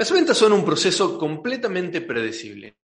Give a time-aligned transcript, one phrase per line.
[0.00, 2.78] Las ventas son un proceso completamente predecible.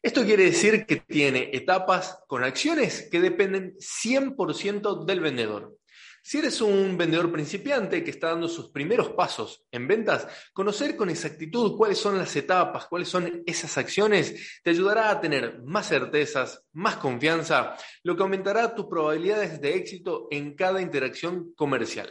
[0.00, 5.76] Esto quiere decir que tiene etapas con acciones que dependen 100% del vendedor.
[6.22, 11.10] Si eres un vendedor principiante que está dando sus primeros pasos en ventas, conocer con
[11.10, 16.64] exactitud cuáles son las etapas, cuáles son esas acciones, te ayudará a tener más certezas,
[16.72, 22.10] más confianza, lo que aumentará tus probabilidades de éxito en cada interacción comercial.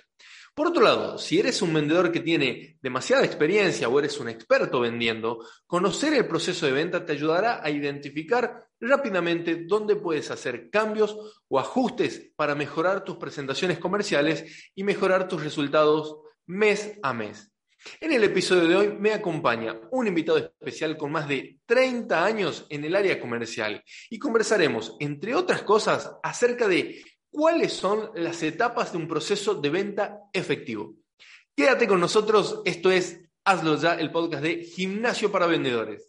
[0.53, 4.81] Por otro lado, si eres un vendedor que tiene demasiada experiencia o eres un experto
[4.81, 11.15] vendiendo, conocer el proceso de venta te ayudará a identificar rápidamente dónde puedes hacer cambios
[11.47, 17.51] o ajustes para mejorar tus presentaciones comerciales y mejorar tus resultados mes a mes.
[17.99, 22.67] En el episodio de hoy me acompaña un invitado especial con más de 30 años
[22.69, 28.91] en el área comercial y conversaremos, entre otras cosas, acerca de cuáles son las etapas
[28.91, 30.95] de un proceso de venta efectivo.
[31.55, 36.07] Quédate con nosotros, esto es Hazlo ya, el podcast de Gimnasio para Vendedores.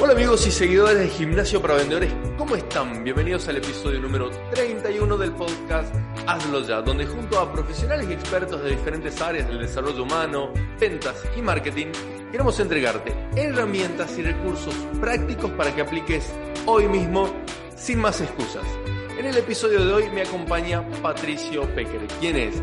[0.00, 3.04] Hola amigos y seguidores de Gimnasio para Vendedores, ¿cómo están?
[3.04, 5.94] Bienvenidos al episodio número 31 del podcast
[6.26, 11.22] Hazlo ya, donde junto a profesionales y expertos de diferentes áreas del desarrollo humano, ventas
[11.36, 11.86] y marketing,
[12.34, 16.32] queremos entregarte herramientas y recursos prácticos para que apliques
[16.66, 17.32] hoy mismo
[17.76, 18.64] sin más excusas.
[19.16, 22.60] En el episodio de hoy me acompaña Patricio Pecker, quien es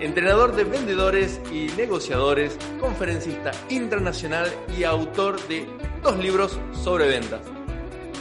[0.00, 5.66] entrenador de vendedores y negociadores, conferencista internacional y autor de
[6.02, 7.40] dos libros sobre ventas.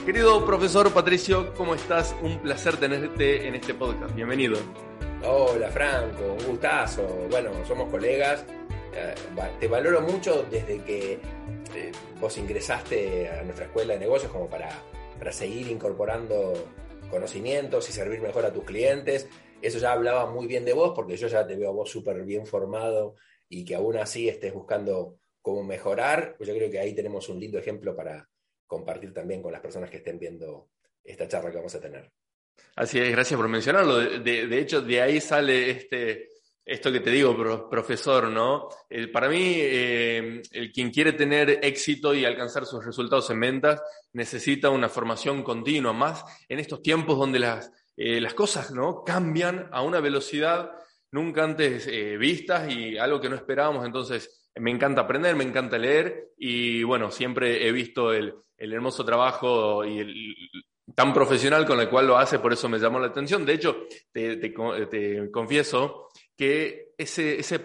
[0.05, 2.16] Querido profesor Patricio, ¿cómo estás?
[2.21, 4.16] Un placer tenerte en este podcast.
[4.16, 4.57] Bienvenido.
[5.25, 7.05] Hola Franco, un gustazo.
[7.29, 8.45] Bueno, somos colegas
[9.59, 14.69] te valoro mucho desde que eh, vos ingresaste a nuestra escuela de negocios como para,
[15.17, 16.53] para seguir incorporando
[17.09, 19.27] conocimientos y servir mejor a tus clientes.
[19.61, 22.45] Eso ya hablaba muy bien de vos porque yo ya te veo vos súper bien
[22.45, 23.16] formado
[23.49, 26.35] y que aún así estés buscando cómo mejorar.
[26.38, 28.29] Pues yo creo que ahí tenemos un lindo ejemplo para
[28.66, 30.69] compartir también con las personas que estén viendo
[31.03, 32.12] esta charla que vamos a tener.
[32.75, 33.97] Así es, gracias por mencionarlo.
[34.00, 36.29] De hecho, de ahí sale este,
[36.65, 38.69] esto que te digo, profesor, ¿no?
[38.89, 43.81] Eh, para mí, eh, el quien quiere tener éxito y alcanzar sus resultados en ventas
[44.13, 49.03] necesita una formación continua, más en estos tiempos donde las, eh, las cosas ¿no?
[49.03, 50.71] cambian a una velocidad
[51.11, 51.87] nunca antes
[52.19, 53.85] vistas y algo que no esperábamos.
[53.85, 59.05] Entonces, me encanta aprender, me encanta leer y bueno, siempre he visto el, el hermoso
[59.05, 60.35] trabajo y el,
[60.93, 63.45] tan profesional con el cual lo hace, por eso me llamó la atención.
[63.45, 67.59] De hecho, te, te confieso que ese, ese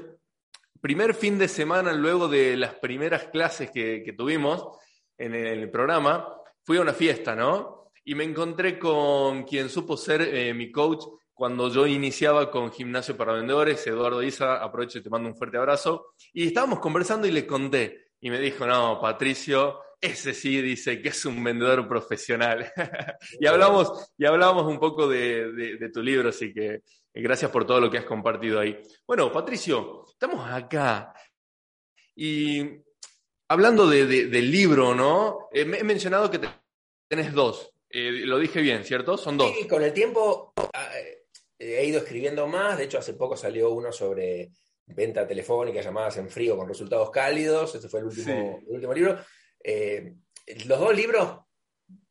[0.80, 4.78] primer fin de semana, luego de las primeras clases que, tuvimos
[5.18, 6.26] en el, programa,
[6.62, 7.90] fui a una fiesta, ¿no?
[8.04, 11.04] Y me encontré con quien supo ser eh, mi coach
[11.34, 15.56] cuando yo iniciaba con Gimnasio para Vendedores, Eduardo Isa, aprovecho y te mando un fuerte
[15.56, 16.12] abrazo.
[16.34, 18.10] Y estábamos conversando y le conté.
[18.20, 22.70] Y me dijo, no, Patricio, ese sí dice que es un vendedor profesional.
[23.40, 26.82] y, hablamos, y hablamos un poco de, de, tu libro, así que
[27.12, 28.80] Gracias por todo lo que has compartido ahí.
[29.06, 31.12] Bueno, Patricio, estamos acá
[32.14, 32.82] y
[33.48, 35.48] hablando del libro, ¿no?
[35.52, 36.40] Eh, he mencionado que
[37.08, 37.72] tenés dos.
[37.88, 39.16] Eh, lo dije bien, ¿cierto?
[39.16, 39.52] Son dos.
[39.56, 40.92] Sí, con el tiempo ah,
[41.58, 42.78] he ido escribiendo más.
[42.78, 44.52] De hecho, hace poco salió uno sobre
[44.86, 47.74] venta telefónica, llamadas en frío con resultados cálidos.
[47.74, 49.18] Ese fue el último, el último libro.
[49.62, 50.14] Eh,
[50.66, 51.40] los dos libros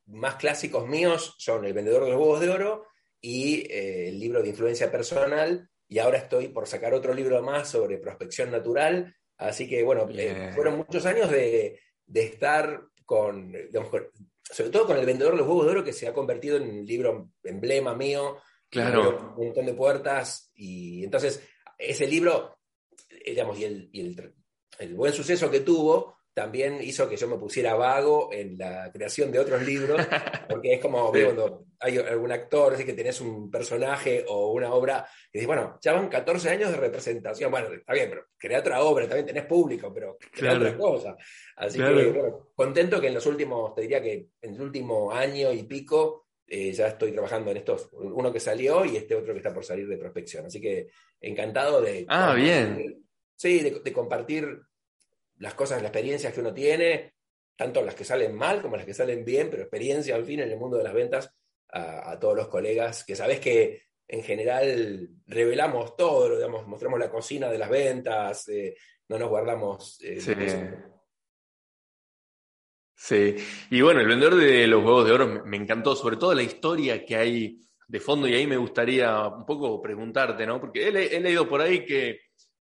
[0.08, 2.88] más clásicos míos son El vendedor de los huevos de oro
[3.22, 7.69] y eh, el libro de influencia personal, y ahora estoy por sacar otro libro más
[7.69, 9.16] sobre prospección natural.
[9.38, 11.80] Así que, bueno, eh, fueron muchos años de,
[12.13, 13.53] estar con,
[14.44, 16.69] sobre todo con el vendedor de los huevos de oro, que se ha convertido en
[16.69, 18.38] un libro emblema mío.
[18.69, 19.34] Claro.
[19.36, 20.51] Un montón de puertas.
[20.53, 21.41] Y entonces,
[21.78, 22.59] ese libro,
[23.09, 24.36] eh, digamos, y el, y el,
[24.78, 29.29] el buen suceso que tuvo, también hizo que yo me pusiera vago en la creación
[29.29, 30.00] de otros libros,
[30.50, 35.05] porque es como cuando hay algún actor, así que tenés un personaje o una obra,
[35.33, 38.81] y dices, bueno, ya van 14 años de representación, bueno, está bien, pero crea otra
[38.83, 41.18] obra, también tenés público, pero crea otra cosa.
[41.57, 45.51] Así que, bueno, contento que en los últimos, te diría que en el último año
[45.51, 49.39] y pico, eh, ya estoy trabajando en estos, uno que salió y este otro que
[49.39, 50.45] está por salir de prospección.
[50.45, 50.88] Así que
[51.19, 52.06] encantado de...
[52.07, 53.03] Ah, bien.
[53.35, 54.69] Sí, de compartir
[55.39, 57.13] las cosas, las experiencias que uno tiene,
[57.56, 60.51] tanto las que salen mal como las que salen bien, pero experiencia al fin en
[60.51, 61.33] el mundo de las ventas
[61.71, 67.50] a, todos los colegas, que sabes que en general revelamos todo, digamos, mostramos la cocina
[67.50, 68.75] de las ventas, eh,
[69.07, 70.00] no nos guardamos.
[70.01, 70.19] Eh,
[72.95, 73.35] sí.
[73.69, 77.06] y bueno, el vendedor de los huevos de oro me, encantó, sobre todo la historia
[77.06, 80.59] que hay de fondo y ahí me gustaría un poco preguntarte, ¿no?
[80.59, 82.19] Porque he, he leído por ahí que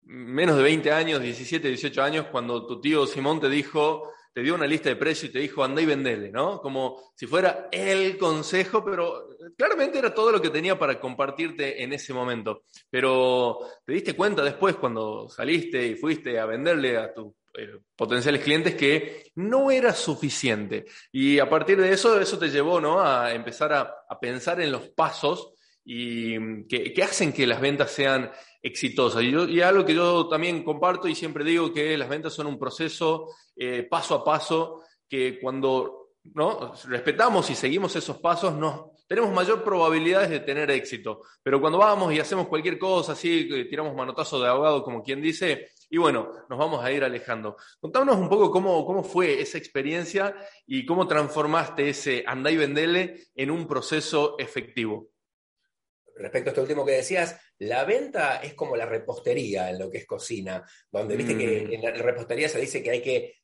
[0.08, 4.55] menos de 20 años, 17, 18 años, cuando tu tío Simón te dijo, te dio
[4.55, 6.62] una lista de precios y te dijo, anda y vendele, ¿no?
[6.62, 11.93] Como si fuera el consejo, pero claramente era todo lo que tenía para compartirte en
[11.93, 12.62] ese momento.
[12.88, 18.43] Pero te diste cuenta después, cuando saliste y fuiste a venderle a tus eh, potenciales
[18.43, 20.87] clientes, que no era suficiente.
[21.12, 23.00] Y a partir de eso, eso te llevó, ¿no?
[23.00, 25.52] A empezar a pensar en los pasos
[25.84, 28.30] y que, que, hacen que las ventas sean
[28.62, 29.22] exitosa.
[29.22, 32.46] Y, yo, y algo que yo también comparto y siempre digo que las ventas son
[32.46, 36.72] un proceso eh, paso a paso que cuando ¿no?
[36.86, 41.22] respetamos y seguimos esos pasos nos, tenemos mayor probabilidades de tener éxito.
[41.42, 45.70] Pero cuando vamos y hacemos cualquier cosa así, tiramos manotazo de abogado como quien dice,
[45.88, 47.56] y bueno, nos vamos a ir alejando.
[47.81, 50.36] Contámonos un poco cómo, cómo fue esa experiencia
[50.66, 55.08] y cómo transformaste ese andá y vendele en un proceso efectivo
[56.19, 59.99] respecto a esto último que decías, la venta es como la repostería en lo que
[59.99, 61.73] es cocina, donde viste que mm.
[61.73, 63.35] en la repostería se dice que hay que,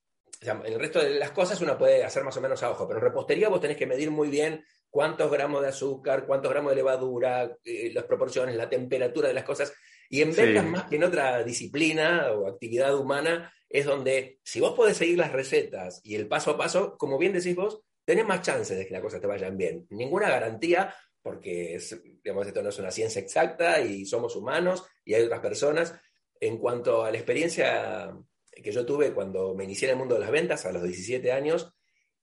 [0.41, 2.87] o sea, el resto de las cosas uno puede hacer más o menos a ojo,
[2.87, 6.71] pero en repostería vos tenés que medir muy bien cuántos gramos de azúcar, cuántos gramos
[6.71, 9.73] de levadura, eh, las proporciones, la temperatura de las cosas.
[10.09, 14.75] Y en ventas más que en otra disciplina o actividad humana, es donde si vos
[14.75, 18.43] podés seguir las recetas y el paso a paso, como bien decís vos, tenés más
[18.43, 19.85] chances de que las cosas te vayan bien.
[19.91, 20.95] Ninguna garantía,
[21.25, 21.81] porque
[22.23, 25.95] digamos, esto no es una ciencia exacta y somos humanos y hay otras personas.
[26.39, 28.15] En cuanto a la experiencia
[28.53, 31.33] que yo tuve cuando me inicié en el mundo de las ventas a los 17
[31.33, 31.73] años,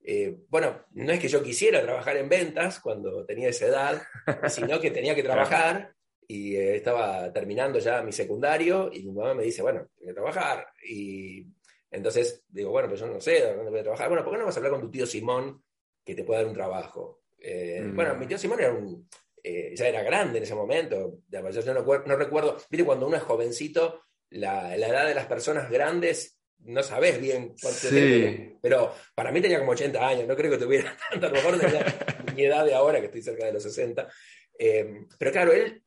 [0.04, 4.02] eh, bueno, no es que yo quisiera trabajar en ventas cuando tenía esa edad,
[4.48, 5.96] sino que tenía que trabajar
[6.28, 10.14] y eh, estaba terminando ya mi secundario y mi mamá me dice, bueno, tengo que
[10.14, 10.68] trabajar.
[10.88, 11.44] Y
[11.90, 14.08] entonces digo, bueno, pues yo no sé dónde voy a trabajar.
[14.08, 15.60] Bueno, ¿por qué no vas a hablar con tu tío Simón
[16.04, 17.21] que te pueda dar un trabajo?
[17.42, 17.96] Eh, mm.
[17.96, 19.08] Bueno, mi tío Simón era un,
[19.42, 21.18] eh, ya era grande en ese momento.
[21.28, 26.82] Yo no, recuerdo, mire, cuando uno es jovencito, la, edad de las personas grandes no
[26.84, 28.56] sabes bien cuánto sí.
[28.62, 31.58] pero para mí tenía como 80 años, no creo que tuviera tanto, a lo mejor
[31.58, 34.08] de mi edad de ahora, que estoy cerca de los 60.
[34.56, 35.82] Eh, pero claro, él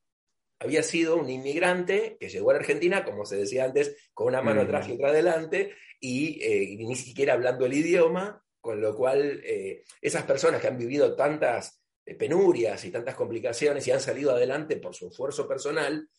[0.60, 4.42] había sido un inmigrante que llegó a la Argentina, como se decía antes, con una
[4.42, 9.44] mano atrás y otra adelante, y, y, ni siquiera hablando el idioma, con lo cual,
[9.46, 14.32] eh, esas personas que han vivido tantas eh, penurias y tantas complicaciones y han salido
[14.32, 16.10] adelante por su esfuerzo personal,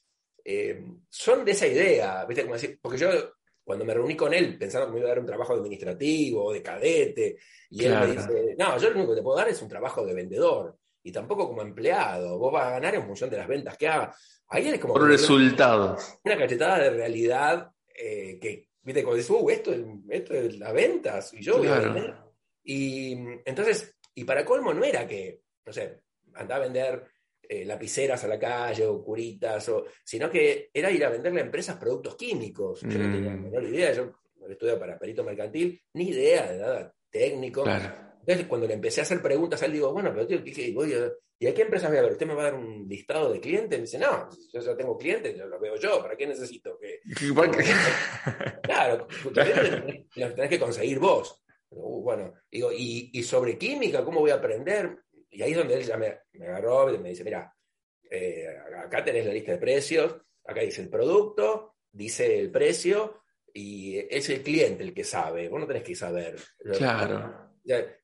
[0.45, 2.79] eh, son de esa idea, ¿viste?
[2.81, 3.09] porque yo
[3.65, 6.63] cuando me reuní con él pensando que me iba a dar un trabajo administrativo de
[6.63, 7.37] cadete,
[7.71, 10.07] y él me dice, no, yo lo único que te puedo dar es un trabajo
[10.07, 13.77] de vendedor, y tampoco como empleado, vos vas a ganar en función de las ventas
[13.77, 14.15] que haga.
[14.51, 14.95] Ahí es como...
[14.95, 16.17] Por resultados.
[16.23, 19.75] Una cachetada de realidad que, viste, como dices, uh, esto,
[20.11, 22.26] esto es las ventas, y yo voy a vender
[22.67, 23.13] y
[23.45, 26.01] entonces, y para colmo no era que, no sé,
[26.35, 27.05] andaba a vender
[27.49, 31.45] eh, lapiceras a la calle o curitas, o, sino que era ir a venderle a
[31.45, 32.81] empresas productos químicos.
[32.83, 33.43] Yo no tenía la mm.
[33.43, 34.13] menor idea, yo
[34.49, 37.65] estudio para perito mercantil, ni idea de nada técnico.
[37.67, 41.11] Entonces, cuando le empecé a hacer preguntas, él digo, bueno, pero tío, ¿qué, voy a,
[41.39, 42.13] ¿y a qué empresas voy a ver?
[42.13, 43.79] ¿Usted me va a dar un listado de clientes?
[43.79, 46.77] Me dice, no, yo ya tengo clientes, yo los veo yo, ¿para qué necesito?
[46.79, 47.01] Que...
[48.63, 49.07] claro,
[50.17, 51.43] los tenés que conseguir vos.
[51.77, 54.99] Uh, bueno, digo, ¿y, sobre química cómo voy a aprender?
[55.31, 57.55] Y ahí es donde él ya me, agarró y me dice, mira,
[58.11, 58.49] eh,
[58.83, 64.29] acá tenés la lista de precios, acá dice el producto, dice el precio, y es
[64.31, 66.37] el cliente el que sabe, vos no tenés que saber.
[66.79, 67.53] Claro.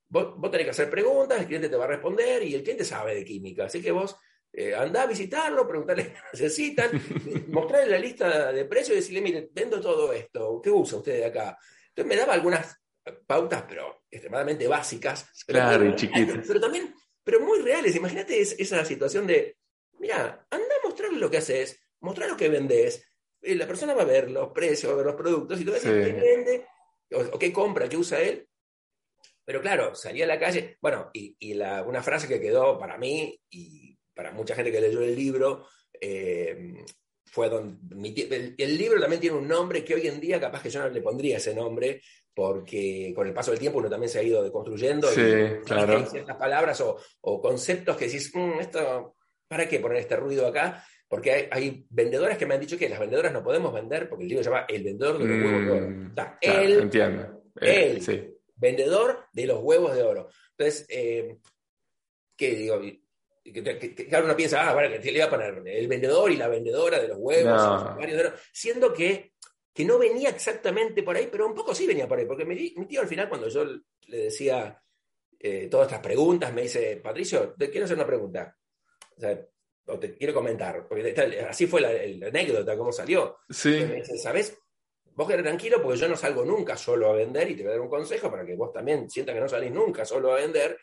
[0.09, 2.85] Vos, vos, tenés que hacer preguntas, el cliente te va a responder y el cliente
[2.85, 3.65] sabe de química.
[3.65, 4.15] Así que vos
[4.53, 6.91] eh, andá a visitarlo, preguntarle qué necesitan,
[7.49, 11.25] mostrarle la lista de precios y decirle, mire, vendo todo esto, ¿qué usa usted de
[11.25, 11.57] acá?
[11.89, 12.82] Entonces me daba algunas
[13.27, 15.31] pautas, pero extremadamente básicas.
[15.47, 16.47] Claro, y chiquitas.
[16.47, 16.95] Pero también,
[17.25, 17.97] pero muy reales.
[17.97, 19.57] Imagínate esa situación de,
[19.99, 23.05] mira, anda a mostrarle lo que haces, mostrar lo que vendes.
[23.41, 25.77] Eh, la persona va a ver los precios, va a ver los productos y todo
[25.77, 26.67] eso, qué vende,
[27.33, 28.49] o, qué compra, qué usa él.
[29.45, 33.41] Pero claro, salía a la calle, bueno, y, la, una frase que quedó para mí
[33.51, 35.67] y para mucha gente que leyó el libro,
[36.01, 36.85] eh,
[37.25, 40.81] fue donde el, libro también tiene un nombre que hoy en día capaz que yo
[40.81, 42.03] no le pondría ese nombre,
[42.35, 45.99] porque con el paso del tiempo uno también se ha ido deconstruyendo sí, y claro.
[45.99, 50.85] hay ciertas palabras o, conceptos que decís, mm, esto, ¿para qué poner este ruido acá?
[51.09, 54.29] Porque hay, vendedores que me han dicho que las vendedoras no podemos vender, porque el
[54.29, 55.91] libro se llama El vendedor de los huevos de oro.
[55.91, 57.43] Mm, el, entiendo.
[57.61, 60.29] Eh, el vendedor de los huevos de oro.
[60.57, 61.37] Entonces, eh,
[62.35, 62.81] ¿qué digo?
[64.09, 66.99] Claro, uno piensa, ah, bueno, que le iba a poner el vendedor y la vendedora
[66.99, 67.61] de los huevos,
[68.53, 69.32] siendo que,
[69.73, 72.71] que no venía exactamente por ahí, pero un poco sí venía por ahí, porque mi,
[72.87, 74.81] tío al final, cuando yo le decía
[75.39, 78.57] eh, todas estas preguntas, me dice, Patricio, te quiero hacer una pregunta.
[79.17, 79.47] o sea,
[79.87, 81.15] o te quiero comentar, porque
[81.49, 83.39] así fue la, la, anécdota, cómo salió.
[83.51, 83.71] Sí.
[83.71, 84.57] Me dice, ¿sabes?
[85.15, 87.73] Vos quedate tranquilo porque yo no salgo nunca solo a vender y te voy a
[87.73, 90.79] dar un consejo para que vos también sientas que no salís nunca solo a vender.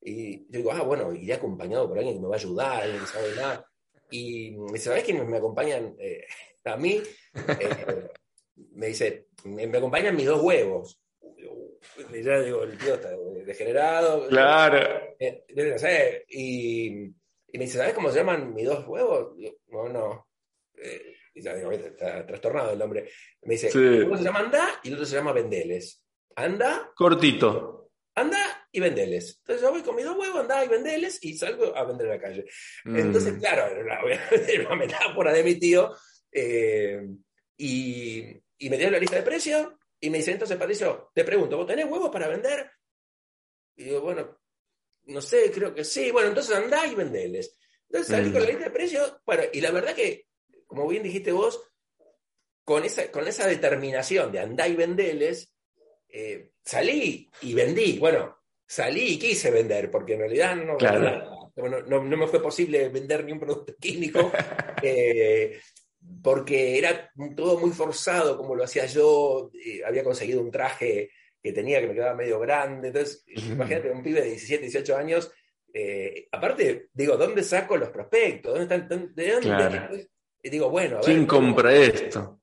[0.00, 3.00] Y yo digo, ah, bueno, iré acompañado por alguien que me va a ayudar, alguien
[3.00, 3.70] que sabe nada.
[4.10, 6.24] Y me dice, ¿sabés quiénes me acompañan eh,
[6.64, 7.02] a mí?
[7.34, 8.08] Eh,
[8.74, 11.00] me dice, me, me, acompañan mis dos huevos.
[12.12, 13.10] Y ya digo, el tío está
[13.44, 14.28] degenerado.
[14.28, 15.14] Claro.
[15.18, 16.24] Eh, no sé.
[16.28, 19.34] Y, y, me dice, ¿sabes cómo se llaman mis dos huevos?
[19.38, 20.28] Yo, no, no.
[20.76, 23.10] Eh, y ya digo, está trastornado el hombre.
[23.42, 23.78] Me dice, sí.
[23.78, 26.02] uno se llama Anda y el otro se llama Vendeles.
[26.36, 26.90] Anda.
[26.94, 27.90] Cortito.
[28.16, 29.38] Anda y vendeles.
[29.38, 32.12] Entonces yo voy con mis dos huevos, anda y vendeles y salgo a vender en
[32.12, 32.44] la calle.
[32.84, 32.96] Mm.
[32.96, 34.00] Entonces, claro, era una,
[34.66, 35.92] una metáfora de mi tío.
[36.30, 37.02] Eh,
[37.56, 38.24] y,
[38.64, 39.68] y, me dio la lista de precios
[40.00, 42.70] y me dice, entonces Patricio, te pregunto, ¿vos tenés huevos para vender?
[43.76, 44.38] Y digo, bueno,
[45.06, 46.10] no sé, creo que sí.
[46.10, 47.58] Bueno, entonces andá y vendeles.
[47.88, 48.32] Entonces salí mm.
[48.32, 49.16] con la lista de precios.
[49.24, 50.26] Bueno, y la verdad que,
[50.66, 51.60] como bien dijiste vos,
[52.64, 55.52] con esa, con esa determinación de andá y vendeles,
[56.08, 57.98] eh, salí y vendí.
[57.98, 61.52] Bueno, salí y quise vender, porque en realidad no, claro.
[61.56, 64.32] no, no, no me fue posible vender ni un producto químico,
[64.82, 65.60] eh,
[66.22, 69.50] porque era todo muy forzado como lo hacía yo.
[69.54, 71.10] Eh, había conseguido un traje
[71.42, 72.88] que tenía que me quedaba medio grande.
[72.88, 75.30] Entonces, imagínate, un pibe de 17, 18 años.
[75.72, 78.52] Eh, aparte, digo, ¿dónde saco los prospectos?
[78.56, 79.14] ¿Dónde están?
[79.14, 79.48] ¿De dónde?
[79.48, 79.96] Claro.
[80.42, 82.40] Y digo, bueno, a ver, ¿Quién compra esto?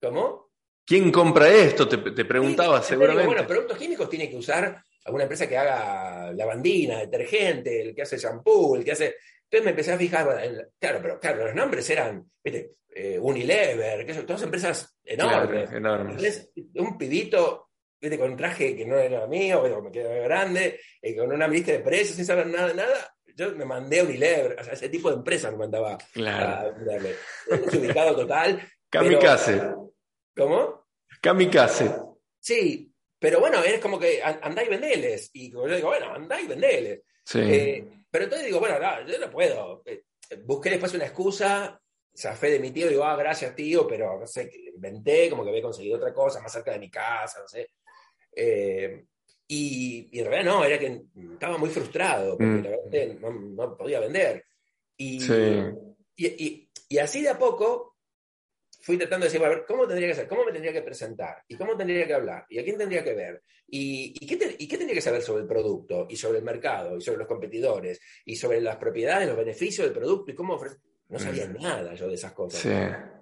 [0.00, 0.52] ¿Cómo?
[0.84, 1.88] ¿Quién compra esto?
[1.88, 3.22] Te, te preguntaba sí, seguramente.
[3.22, 8.02] Digo, bueno, productos químicos tiene que usar alguna empresa que haga lavandina, detergente, el que
[8.02, 9.16] hace shampoo, el que hace.
[9.44, 12.72] Entonces me empecé a fijar, en, claro, pero claro, los nombres eran, ¿viste?
[12.96, 15.68] Eh, Unilever, que son todas empresas enormes.
[15.68, 16.16] Claro, enormes.
[16.16, 17.70] Entonces, un pibito,
[18.00, 18.18] ¿viste?
[18.18, 21.72] Con un traje que no era mío, pero me quedaba grande, eh, con una lista
[21.72, 23.14] de precios, sin saber nada, nada.
[23.36, 26.68] Yo me mandé a Unilever, o sea, ese tipo de empresa me mandaba claro.
[26.68, 27.16] a Unilever.
[27.50, 28.62] ubicado total.
[28.88, 29.52] Kamikaze.
[29.58, 29.92] Pero,
[30.36, 30.86] ¿Cómo?
[31.20, 31.94] Kamikaze.
[32.38, 32.93] Sí,
[33.24, 35.30] pero bueno, es como que andá y vendeles.
[35.32, 37.00] Y yo digo, bueno, andá y vendeles.
[37.24, 37.40] Sí.
[37.40, 39.82] Eh, pero entonces digo, bueno, no, yo no puedo.
[39.86, 40.02] Eh,
[40.44, 41.80] busqué después una excusa,
[42.14, 45.62] zafé de mi tío, digo, ah, gracias tío, pero no sé, inventé, como que había
[45.62, 47.70] conseguido otra cosa más cerca de mi casa, no sé.
[48.36, 49.06] Eh,
[49.48, 52.62] y, y, en realidad no, era que estaba muy frustrado, porque mm.
[52.62, 54.44] la verdad no, no, podía vender.
[54.98, 55.32] Y, sí.
[56.16, 57.93] y, y, y así de a poco
[58.84, 60.28] fui tratando de decir, a ver, ¿cómo tendría que ser?
[60.28, 61.42] ¿Cómo me tendría que presentar?
[61.48, 62.44] ¿Y cómo tendría que hablar?
[62.50, 63.42] ¿Y a quién tendría que ver?
[63.66, 66.06] ¿Y, y, qué, te, ¿Y, qué, tendría que saber sobre el producto?
[66.10, 66.98] ¿Y sobre el mercado?
[66.98, 67.98] ¿Y sobre los competidores?
[68.26, 70.32] ¿Y sobre las propiedades, los beneficios del producto?
[70.32, 70.80] ¿Y cómo ofrecer?
[71.08, 71.62] No sabía mm.
[71.62, 72.60] nada yo de esas cosas.
[72.60, 72.68] Sí.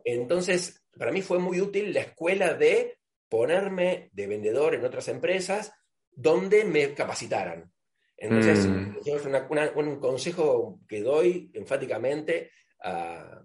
[0.05, 5.73] Entonces, para mí fue muy útil la escuela de ponerme de vendedor en otras empresas
[6.11, 7.73] donde me capacitaran.
[8.17, 8.97] Entonces, mm.
[9.05, 12.51] es una, una, un consejo que doy enfáticamente
[12.83, 13.45] a,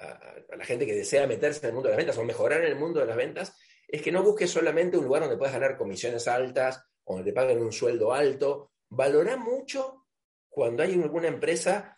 [0.00, 2.72] a, la gente que desea meterse en el mundo de las ventas o mejorar en
[2.72, 5.76] el mundo de las ventas, es que no busques solamente un lugar donde puedas ganar
[5.76, 8.72] comisiones altas, o donde te paguen un sueldo alto.
[8.88, 10.06] Valora mucho
[10.48, 11.96] cuando hay alguna empresa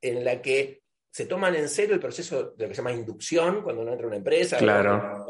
[0.00, 3.62] en la que se toman en serio el proceso de lo que se llama inducción,
[3.62, 5.26] cuando uno entra a una empresa, claro.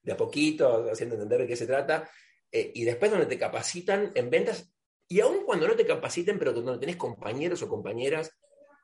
[0.00, 2.08] de a poquito, haciendo entender de qué se trata,
[2.50, 4.72] eh, y después donde te capacitan en ventas,
[5.08, 8.30] y aun cuando no te capaciten, pero donde tenés compañeros o compañeras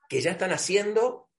[0.09, 1.30] que ya están haciendo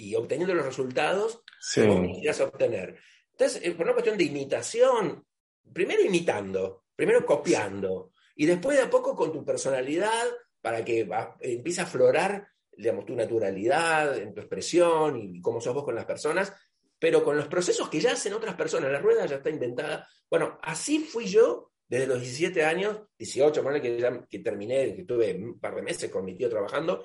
[0.00, 1.82] y obteniendo los resultados sí.
[1.82, 2.98] que vos quieras obtener.
[3.32, 5.24] Entonces, eh, por una cuestión de imitación,
[5.72, 10.24] primero imitando, primero copiando, y después de a poco con tu personalidad
[10.60, 15.74] para que va, empiece a aflorar, digamos, tu naturalidad en tu expresión y cómo sos
[15.74, 16.52] vos con las personas,
[16.98, 20.08] pero con los procesos que ya hacen otras personas, la rueda ya está inventada.
[20.28, 25.34] Bueno, así fui yo desde los 17 años, 18, que, ya, que terminé, que tuve
[25.34, 27.04] un par de meses con mi tío trabajando,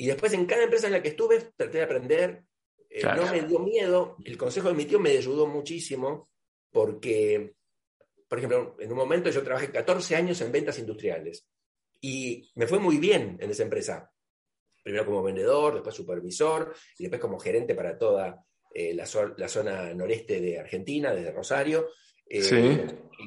[0.00, 2.44] y después en cada empresa en la que estuve traté de aprender,
[2.88, 3.26] eh, claro.
[3.26, 6.30] no me dio miedo, el consejo de mi tío me ayudó muchísimo
[6.70, 7.52] porque,
[8.26, 11.46] por ejemplo, en un momento yo trabajé 14 años en ventas industriales
[12.00, 14.10] y me fue muy bien en esa empresa.
[14.82, 18.42] Primero como vendedor, después supervisor y después como gerente para toda
[18.72, 21.90] eh, la, so la, zona noreste de Argentina, desde Rosario.
[22.24, 22.80] Eh, sí.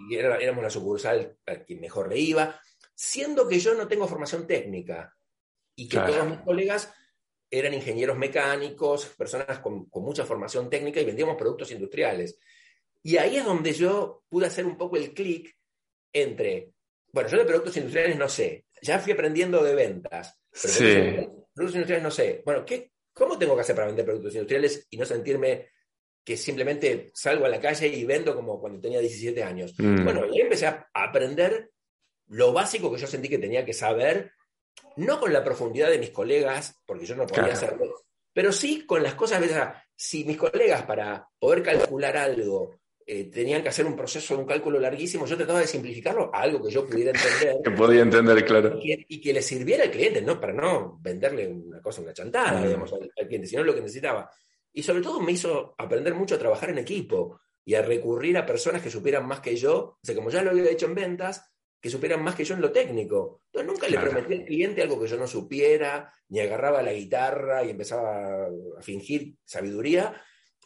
[0.09, 2.59] Y era, éramos la sucursal a quien mejor le iba,
[2.95, 5.15] siendo que yo no tengo formación técnica
[5.75, 6.13] y que claro.
[6.13, 6.93] todos mis colegas
[7.49, 12.39] eran ingenieros mecánicos, personas con, con, mucha formación técnica y vendíamos productos industriales.
[13.03, 15.55] Y ahí es donde yo pude hacer un poco el clic
[16.11, 16.71] entre,
[17.11, 20.85] bueno, yo de productos industriales no sé, ya fui aprendiendo de ventas, pero sí.
[21.53, 22.41] productos industriales no sé.
[22.45, 25.69] Bueno, ¿qué, ¿cómo tengo que hacer para vender productos industriales y no sentirme
[26.23, 29.73] que simplemente salgo a la calle y vendo como cuando tenía 17 años?
[29.77, 30.03] Mm.
[30.03, 31.71] Bueno, y ahí empecé a aprender
[32.27, 34.31] lo básico que yo sentí que tenía que saber
[34.97, 38.03] no con la profundidad de mis colegas, porque yo no podía hacerlo,
[38.33, 39.43] pero sí con las cosas,
[39.95, 42.75] si mis colegas para poder calcular algo
[43.05, 46.63] eh, tenían que hacer un proceso, un cálculo larguísimo, yo trataba de simplificarlo a algo
[46.63, 47.57] que yo pudiera entender.
[47.63, 48.79] que podía entender, claro.
[48.81, 50.39] Y que, le sirviera al cliente, ¿no?
[50.39, 52.63] Para no venderle una cosa, una chantada, mm.
[52.63, 54.29] digamos, al, cliente, sino lo que necesitaba.
[54.71, 58.45] Y sobre todo me hizo aprender mucho a trabajar en equipo y a recurrir a
[58.45, 61.52] personas que supieran más que yo, o sea, como ya lo había hecho en ventas,
[61.83, 63.41] que supieran más que yo en lo técnico.
[63.47, 67.61] Entonces nunca le prometí al cliente algo que yo no supiera, ni agarraba la guitarra
[67.61, 70.15] y empezaba a fingir sabiduría,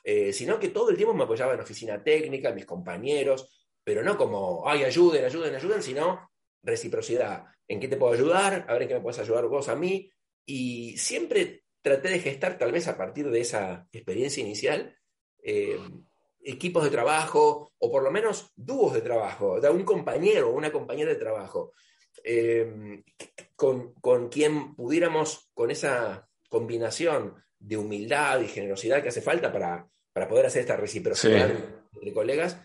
[0.04, 4.16] eh, sino que todo el tiempo me apoyaba en oficina técnica, mis compañeros, pero no
[4.16, 6.30] como, ay, ayuden, ayuden, ayuden, sino
[6.62, 7.46] reciprocidad.
[7.68, 8.68] ¿En qué te puedo ayudar?
[8.68, 10.12] A ver en qué me puedes ayudar vos a mí.
[10.46, 14.96] Y siempre traté de gestar, tal vez a partir de esa experiencia inicial,
[15.42, 15.80] eh,
[16.48, 20.72] equipos de trabajo, o por lo menos dúos de trabajo, de un compañero o una
[20.72, 21.74] compañera de trabajo,
[22.24, 23.04] eh,
[23.56, 29.88] con, con quien pudiéramos, con esa combinación de humildad y generosidad que hace falta para,
[30.13, 31.51] para poder hacer esta reciprocidad
[31.94, 32.58] entre colegas,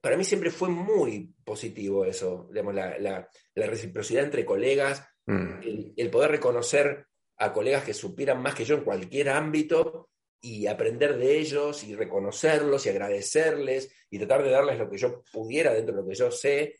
[0.00, 5.92] para mí siempre fue muy positivo eso, digamos, la, reciprocidad entre colegas, mm.
[5.96, 7.06] el, poder reconocer
[7.36, 10.10] a colegas que supieran más que yo en cualquier ámbito
[10.40, 15.22] y aprender de ellos y reconocerlos y agradecerles y tratar de darles lo que yo
[15.32, 16.76] pudiera dentro de lo que yo sé.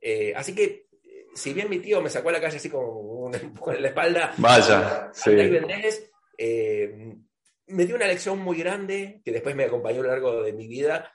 [0.00, 0.86] Eh, así que,
[1.34, 3.38] si bien mi tío me sacó a la calle así con, una,
[3.76, 5.30] en la espalda, vaya, sí
[7.66, 10.66] me dio una lección muy grande que después me acompañó a lo largo de mi
[10.68, 11.12] vida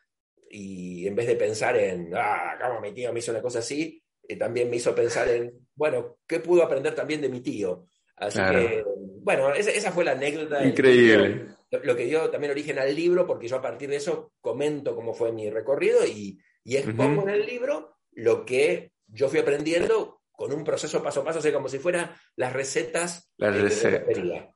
[0.50, 4.02] y en vez de pensar en, ah, cómo mi tío me hizo una cosa así,
[4.28, 7.86] eh, también me hizo pensar en, bueno, ¿qué pudo aprender también de mi tío?
[8.16, 8.84] Así que,
[9.22, 10.66] bueno, esa, fue la anécdota.
[10.66, 11.48] Increíble.
[11.72, 15.14] Lo, que dio también origen al libro, porque yo a partir de eso comento cómo
[15.14, 20.52] fue mi recorrido y, y expongo en el libro lo que yo fui aprendiendo con
[20.52, 24.54] un proceso paso a paso, o sea, como si fueran las recetas la receta.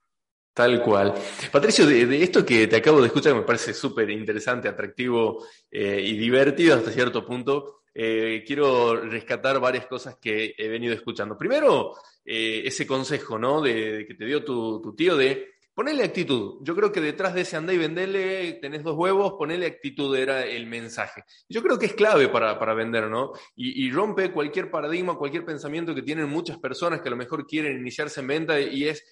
[0.53, 1.15] Tal cual.
[1.51, 6.15] Patricio, de, esto que te acabo de escuchar, me parece súper interesante, atractivo eh, y
[6.15, 11.37] divertido hasta cierto punto, eh, quiero rescatar varias cosas que he venido escuchando.
[11.37, 13.61] Primero, eh, ese consejo ¿no?
[13.61, 16.59] de, que te dio tu, tío de ponerle actitud.
[16.61, 20.45] Yo creo que detrás de ese andá y vendele, tenés dos huevos, ponerle actitud era
[20.45, 21.23] el mensaje.
[21.49, 23.33] Yo creo que es clave para, para vender, ¿no?
[23.55, 27.45] Y, y, rompe cualquier paradigma, cualquier pensamiento que tienen muchas personas que a lo mejor
[27.45, 29.03] quieren iniciarse en venta y es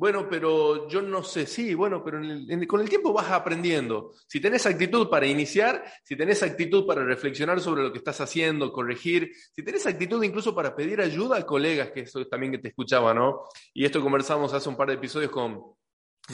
[0.00, 2.22] bueno, pero yo no sé, sí, bueno, pero
[2.66, 4.14] con el tiempo vas aprendiendo.
[4.26, 8.72] Si tenés actitud para iniciar, si tenés actitud para reflexionar sobre lo que estás haciendo,
[8.72, 12.58] corregir, si tenés actitud incluso para pedir ayuda a colegas, que eso es también que
[12.60, 13.42] te escuchaba, ¿no?
[13.74, 15.62] Y esto conversamos hace un par de episodios con,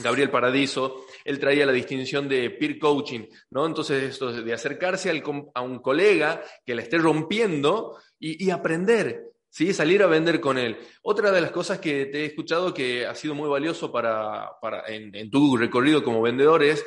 [0.01, 3.65] Gabriel Paradiso, él traía la distinción de peer coaching, ¿no?
[3.65, 9.31] Entonces, esto de acercarse a un colega que la esté rompiendo y, aprender.
[9.49, 9.73] ¿sí?
[9.73, 10.77] Salir a vender con él.
[11.01, 14.51] Otra de las cosas que te he escuchado que ha sido muy valioso para,
[14.87, 16.85] en, tu recorrido como vendedor es,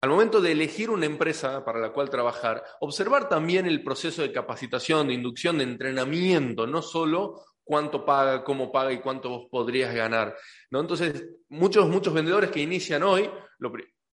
[0.00, 4.32] al momento de elegir una empresa para la cual trabajar, observar también el proceso de
[4.32, 9.94] capacitación, de inducción, de entrenamiento, no solo cuánto paga, cómo paga y cuánto vos podrías
[9.94, 10.34] ganar.
[10.70, 10.80] ¿no?
[10.80, 13.28] Entonces, muchos, muchos vendedores que inician hoy,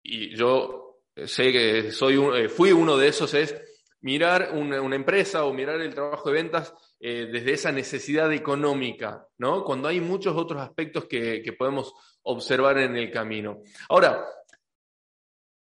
[0.04, 3.56] y yo sé que soy eh, fui uno de esos, es
[4.02, 9.26] mirar una, una, empresa o mirar el trabajo de ventas eh, desde esa necesidad económica,
[9.38, 9.64] ¿no?
[9.64, 13.62] Cuando hay muchos otros aspectos que, podemos observar en el camino.
[13.88, 14.26] Ahora,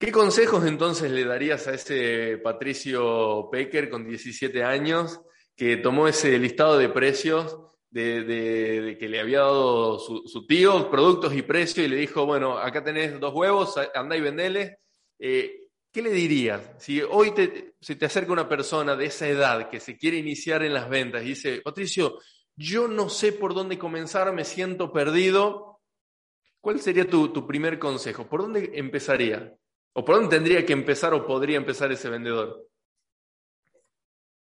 [0.01, 5.21] ¿qué consejos entonces le darías a ese Patricio Pecker con 17 años
[5.55, 7.57] que tomó ese listado de precios
[7.95, 12.83] de, que le había dado su, tío, productos y precios, y le dijo, bueno, acá
[12.83, 14.79] tenés dos huevos, andá y vendele.
[15.19, 15.61] Eh,
[15.93, 16.73] ¿Qué le dirías?
[16.79, 20.65] Si hoy te, se te acerca una persona de esa edad que se quiere iniciar
[20.65, 22.19] en las ventas y dice, Patricio,
[22.57, 25.81] yo no sé por dónde comenzar, me siento perdido,
[26.61, 28.29] ¿cuál sería tu, primer consejo?
[28.29, 29.57] ¿Por dónde empezaría?
[29.93, 32.69] ¿O por dónde tendría que empezar o podría empezar ese vendedor?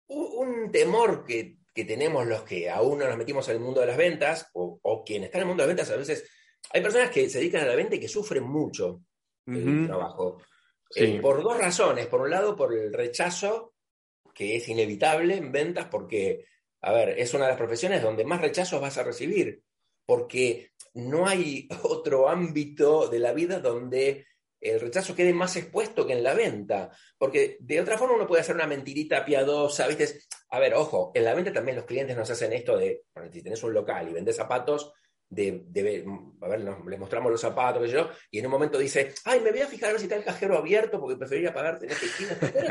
[0.08, 3.96] Un temor que, tenemos los que aún no nos metimos en el mundo de las
[3.96, 6.28] ventas, o, o quienes están en el mundo de las ventas, a veces
[6.70, 9.02] hay personas que se dedican a la venta y que sufren mucho
[9.46, 10.38] el trabajo.
[10.94, 12.06] Eh, por dos razones.
[12.06, 13.74] Por un lado, por el rechazo,
[14.34, 16.46] que es inevitable en ventas, porque,
[16.82, 19.62] a ver, es una de las profesiones donde más rechazos vas a recibir,
[20.06, 24.26] porque no hay otro ámbito de la vida donde
[24.62, 28.42] el rechazo quede más expuesto que en la venta, porque de otra forma uno puede
[28.42, 30.20] hacer una mentirita piadosa, ¿viste?
[30.50, 33.62] A ver, ojo, en la venta también los clientes nos hacen esto de, si tenés
[33.62, 34.92] un local y vendes zapatos,
[35.32, 36.04] de,
[36.42, 39.50] a ver, nos, les mostramos los zapatos, yo, y en un momento dice, ay, me
[39.50, 42.30] voy a fijar a ver si está el cajero abierto porque preferiría pagarte en efectivo.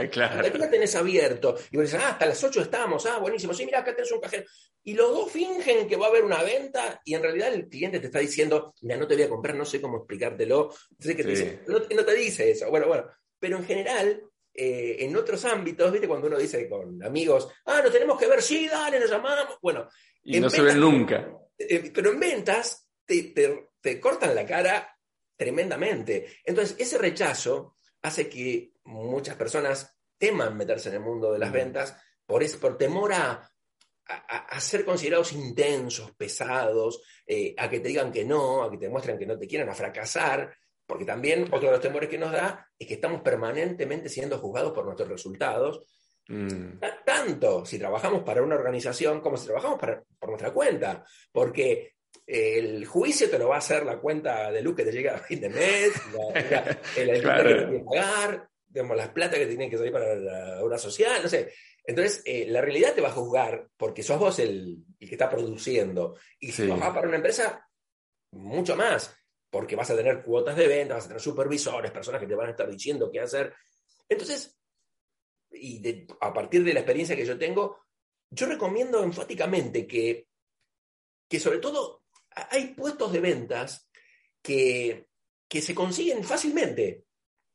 [0.11, 0.45] claro.
[0.45, 1.57] Aquí la tenés abierto.
[1.71, 4.21] Y vos dices, ah, hasta las 8 estamos, ah, buenísimo, sí, mira, acá tenés un
[4.21, 4.43] cajero.
[4.83, 7.99] Y los dos fingen que va a haber una venta y en realidad el cliente
[7.99, 10.71] te está diciendo, mira, no te voy a comprar, no sé cómo explicártelo.
[10.91, 12.69] Entonces, que te dice, no, no te dice eso.
[12.69, 13.07] Bueno, bueno,
[13.39, 14.21] pero en general
[14.53, 16.07] eh, en otros ámbitos, ¿viste?
[16.07, 19.57] Cuando uno dice con amigos, ah, nos tenemos que ver, sí, dale, nos llamamos.
[19.61, 19.87] Bueno.
[20.23, 21.40] Y no se ven nunca.
[21.69, 23.33] Eh, pero en ventas te,
[23.81, 24.97] te, cortan la cara
[25.35, 26.37] tremendamente.
[26.43, 31.95] Entonces, ese rechazo hace que muchas personas teman meterse en el mundo de las ventas
[32.25, 33.51] por, por temor a,
[34.05, 38.85] a, ser considerados intensos, pesados, eh, a que te digan que no, a que te
[38.85, 40.55] demuestren que no te quieren, a fracasar.
[40.85, 44.73] Porque también otro de los temores que nos da es que estamos permanentemente siendo juzgados
[44.73, 45.83] por nuestros resultados.
[46.27, 46.79] Mm.
[47.05, 51.03] Tanto si trabajamos para una organización como si trabajamos por nuestra cuenta.
[51.31, 55.15] Porque el juicio te lo va a hacer la cuenta de luz que te llega
[55.15, 55.91] a fin de mes,
[56.97, 57.49] el claro.
[57.49, 61.21] que tienes que pagar, digamos, las plata que tienen que salir para la obra social,
[61.21, 61.53] no sé.
[61.83, 66.15] Entonces, eh, la realidad te va a juzgar porque sos vos el, que está produciendo.
[66.39, 67.67] Y si trabajás para una empresa,
[68.31, 69.15] mucho más
[69.49, 72.47] porque vas a tener cuotas de venta, vas a tener supervisores, personas que te van
[72.47, 73.53] a estar diciendo qué hacer.
[74.07, 74.57] Entonces,
[75.53, 77.79] y a partir de la experiencia que yo tengo,
[78.29, 80.27] yo recomiendo enfáticamente que,
[81.27, 82.03] que sobre todo
[82.49, 83.89] hay puestos de ventas
[84.41, 85.07] que,
[85.47, 87.03] que se consiguen fácilmente.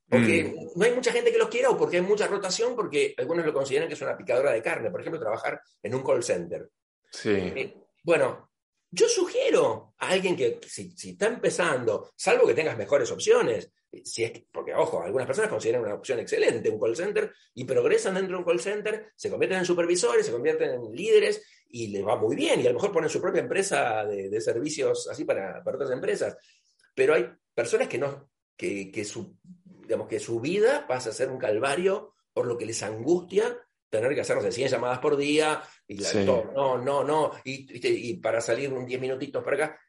[0.08, 0.78] Porque mm.
[0.78, 3.52] no hay mucha gente que los quiera o porque hay mucha rotación, porque algunos lo
[3.52, 4.90] consideran que es una picadora de carne.
[4.90, 6.70] Por ejemplo, trabajar en un call center.
[7.10, 7.30] Sí.
[7.30, 8.50] Eh, bueno,
[8.90, 13.70] yo sugiero a alguien que si, está empezando, salvo que tengas mejores opciones,
[14.04, 18.14] si es porque, ojo, algunas personas consideran una opción excelente un call center y progresan
[18.14, 22.06] dentro de un call center, se convierten en supervisores, se convierten en líderes y les
[22.06, 25.62] va muy bien y a lo mejor ponen su propia empresa de, servicios así para,
[25.64, 26.36] otras empresas.
[26.94, 29.36] Pero hay personas que no, que, que, su,
[29.82, 34.14] digamos, que su vida pasa a ser un calvario por lo que les angustia tener
[34.14, 38.72] que hacer, no sé, 100 llamadas por día, y no, no, no, y, para salir
[38.72, 39.80] un 10 minutitos para acá.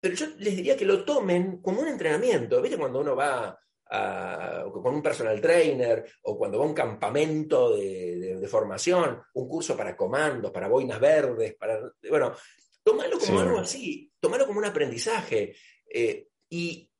[0.00, 2.60] Pero yo les diría que lo tomen como un entrenamiento.
[2.60, 3.56] ¿Viste cuando uno va
[4.72, 9.96] con un personal trainer o cuando va a un campamento de, formación, un curso para
[9.96, 11.78] comandos, para boinas verdes, para.
[12.08, 12.34] Bueno,
[12.82, 15.54] tómalo como algo así, tómalo como un aprendizaje.
[15.86, 16.90] Eh, y,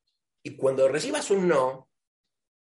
[0.43, 1.89] y cuando recibas un no,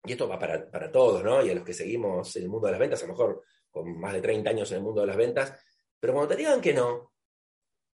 [0.05, 1.45] y esto va para, todos, ¿no?
[1.45, 3.99] Y a los que seguimos en el mundo de las ventas, a lo mejor con
[3.99, 5.53] más de 30 años en el mundo de las ventas,
[5.99, 7.13] pero cuando te digan que no,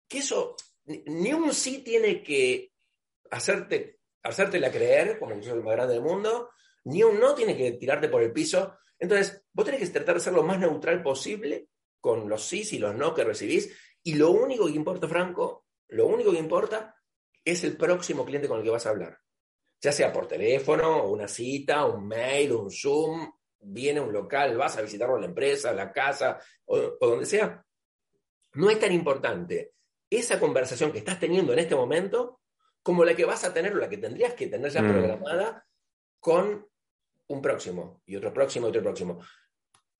[0.08, 2.72] que eso, ni un sí tiene que
[3.30, 6.50] hacerte, hacértela creer, como que sos el más grande del mundo,
[6.84, 8.78] ni un no tiene que tirarte por el piso.
[8.98, 11.68] Entonces, vos tenés que tratar de ser lo más neutral posible
[12.00, 16.06] con los sí y los no que recibís, y lo único que importa, Franco, lo
[16.06, 16.96] único que importa
[17.44, 19.18] es el próximo cliente con el que vas a hablar
[19.80, 24.82] ya sea por teléfono, una cita, un mail, un Zoom, viene un local, vas a
[24.82, 27.64] visitarlo en la empresa, la casa o, donde sea.
[28.54, 29.72] No es tan importante
[30.08, 32.40] esa conversación que estás teniendo en este momento
[32.82, 34.92] como la que vas a tener o la que tendrías que tener ya mm.
[34.92, 35.66] programada
[36.18, 36.66] con
[37.28, 39.20] un próximo y otro próximo y otro próximo.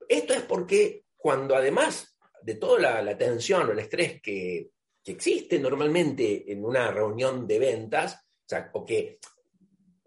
[0.07, 4.71] Esto es porque cuando además de toda la, tensión o el estrés que,
[5.03, 9.19] que, existe normalmente en una reunión de ventas, o, sea, o que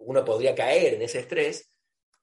[0.05, 1.71] uno podría caer en ese estrés,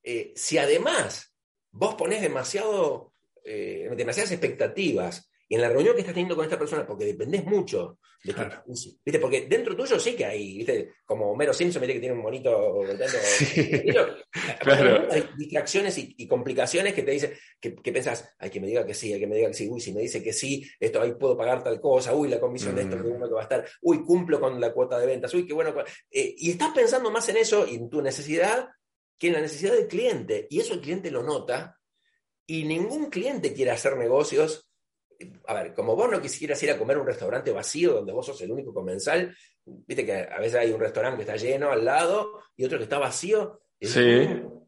[0.03, 1.35] eh, si además
[1.71, 3.13] vos ponés demasiado,
[3.43, 7.43] eh, demasiadas expectativas y en la reunión que estás teniendo con esta persona, porque dependés
[7.43, 8.33] mucho de
[9.03, 9.19] ¿viste?
[9.19, 10.93] Porque dentro tuyo sí que hay, ¿viste?
[11.03, 11.95] Como Mero Simpson, ¿viste?
[11.95, 12.79] que tiene un monito
[15.11, 18.93] Hay distracciones y, complicaciones que te dicen, que, que, pensás, hay que me diga que
[18.93, 21.15] sí, hay que me diga que sí, uy, si me dice que sí, esto ahí
[21.15, 23.67] puedo pagar tal cosa, uy, la comisión de esto, que uno que va a estar,
[23.81, 25.73] uy, cumplo con la cuota de ventas, uy, qué bueno.
[26.09, 28.69] Eh, y estás pensando más en eso y en tu necesidad
[29.17, 30.47] que en la necesidad del cliente.
[30.49, 31.77] Y eso el cliente lo nota.
[32.47, 34.70] Y ningún cliente quiere hacer negocios
[35.47, 38.25] a ver, como vos no quisieras ir a comer a un restaurante vacío donde vos
[38.25, 41.85] sos el único comensal, viste que a veces hay un restaurante que está lleno al
[41.85, 43.61] lado y otro que está vacío.
[43.79, 44.27] Sí.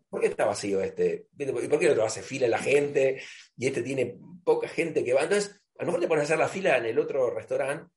[0.10, 1.28] ¿Por qué está vacío este?
[1.38, 3.22] ¿Y por qué el otro hace fila la gente
[3.58, 5.24] y este tiene poca gente que va?
[5.24, 7.92] Entonces, a lo mejor te pones a hacer la fila en el otro restaurante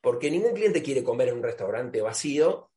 [0.00, 2.70] porque ningún cliente quiere comer en un restaurante vacío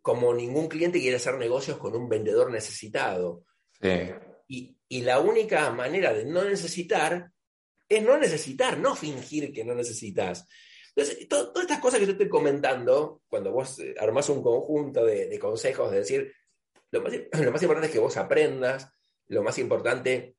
[0.00, 3.44] como ningún cliente quiere hacer negocios con un vendedor necesitado.
[3.80, 4.10] Sí.
[4.48, 7.30] Y, y la única manera de no necesitar
[7.88, 10.46] es no necesitar, no fingir que no necesitas.
[10.96, 15.38] Entonces, todas estas cosas que yo estoy comentando, cuando vos eh, armás un conjunto de,
[15.38, 16.32] consejos, de decir,
[16.90, 18.88] lo más, lo más importante es que vos aprendas,
[19.26, 20.36] lo más importante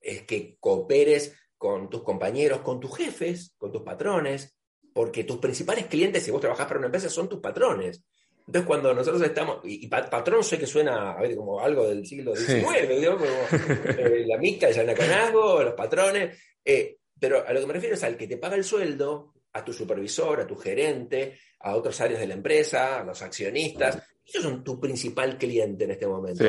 [0.00, 4.56] es que cooperes con tus compañeros, con tus jefes, con tus patrones,
[4.92, 8.04] porque tus principales clientes, si vos trabajás para una empresa, son tus patrones.
[8.46, 12.34] Entonces, cuando nosotros estamos, y, patrón sé que suena a ver, como algo del siglo
[12.34, 12.64] XIX,
[13.10, 13.26] como,
[13.98, 18.04] eh, la mica, el Canasgo, los patrones, eh, pero a lo que me refiero es
[18.04, 22.20] al que te paga el sueldo, a tu supervisor, a tu gerente, a otras áreas
[22.20, 23.98] de la empresa, a los accionistas.
[24.22, 26.44] Ellos son tu principal cliente en este momento.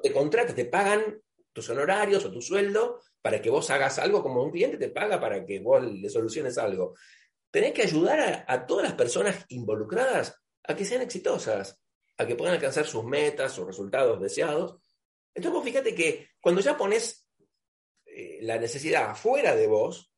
[0.00, 1.20] Te contratan, te pagan
[1.52, 5.18] tus honorarios o tu sueldo para que vos hagas algo como un cliente te paga
[5.18, 6.94] para que vos le soluciones algo.
[7.50, 11.80] Tenés que ayudar a todas las personas involucradas a que sean exitosas,
[12.16, 14.76] a que puedan alcanzar sus metas, sus resultados deseados.
[15.34, 17.27] Entonces vos fíjate que cuando ya pones
[18.20, 20.12] eh, la necesidad afuera de vos,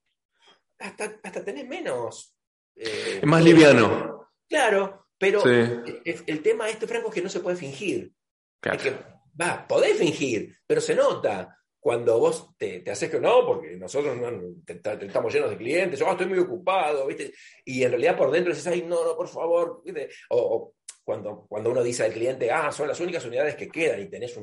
[0.79, 2.35] hasta, hasta tenés menos...
[2.75, 4.27] Eh, es más liviano.
[4.49, 8.11] Claro, pero el, tema este, Franco, es que no se puede fingir.
[8.63, 8.97] que,
[9.39, 14.17] va, podés fingir, pero se nota cuando vos te, te haces que no, porque nosotros
[15.03, 17.35] estamos llenos de clientes, yo ah, estoy muy ocupado, ¿viste?
[17.67, 20.09] Y en realidad por dentro dices, ay, no, no, por favor, ¿viste?
[20.31, 20.73] O,
[21.05, 24.35] cuando, cuando uno dice al cliente, ah, son las únicas unidades que quedan y tenés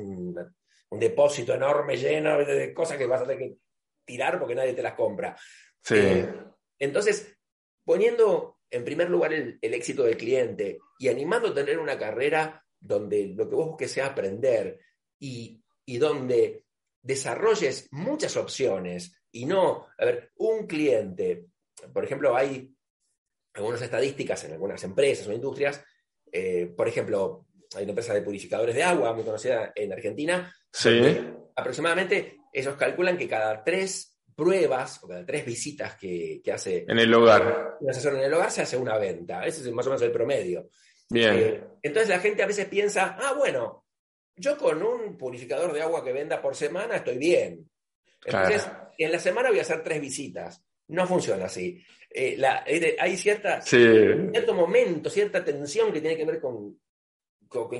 [0.89, 3.58] un, depósito enorme lleno de cosas que vas a tener que
[4.06, 5.36] tirar porque nadie te las compra.
[5.82, 5.95] Sí.
[5.97, 6.34] Eh,
[6.80, 7.38] entonces,
[7.84, 13.28] poniendo en primer lugar el, éxito del cliente y animando a tener una carrera donde
[13.36, 14.80] lo que vos busques sea aprender
[15.19, 16.65] y, y donde
[17.02, 21.45] desarrolles muchas opciones y no, a ver, un cliente,
[21.93, 22.73] por ejemplo, hay
[23.54, 25.84] algunas estadísticas en algunas empresas o industrias,
[26.32, 31.01] eh, por ejemplo, hay una empresa de purificadores de agua muy conocida en Argentina, sí.
[31.56, 37.13] aproximadamente ellos calculan que cada tres pruebas o cada tres visitas que, hace en el
[37.13, 37.77] hogar.
[37.80, 39.45] un asesor en el hogar se hace una venta.
[39.45, 40.69] Ese es más o menos el promedio.
[41.10, 41.36] Bien.
[41.36, 43.86] Eh, entonces la gente a veces piensa, ah, bueno,
[44.36, 47.67] yo con un purificador de agua que venda por semana estoy bien.
[48.23, 50.63] Entonces, en la semana voy a hacer tres visitas.
[50.89, 51.84] No funciona así.
[52.10, 52.41] Eh,
[52.99, 56.80] hay cierta, cierto momento, cierta tensión que tiene que ver con,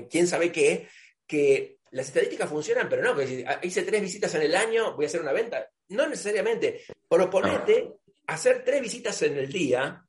[0.10, 0.88] quién sabe qué,
[1.26, 5.06] que las estadísticas funcionan, pero no, que si hice tres visitas en el año, voy
[5.06, 5.70] a hacer una venta.
[5.90, 6.84] No necesariamente.
[7.08, 7.94] Proponete
[8.28, 10.04] hacer tres visitas en el día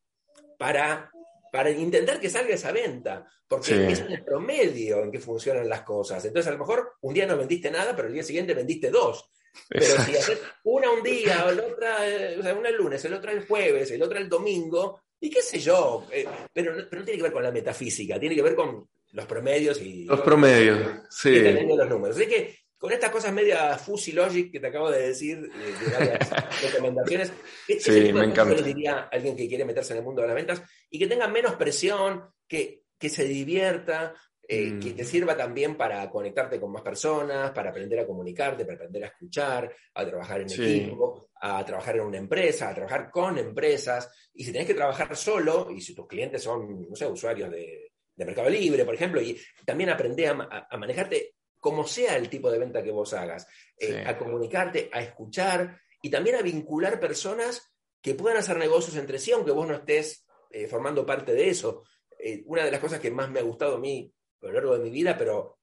[0.58, 1.10] para
[1.50, 6.24] para intentar que salga esa venta, porque es el promedio en que funcionan las cosas.
[6.24, 9.30] Entonces, a lo mejor un día no vendiste nada, pero el día siguiente vendiste dos.
[9.68, 11.96] Pero si haces una un día, o la otra,
[12.38, 15.42] o sea, una el lunes, el otro el jueves, el otro el domingo, y qué
[15.42, 18.54] sé yo, eh, pero, pero no tiene que ver con la metafísica, tiene que ver
[18.54, 20.04] con los promedios y...
[20.04, 21.40] Los promedios, sí.
[21.40, 22.16] los números.
[22.16, 26.30] Así que con estas cosas media fuzzy logic que te acabo de decir, de, varias
[26.62, 27.32] recomendaciones,
[27.66, 28.54] sí, me encanta.
[28.54, 31.08] le diría a alguien que quiere meterse en el mundo de las ventas y que
[31.08, 34.14] tenga menos presión, que, que se divierta,
[34.46, 34.80] eh, mm.
[34.80, 39.04] que te sirva también para conectarte con más personas, para aprender a comunicarte, para aprender
[39.04, 44.08] a escuchar, a trabajar en equipo, a trabajar en una empresa, a trabajar con empresas.
[44.32, 47.87] Y si tenés que trabajar solo, y si tus clientes son, no sé, usuarios de,
[48.26, 52.82] Mercado Libre, por ejemplo, y también aprender a manejarte como sea el tipo de venta
[52.82, 53.46] que vos hagas,
[53.78, 59.18] eh, a comunicarte, a escuchar y también a vincular personas que puedan hacer negocios entre
[59.18, 61.84] sí, aunque vos no estés eh, formando parte de eso.
[62.18, 64.78] Eh, una de las cosas que más me ha gustado a mí a lo largo
[64.78, 65.58] de mi vida, pero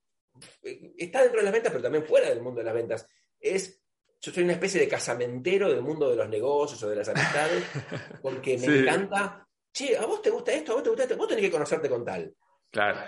[0.98, 3.08] está dentro de las ventas, pero también fuera del mundo de las ventas,
[3.40, 3.82] es
[4.20, 7.64] yo soy una especie de casamentero del mundo de los negocios o de las amistades,
[8.22, 10.74] porque me encanta, che, ¿a vos te gusta esto?
[10.74, 11.16] ¿A vos te gusta esto?
[11.16, 12.36] Vos tenés que conocerte con tal.
[12.76, 13.00] Claro.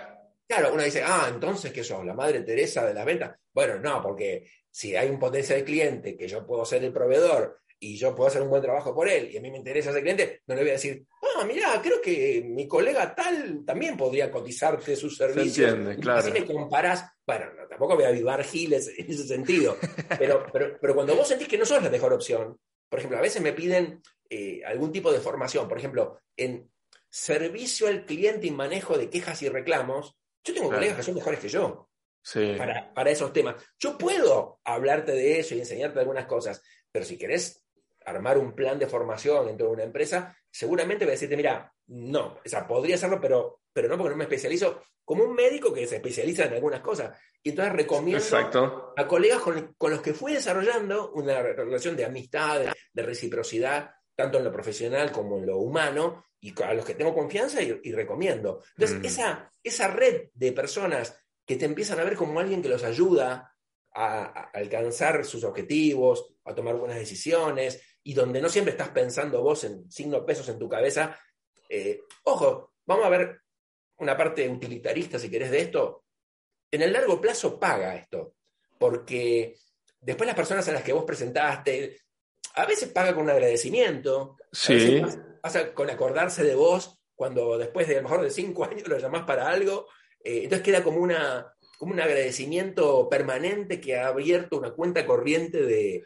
[0.48, 2.02] Claro, uno dice, ah, entonces, ¿qué sos?
[2.02, 3.36] ¿La madre Teresa de las ventas?
[3.52, 7.98] Bueno, no, porque si hay un potencial cliente que yo puedo ser el proveedor y
[7.98, 10.40] yo puedo hacer un buen trabajo por él y a mí me interesa ese cliente,
[10.46, 14.96] no le voy a decir, ah, mira, creo que mi colega tal también podría cotizarte
[14.96, 15.54] sus servicios.
[15.54, 16.20] Se entiende, claro.
[16.20, 19.76] Así me comparás, bueno, tampoco voy a avivar giles en ese sentido,
[20.18, 23.22] pero, pero, pero, cuando vos sentís que no sos la mejor opción, por ejemplo, a
[23.22, 24.00] veces me piden
[24.30, 26.70] eh, algún tipo de formación, por ejemplo, en
[27.10, 31.40] servicio al cliente y manejo de quejas y reclamos, yo tengo colegas que son mejores
[31.40, 31.88] que yo
[32.94, 33.56] para, esos temas.
[33.78, 37.64] Yo puedo hablarte de eso y enseñarte algunas cosas, pero si querés
[38.04, 42.38] armar un plan de formación dentro de una empresa, seguramente voy a decirte, mira, no,
[42.44, 45.86] o sea, podría hacerlo, pero, pero no porque no me especializo, como un médico que
[45.86, 47.18] se especializa en algunas cosas.
[47.42, 52.60] Y entonces recomiendo a colegas con, los que fui desarrollando una relación de amistad,
[52.92, 57.14] de, reciprocidad, tanto en lo profesional como en lo humano, y a los que tengo
[57.14, 58.62] confianza y, recomiendo.
[58.76, 59.04] Entonces, mm.
[59.04, 63.54] esa, esa red de personas que te empiezan a ver como alguien que los ayuda
[63.94, 69.64] a, alcanzar sus objetivos, a tomar buenas decisiones, y donde no siempre estás pensando vos
[69.64, 71.18] en signo pesos en tu cabeza.
[71.68, 73.40] Eh, ojo, vamos a ver
[73.98, 76.04] una parte utilitarista, si querés, de esto.
[76.70, 78.34] En el largo plazo paga esto,
[78.78, 79.56] porque
[80.00, 81.98] después las personas a las que vos presentaste,
[82.54, 85.02] a veces paga con un agradecimiento, sí.
[85.40, 88.98] pasa, con acordarse de vos cuando después de a lo mejor de cinco años lo
[88.98, 89.88] llamás para algo,
[90.22, 95.64] eh, entonces queda como, una, como un agradecimiento permanente que ha abierto una cuenta corriente
[95.64, 96.04] de,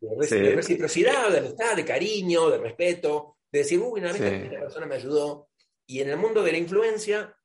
[0.00, 4.94] reciprocidad, de amistad, de cariño, de respeto, de decir, uy, una vez que persona me
[4.94, 5.48] ayudó.
[5.84, 7.36] Y en el mundo de la influencia,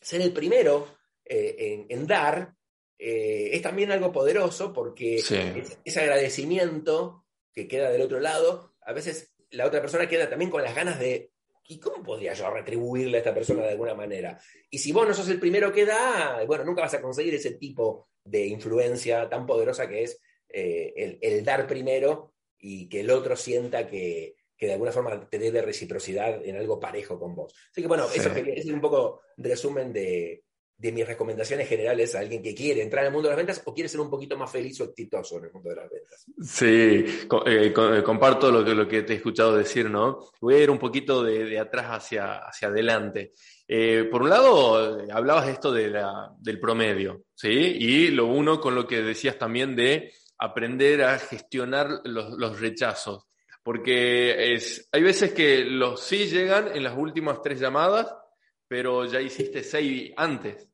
[0.00, 0.86] ser el primero
[1.24, 2.54] eh, en, dar
[2.98, 7.23] eh, es también algo poderoso porque ese agradecimiento
[7.54, 10.98] que queda del otro lado, a veces la otra persona queda también con las ganas
[10.98, 11.30] de,
[11.68, 14.38] ¿y cómo podría yo retribuirle a esta persona de alguna manera?
[14.70, 17.52] Y si vos no sos el primero que da, bueno, nunca vas a conseguir ese
[17.52, 23.36] tipo de influencia tan poderosa que es eh, el, dar primero y que el otro
[23.36, 27.54] sienta que, de alguna forma te dé de reciprocidad en algo parejo con vos.
[27.70, 30.43] Así que bueno, eso es un poco resumen de,
[30.76, 33.62] de mis recomendaciones generales a alguien que quiere entrar en el mundo de las ventas
[33.64, 36.26] o quiere ser un poquito más feliz o exitoso en el mundo de las ventas.
[36.42, 36.66] Sí,
[37.46, 40.18] eh, eh, comparto lo que, lo que te he escuchado decir, ¿no?
[40.40, 43.32] Voy a ir un poquito de, atrás hacia, hacia adelante.
[43.68, 47.48] Eh, por un lado, hablabas de esto de la, del promedio, ¿sí?
[47.50, 53.26] Y lo uno con lo que decías también de aprender a gestionar los, los rechazos.
[53.62, 58.14] Porque es, hay veces que los sí llegan en las últimas tres llamadas
[58.68, 60.68] pero ya hiciste seis antes.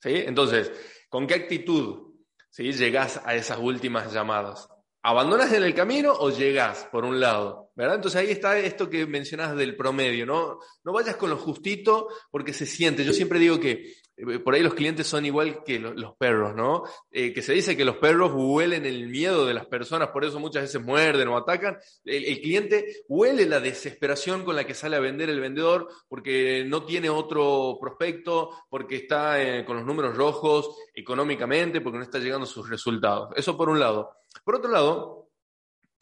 [0.00, 0.14] ¿sí?
[0.14, 0.72] Entonces,
[1.08, 2.14] ¿con qué actitud
[2.50, 2.72] ¿sí?
[2.72, 4.68] llegás a esas últimas llamadas?
[5.06, 7.64] ¿Abandonas en el camino o llegás por un lado?
[7.76, 7.96] ¿verdad?
[7.96, 10.60] Entonces ahí está esto que mencionas del promedio, ¿no?
[10.84, 13.04] No vayas con lo justito porque se siente.
[13.04, 16.84] Yo siempre digo que eh, por ahí los clientes son igual que los, perros, ¿no?
[17.10, 20.38] Eh, que se dice que los perros huelen el miedo de las personas, por eso
[20.38, 21.78] muchas veces muerden o atacan.
[22.04, 26.84] El, cliente huele la desesperación con la que sale a vender el vendedor porque no
[26.84, 32.44] tiene otro prospecto, porque está eh, con los números rojos económicamente, porque no está llegando
[32.44, 33.30] a sus resultados.
[33.34, 34.12] Eso por un lado.
[34.42, 35.30] Por otro lado,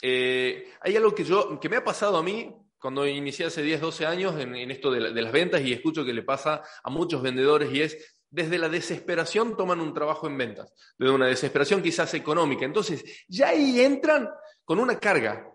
[0.03, 4.07] hay algo que, yo, que me ha pasado a mí cuando inicié hace 10, 12
[4.07, 7.81] años en, esto de, las ventas y escucho que le pasa a muchos vendedores y
[7.81, 12.65] es desde la desesperación toman un trabajo en ventas, desde una desesperación quizás económica.
[12.65, 14.29] Entonces, ya ahí entran
[14.65, 15.49] con una carga,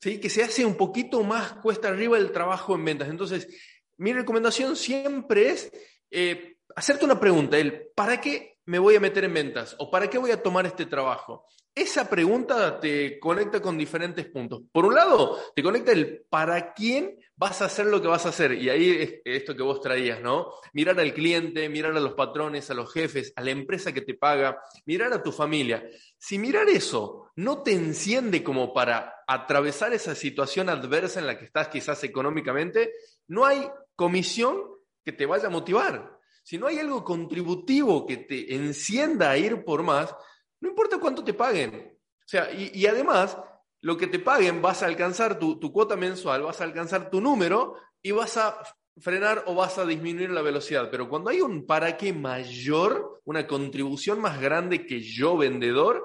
[0.00, 0.20] ¿sí?
[0.20, 3.08] que se hace un poquito más cuesta arriba el trabajo en ventas.
[3.08, 3.48] Entonces,
[3.96, 5.72] mi recomendación siempre es
[6.10, 9.76] eh, hacerte una pregunta, el ¿para qué me voy a meter en ventas?
[9.78, 11.46] ¿O para qué voy a tomar este trabajo?
[11.74, 14.62] Esa pregunta te conecta con diferentes puntos.
[14.70, 18.28] Por un lado, te conecta el para quién vas a hacer lo que vas a
[18.28, 18.52] hacer.
[18.52, 20.52] Y ahí es esto que vos traías, ¿no?
[20.72, 24.14] Mirar al cliente, mirar a los patrones, a los jefes, a la empresa que te
[24.14, 25.84] paga, mirar a tu familia.
[26.16, 31.44] Si mirar eso no te enciende como para atravesar esa situación adversa en la que
[31.44, 32.92] estás quizás económicamente,
[33.26, 34.62] no hay comisión
[35.04, 36.18] que te vaya a motivar.
[36.44, 40.14] Si no hay algo contributivo que te encienda a ir por más,
[40.60, 41.98] no importa cuánto te paguen.
[42.20, 43.38] O sea, y, además,
[43.80, 47.76] lo que te paguen vas a alcanzar tu, cuota mensual, vas a alcanzar tu número
[48.02, 48.58] y vas a
[48.98, 50.90] frenar o vas a disminuir la velocidad.
[50.90, 56.04] Pero cuando hay un para qué mayor, una contribución más grande que yo vendedor,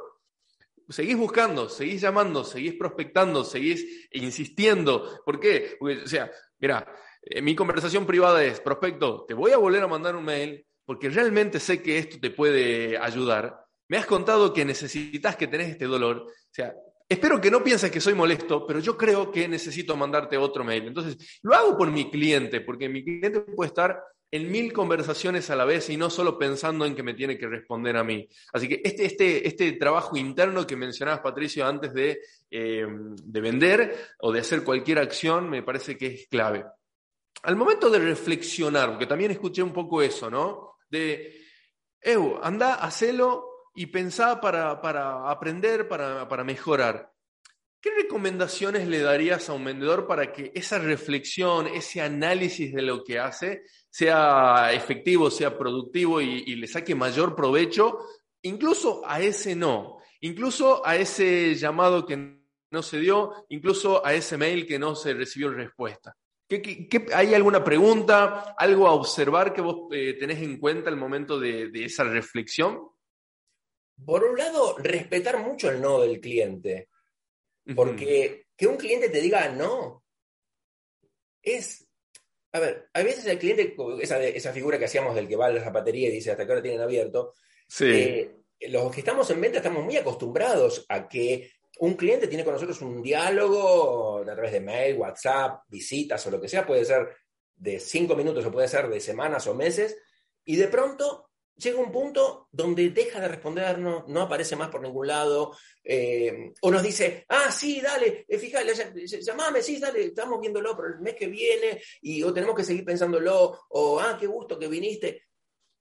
[0.88, 5.21] seguís buscando, seguís llamando, seguís prospectando, seguís insistiendo.
[5.25, 5.78] ¿Por qué?
[5.82, 6.88] O sea, mira,
[7.22, 11.10] eh, mi conversación privada es, prospecto, te voy a volver a mandar un mail porque
[11.10, 15.86] realmente sé que esto te puede ayudar me has contado que necesitas que tenés este
[15.86, 16.28] dolor.
[16.28, 16.74] O sea,
[17.10, 20.86] espero que no pienses que soy molesto, pero yo creo que necesito mandarte otro mail.
[20.88, 24.00] Entonces, lo hago por mi cliente, porque mi cliente puede estar
[24.32, 27.48] en mil conversaciones a la vez y no solo pensando en que me tiene que
[27.48, 28.30] responder a mí.
[28.54, 32.20] Así que este, este, este trabajo interno que mencionabas, Patricio, antes de,
[32.52, 36.64] eh, de vender o de hacer cualquier acción, me parece que es clave.
[37.44, 40.78] Al momento de reflexionar, porque también escuché un poco eso, ¿no?
[40.89, 41.39] De,
[42.02, 47.12] Ew, anda, hacelo y pensaba para, aprender, para, mejorar.
[47.82, 53.04] ¿Qué recomendaciones le darías a un vendedor para que esa reflexión, ese análisis de lo
[53.04, 58.00] que hace sea efectivo, sea productivo y, y, le saque mayor provecho,
[58.42, 62.39] incluso a ese no, incluso a ese llamado que
[62.72, 66.15] no se dio, incluso a ese mail que no se recibió respuesta?
[67.14, 71.70] Hay alguna pregunta, algo a observar que vos eh, tenés en cuenta al momento de,
[71.70, 72.80] de esa reflexión?
[74.06, 76.90] por un lado, respetar mucho el no del cliente.
[77.76, 80.04] Porque que un cliente te diga no
[81.42, 81.86] es.
[82.52, 85.52] A ver, a veces el cliente, esa, esa figura que hacíamos del que va a
[85.52, 87.34] la zapatería y dice hasta qué hora tienen abierto,
[87.67, 87.86] sí.
[87.86, 92.54] Eh, los que estamos en venta estamos muy acostumbrados a que un cliente tiene con
[92.54, 97.15] nosotros un diálogo a través de mail, WhatsApp, visitas o lo que sea, puede ser
[97.56, 99.98] de cinco minutos o puede ser de semanas o meses,
[100.46, 105.08] y de pronto llega un punto donde deja de respondernos, no aparece más por ningún
[105.08, 110.75] lado, eh, o nos dice, ah, sí, dale, eh, fíjate, llamame, sí, dale, estamos viéndolo,
[110.75, 114.58] pero el mes que viene, y, o tenemos que seguir pensándolo, o, ah, qué gusto
[114.58, 115.27] que viniste.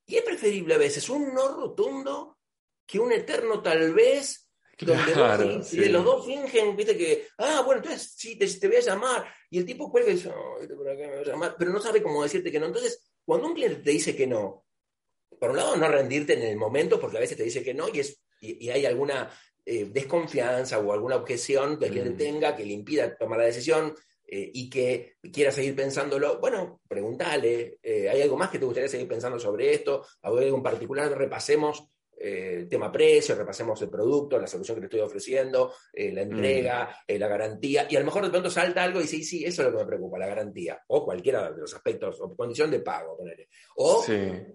[0.06, 2.38] Y es preferible a veces un no rotundo
[2.84, 4.47] que un eterno tal vez,
[4.80, 5.14] donde
[5.90, 9.64] los dos fingen, viste que, ah, bueno, entonces sí, te, voy a llamar, y el
[9.64, 10.30] tipo cuelga y dice,
[10.68, 12.66] me voy a llamar, pero no sabe cómo decirte que no.
[12.66, 14.64] Entonces, cuando un cliente te dice que no,
[15.38, 17.88] por un lado, no rendirte en el momento, porque a veces te dice que no
[17.88, 19.30] y, es, y, hay alguna
[19.64, 22.16] eh, desconfianza o alguna objeción que quien mm.
[22.16, 23.94] tenga que le impida tomar la decisión
[24.26, 26.38] eh, y que quiera seguir pensándolo.
[26.38, 30.06] Bueno, pregúntale, eh, ¿hay algo más que te gustaría seguir pensando sobre esto?
[30.22, 31.16] ¿Hay algo en particular?
[31.16, 31.88] Repasemos
[32.20, 37.12] el tema precio, repasemos el producto, la solución que te estoy ofreciendo, la entrega, mm.
[37.14, 39.68] la garantía, y a lo mejor de pronto salta algo y dice, sí, eso es
[39.68, 43.16] lo que me preocupa, la garantía, o cualquiera de los aspectos, o condición de pago,
[43.16, 43.48] ponele.
[43.76, 44.04] O,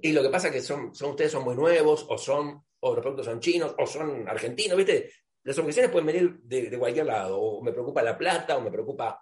[0.01, 2.95] y lo que pasa es que son, son, ustedes son muy nuevos, o son, o
[2.95, 5.11] de pronto son chinos, o son argentinos, ¿viste?
[5.43, 9.21] Las objeciones pueden venir de, cualquier lado, o me preocupa la plata, o me preocupa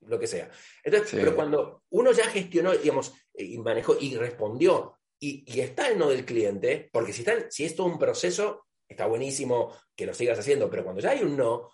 [0.00, 0.50] lo que sea.
[0.82, 5.98] Entonces, pero cuando uno ya gestionó, digamos, y manejó y respondió, y, y, está el
[5.98, 10.14] no del cliente, porque si, están, si es todo un proceso, está buenísimo que lo
[10.14, 11.70] sigas haciendo, pero cuando ya hay un no,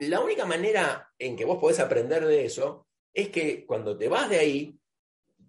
[0.00, 4.28] la única manera en que vos podés aprender de eso es que cuando te vas
[4.28, 4.78] de ahí,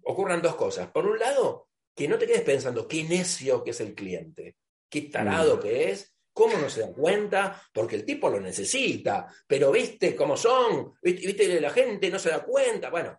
[0.04, 0.90] ocurran dos cosas.
[0.90, 4.56] Por un lado, que no te quedes pensando qué necio que es el cliente,
[4.88, 5.60] qué tarado mm.
[5.60, 10.36] que es, cómo no se da cuenta, porque el tipo lo necesita, pero viste cómo
[10.36, 12.90] son, viste, viste la gente no se da cuenta.
[12.90, 13.18] Bueno,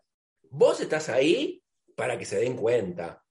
[0.49, 1.61] vos estás ahí
[1.95, 3.23] para que se den cuenta.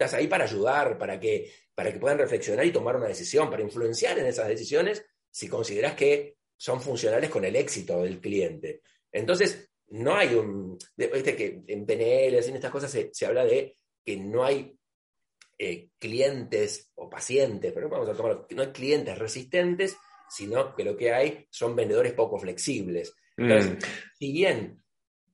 [0.00, 3.62] Estás ahí para ayudar, para que, para que puedan reflexionar y tomar una decisión, para
[3.62, 8.80] influenciar en esas decisiones si consideras que son funcionales con el éxito del cliente.
[9.12, 14.16] Entonces, no hay un, viste que en PNL, en estas cosas se, habla de que
[14.16, 14.74] no hay
[15.58, 19.98] eh, clientes o pacientes, pero vamos a tomar, no hay clientes resistentes,
[20.30, 23.14] sino que lo que hay son vendedores poco flexibles.
[23.36, 23.78] Entonces, mm.
[24.18, 24.82] si bien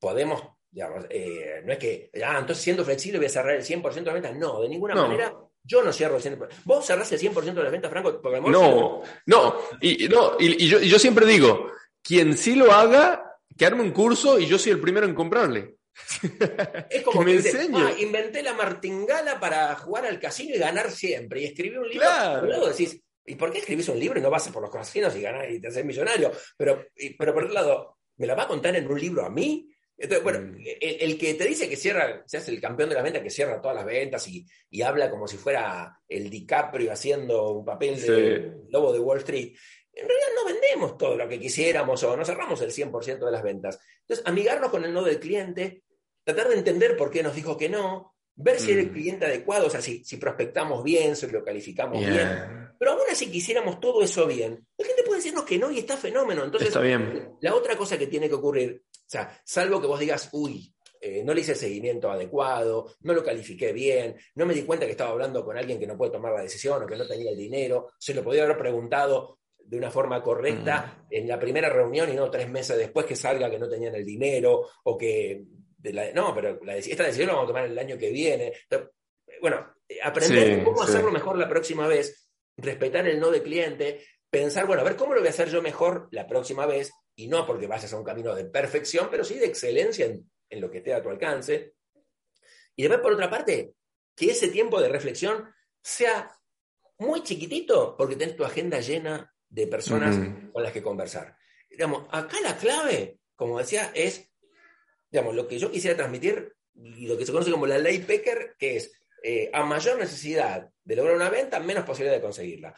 [0.00, 0.42] podemos,
[0.76, 4.02] digamos, eh, no es que, ah, entonces siendo flexible voy a cerrar el 100% de
[4.02, 5.34] las ventas, no, de ninguna manera.
[5.64, 6.48] Yo no cierro el 100%.
[6.64, 8.20] ¿Vos cerrás el 100% de las ventas, Franco?
[8.50, 11.72] no, no, y, no y, yo, y yo siempre digo,
[12.02, 15.76] quien sí lo haga, que arme un curso y yo soy el primero en comprarle.
[16.90, 20.90] Es como que, me dice, ah, inventé la martingala para jugar al casino y ganar
[20.90, 21.40] siempre.
[21.40, 22.06] Y escribí un libro.
[22.06, 22.46] Claro.
[22.46, 25.22] luego decís, ¿y por qué escribís un libro y no vas por los casinos y
[25.22, 26.32] ganás y te haces millonario?
[26.58, 26.84] Pero,
[27.18, 29.70] pero por otro lado, ¿me la va a contar en un libro a mí?
[29.99, 30.64] Entonces, bueno, mm.
[30.80, 33.61] el, que te dice que cierra, se hace el campeón de la venta, que cierra
[33.61, 38.57] todas las ventas y, y habla como si fuera el DiCaprio haciendo un papel de
[38.68, 39.57] lobo de Wall Street,
[39.97, 43.42] en realidad no vendemos todo lo que quisiéramos o no cerramos el 100% de las
[43.42, 43.80] ventas.
[44.01, 45.82] Entonces, amigarnos con el no del cliente,
[46.22, 48.92] tratar de entender por qué nos dijo que no, ver si es el mm.
[48.92, 52.66] cliente adecuado, o sea, si, prospectamos bien, si lo calificamos bien.
[52.78, 55.97] Pero aún así quisiéramos todo eso bien, la gente puede decirnos que no y está
[55.97, 56.44] fenómeno.
[56.44, 57.30] Entonces, está bien.
[57.40, 61.22] la otra cosa que tiene que ocurrir, o sea, salvo que vos digas, uy, eh,
[61.24, 64.92] no le hice el seguimiento adecuado, no lo califiqué bien, no me di cuenta que
[64.92, 67.36] estaba hablando con alguien que no puede tomar la decisión o que no tenía el
[67.36, 71.14] dinero, se lo podía haber preguntado de una forma correcta mm.
[71.14, 74.04] en la primera reunión y no tres meses después que salga que no tenían el
[74.04, 75.44] dinero o que...
[76.14, 78.52] no, pero la, esta decisión la vamos a tomar el año que viene.
[79.40, 84.82] bueno, aprender cómo hacerlo mejor la próxima vez, respetar el no de cliente, pensar, bueno,
[84.82, 87.66] a ver cómo lo voy a hacer yo mejor la próxima vez y no porque
[87.66, 90.94] vayas a un camino de perfección, pero sí de excelencia en, en lo que esté
[90.94, 91.74] a tu alcance.
[92.76, 93.72] Y después, por otra parte,
[94.14, 95.52] que ese tiempo de reflexión
[95.82, 96.30] sea
[96.98, 100.16] muy chiquitito, porque tenés tu agenda llena de personas
[100.52, 101.36] con las que conversar.
[101.70, 104.30] Digamos, acá la clave, como decía, es,
[105.10, 108.56] digamos, lo que yo quisiera transmitir y lo que se conoce como la ley Pecker,
[108.58, 108.92] que es
[109.22, 112.74] eh, a mayor necesidad de lograr una venta, menos posibilidad de conseguirla.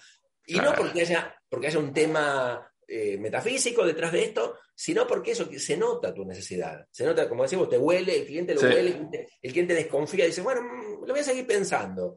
[0.47, 5.33] Y no porque haya, porque haya un tema eh, metafísico detrás de esto, sino porque
[5.33, 6.87] eso se nota tu necesidad.
[6.91, 10.41] Se nota, como decimos, te huele, el cliente lo huele, el cliente, desconfía y dice,
[10.41, 12.17] bueno, mm, lo voy a seguir pensando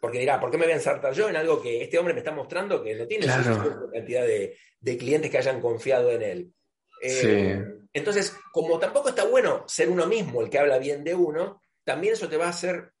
[0.00, 2.20] porque dirá, ¿por qué me voy a ensartar yo en algo que este hombre me
[2.20, 4.56] está mostrando que no tiene la cantidad de,
[4.96, 6.52] clientes que hayan confiado en él?
[7.00, 11.60] Eh, entonces, como tampoco está bueno ser uno mismo el que habla bien de uno,
[11.84, 12.92] también eso te va a hacer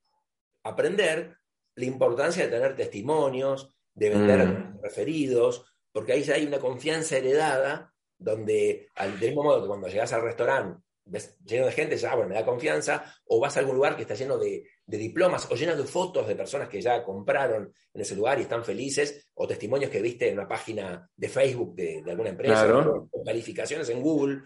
[0.64, 1.36] aprender
[1.74, 4.80] la importancia de tener testimonios, de vender mm.
[4.82, 10.12] referidos, porque ahí ya hay una confianza heredada, donde al mismo modo que cuando llegas
[10.12, 13.76] al restaurante ves lleno de gente, ya, bueno, me da confianza, o vas a algún
[13.76, 17.72] lugar que está lleno de, diplomas o lleno de fotos de personas que ya compraron
[17.94, 21.74] en ese lugar y están felices, o testimonios que viste en una página de Facebook
[21.74, 24.42] de, alguna empresa, o, calificaciones en Google.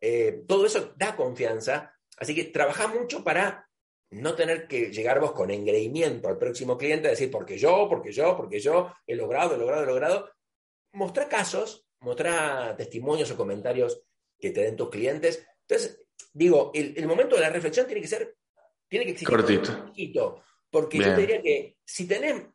[0.00, 3.68] Eh, todo eso da confianza, así que trabaja mucho para
[4.10, 8.10] no tener que llegar vos con engreimiento al próximo cliente, a decir, porque yo, porque
[8.10, 10.30] yo, porque yo, he logrado, he logrado, he logrado.
[10.92, 14.02] Mostrar casos, mostrar testimonios o comentarios
[14.38, 15.46] que te den tus clientes.
[15.62, 18.36] Entonces, digo, el, momento de la reflexión tiene que ser,
[18.88, 20.42] tiene que existir cortito.
[20.70, 22.46] porque yo te diría que si tenés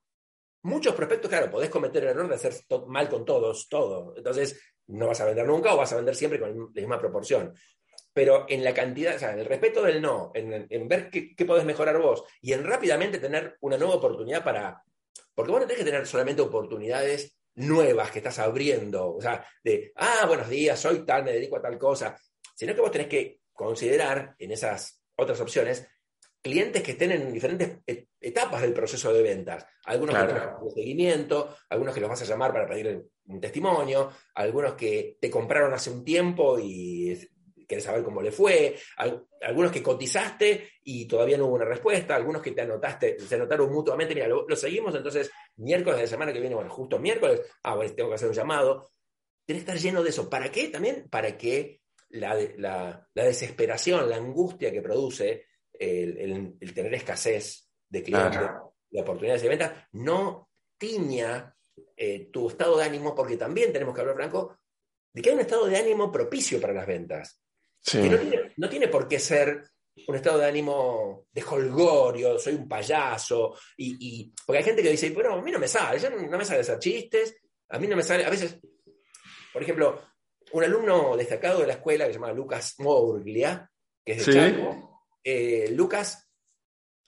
[0.64, 2.54] muchos prospectos, claro, podés cometer el error de hacer
[2.88, 4.14] mal con todos, todo.
[4.18, 7.54] Entonces, no vas a vender nunca o vas a vender siempre con la misma proporción
[8.16, 11.66] pero en la cantidad, o sea, en el respeto del no, en, ver qué, podés
[11.66, 14.82] mejorar vos y en rápidamente tener una nueva oportunidad para.
[15.34, 19.92] Porque vos no tenés que tener solamente oportunidades nuevas que estás abriendo, o sea, de,
[19.96, 22.18] ah, buenos días, soy tal, me dedico a tal cosa,
[22.54, 25.88] sino que vos tenés que considerar en esas otras opciones
[26.42, 27.80] clientes que estén en diferentes
[28.20, 29.66] etapas del proceso de ventas.
[29.86, 34.76] Algunos que de seguimiento, algunos que los vas a llamar para pedir un testimonio, algunos
[34.76, 37.18] que te compraron hace un tiempo y
[37.68, 38.76] querés saber cómo le fue,
[39.42, 43.72] algunos que cotizaste y todavía no hubo una respuesta, algunos que te anotaste, se anotaron
[43.72, 47.76] mutuamente, mira, lo, seguimos, entonces miércoles de la semana que viene, bueno, justo miércoles, ah,
[47.76, 48.92] bueno, tengo que hacer un llamado.
[49.46, 50.30] Tienes que estar lleno de eso.
[50.30, 50.70] ¿Para qué?
[50.70, 58.42] También para que la, desesperación, la angustia que produce el, tener escasez de clientes,
[58.90, 61.56] de oportunidades de venta, no tiña
[61.96, 64.58] eh, tu estado de ánimo, porque también tenemos que hablar, Franco,
[65.14, 67.45] de que hay un estado de ánimo propicio para las ventas
[68.58, 69.64] no tiene, por qué ser
[70.08, 75.12] un estado de ánimo de holgorio, soy un payaso, y, porque hay gente que dice,
[75.12, 77.38] pero a mí no me sale, no me sale hacer chistes,
[77.70, 78.60] a mí no me sale, a veces,
[79.54, 80.02] por ejemplo,
[80.52, 83.70] un alumno destacado de la escuela que se llama Lucas Mourglia,
[84.04, 86.30] que es de Chaco, eh, Lucas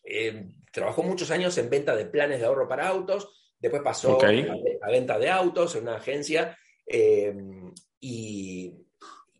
[0.04, 4.90] eh, trabajó muchos años en venta de planes de ahorro para autos, después pasó a,
[4.90, 7.36] venta de autos en una agencia, eh,
[8.00, 8.87] y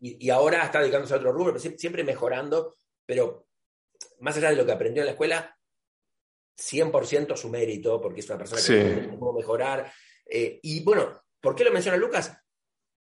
[0.00, 3.48] y, ahora está dedicándose a otro rubro, siempre mejorando, pero
[4.20, 5.56] más allá de lo que aprendió en la escuela,
[6.58, 9.92] 100% su mérito, porque es una persona que puede mejorar.
[10.26, 12.36] Eh, y bueno, ¿por qué lo menciona Lucas?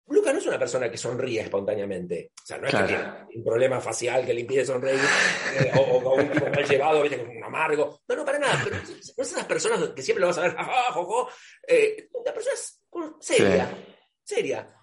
[0.08, 2.30] Lucas no es una persona que sonríe espontáneamente.
[2.40, 5.00] O sea, no es que tiene un problema facial que le impide sonreír,
[5.58, 7.20] eh, o, un tipo mal llevado, ¿viste?
[7.20, 8.02] un amargo.
[8.06, 8.60] No, no, para nada.
[8.62, 11.00] Pero no es esas personas que siempre lo vas a ver, jajaja,
[11.66, 12.56] eh, una persona
[13.18, 13.84] seria,
[14.22, 14.76] seria.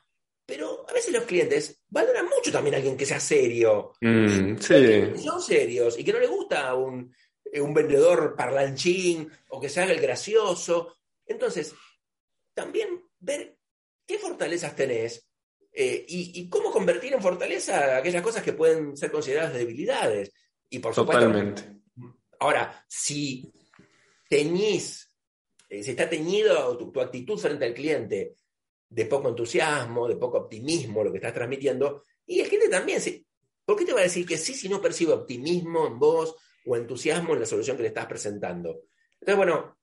[0.46, 3.94] Pero a veces los clientes valoran mucho también a alguien que sea serio.
[4.02, 7.14] Mm, son serios y que no le gusta un,
[7.46, 10.98] eh, un vendedor parlanchín o que se haga el gracioso.
[11.24, 11.76] Entonces,
[12.56, 13.58] también ver
[14.08, 15.30] qué fortalezas tenés
[15.72, 20.32] eh, y, cómo convertir en fortaleza aquellas cosas que pueden ser consideradas debilidades.
[20.70, 21.62] Y por Totalmente.
[21.62, 22.20] supuesto.
[22.40, 23.54] Ahora, si
[24.28, 25.14] teñís,
[25.70, 28.38] eh, si está teñido tu, actitud frente al cliente
[28.94, 32.06] de poco entusiasmo, de poco optimismo lo que estás transmitiendo.
[32.28, 33.02] Y el cliente también,
[33.66, 36.36] ¿por qué te va a decir que sí si no percibe optimismo en vos
[36.66, 38.84] o entusiasmo en la solución que le estás presentando?
[39.14, 39.80] Entonces, bueno,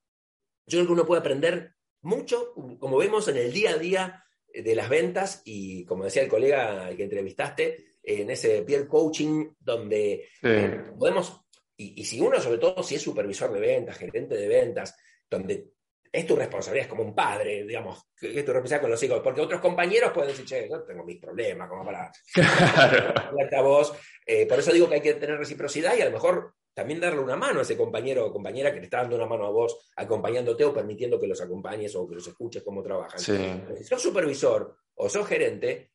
[0.65, 4.75] yo creo que uno puede aprender mucho, como vemos en el día a día de
[4.75, 10.29] las ventas y como decía el colega al que entrevistaste, en ese peer coaching donde
[10.43, 11.43] eh, podemos,
[11.77, 14.97] y, y, si uno sobre todo si es supervisor de ventas, gerente de ventas,
[15.29, 15.73] donde
[16.13, 19.21] es tu responsabilidad, es como un padre, digamos, que es tu responsabilidad con los hijos,
[19.23, 22.11] porque otros compañeros pueden decir, che, yo tengo mis problemas, como para
[23.49, 23.63] claro.
[23.63, 23.93] voz.
[24.27, 27.21] Eh, por eso digo que hay que tener reciprocidad y a lo mejor también darle
[27.21, 29.93] una mano a ese compañero o compañera que te está dando una mano a vos,
[29.97, 33.21] acompañándote o permitiendo que los acompañes o que los escuches cómo trabajan.
[33.21, 35.93] Si sos supervisor o sos gerente,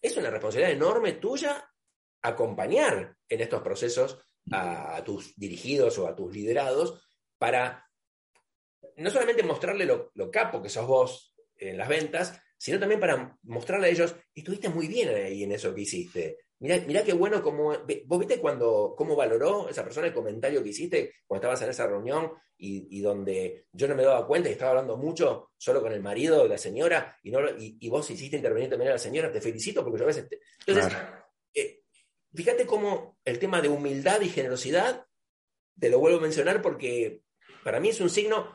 [0.00, 1.70] es una responsabilidad enorme tuya
[2.22, 4.18] acompañar en estos procesos
[4.52, 7.06] a tus dirigidos o a tus liderados
[7.38, 7.89] para
[8.96, 13.88] no solamente mostrarle lo, capo que sos vos en las ventas, sino también para mostrarle
[13.88, 16.38] a ellos, estuviste muy bien ahí en eso que hiciste.
[16.58, 17.74] Mirá, qué bueno como...
[18.04, 21.86] ¿Vos viste cuando, cómo valoró esa persona el comentario que hiciste cuando estabas en esa
[21.86, 26.02] reunión y, donde yo no me daba cuenta y estaba hablando mucho solo con el
[26.02, 29.32] marido de la señora y, no, y, vos hiciste intervenir también a la señora?
[29.32, 30.28] Te felicito porque yo a veces...
[30.66, 30.92] Entonces,
[31.54, 31.80] eh,
[32.34, 35.06] fíjate cómo el tema de humildad y generosidad,
[35.78, 37.22] te lo vuelvo a mencionar porque
[37.64, 38.54] para mí es un signo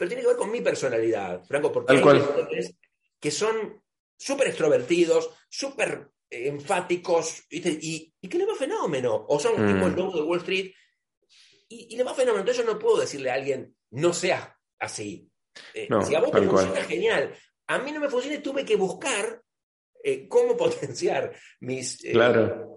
[0.00, 2.74] pero tiene que ver con mi personalidad, Franco, porque hay
[3.20, 3.82] que son
[4.16, 9.26] súper extrovertidos, súper eh, enfáticos, Y, que le va fenómeno.
[9.28, 10.72] O son tipo el lobo de Wall Street
[11.68, 12.40] y, le va fenómeno.
[12.40, 15.30] Entonces yo no puedo decirle a alguien, no sea así.
[15.74, 17.34] Eh, si a vos te funciona, genial.
[17.66, 19.42] A mí no me funciona y tuve que buscar
[20.02, 22.14] eh, cómo potenciar mis, eh,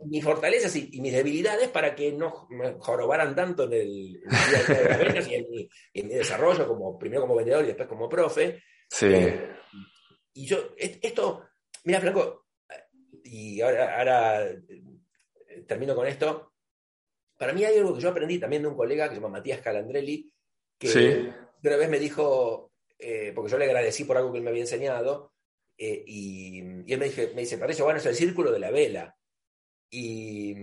[0.05, 5.99] mis fortalezas y, mis debilidades para que no me jorobaran tanto en el, de y
[5.99, 8.61] en mi, desarrollo, como, primero como vendedor y después como profe.
[8.89, 9.07] Sí.
[9.07, 9.49] Eh,
[10.33, 11.43] y yo, esto,
[11.83, 12.47] mira, Franco,
[13.23, 14.49] y ahora,
[15.67, 16.53] termino con esto.
[17.37, 19.61] para mí hay algo que yo aprendí también de un colega que se llama Matías
[19.61, 20.31] Calandrelli,
[20.77, 24.49] que una vez me dijo, eh, porque yo le agradecí por algo que él me
[24.49, 25.32] había enseñado,
[25.77, 29.17] eh, y, él me, dije, me dice, parece, bueno, es el círculo de la vela.
[29.89, 30.55] Y,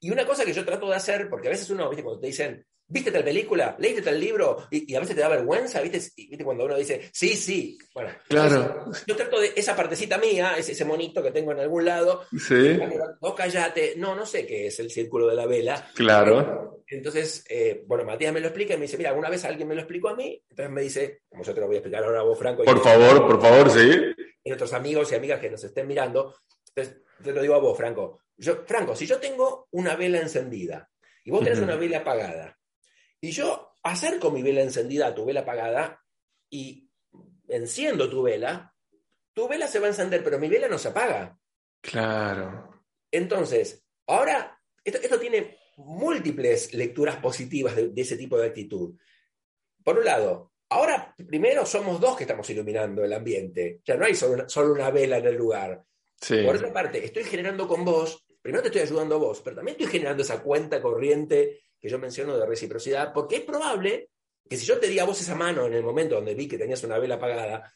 [0.00, 2.02] y una cosa que yo trato de hacer, porque a veces uno, ¿viste?
[2.02, 3.74] cuando te dicen, ¿Viste tal película?
[3.78, 4.68] ¿Leíste tal libro?
[4.70, 5.98] Y, a veces te da vergüenza, ¿viste?
[5.98, 6.44] ¿viste?
[6.44, 7.78] Cuando uno dice, sí, sí.
[7.94, 8.90] Bueno, claro.
[9.06, 12.26] yo trato de esa partecita mía, ese, ese monito que tengo en algún lado.
[12.38, 12.78] Sí.
[13.18, 13.94] Vos callate.
[13.96, 15.88] No, no sé qué es el círculo de la vela.
[15.94, 16.82] Claro.
[16.86, 19.74] Entonces, eh, bueno, Matías me lo explica y me dice, mira, alguna vez alguien me
[19.74, 20.42] lo explicó a mí.
[20.50, 22.62] Entonces me dice, como yo te lo voy a explicar ahora a vos, Franco.
[22.64, 24.02] Por favor, por favor, sí.
[24.44, 26.34] Y otros amigos y amigas que nos estén mirando.
[26.74, 28.20] Entonces, te lo digo a vos, Franco.
[28.36, 30.90] Yo, Franco, si yo tengo una vela encendida
[31.24, 32.58] y vos tenés una vela apagada,
[33.22, 36.04] y yo acerco mi vela encendida a tu vela apagada
[36.50, 36.90] y
[37.48, 38.74] enciendo tu vela,
[39.32, 41.38] tu vela se va a encender, pero mi vela no se apaga.
[41.80, 42.84] Claro.
[43.10, 48.94] Entonces, ahora, esto, tiene múltiples lecturas positivas de, ese tipo de actitud.
[49.84, 53.82] Por un lado, ahora primero somos dos que estamos iluminando el ambiente.
[53.84, 55.84] Ya no hay solo una, vela en el lugar.
[56.28, 59.76] Por otra parte, estoy generando con vos, primero te estoy ayudando a vos, pero también
[59.76, 64.10] estoy generando esa cuenta corriente que yo menciono de reciprocidad, porque es probable
[64.48, 66.56] que si yo te di a vos esa mano en el momento donde vi que
[66.56, 67.74] tenías una vela apagada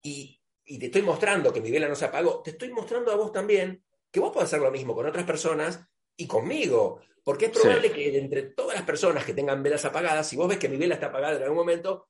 [0.00, 3.32] y, te estoy mostrando que mi vela no se apagó, te estoy mostrando a vos
[3.32, 5.80] también que vos podés hacer lo mismo con otras personas
[6.16, 7.00] y conmigo.
[7.24, 10.58] Porque es probable que entre todas las personas que tengan velas apagadas, si vos ves
[10.58, 12.08] que mi vela está apagada en algún momento,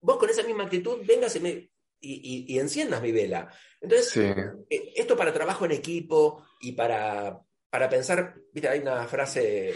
[0.00, 3.48] vos con esa misma actitud vengas y, enciendas mi vela.
[3.80, 7.40] Entonces, eh, esto para trabajo en equipo y para,
[7.70, 9.74] para pensar, viste, hay una frase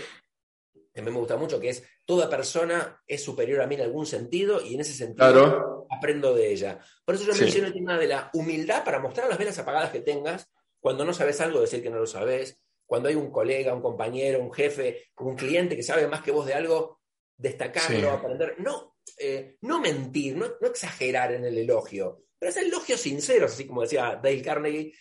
[0.99, 3.83] que a mí me gusta mucho, que es toda persona es superior a mí en
[3.83, 6.81] algún sentido y en ese sentido aprendo de ella.
[7.05, 10.01] Por eso yo menciono el tema de la humildad para mostrar las velas apagadas que
[10.01, 13.81] tengas, cuando no sabes algo, decir que no lo sabes, cuando hay un colega, un
[13.81, 17.01] compañero, un jefe, un cliente que sabe más que vos de algo,
[17.37, 18.57] destacarlo, aprender.
[18.59, 23.83] No, eh, no mentir, no, exagerar en el elogio, pero es elogios sinceros, así como
[23.83, 24.95] decía Dale Carnegie,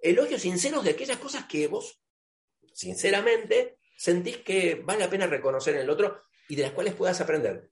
[0.00, 2.00] elogios sinceros de aquellas cosas que vos,
[2.72, 7.20] sinceramente, sentís que vale la pena reconocer en el otro y de las cuales puedas
[7.20, 7.70] aprender.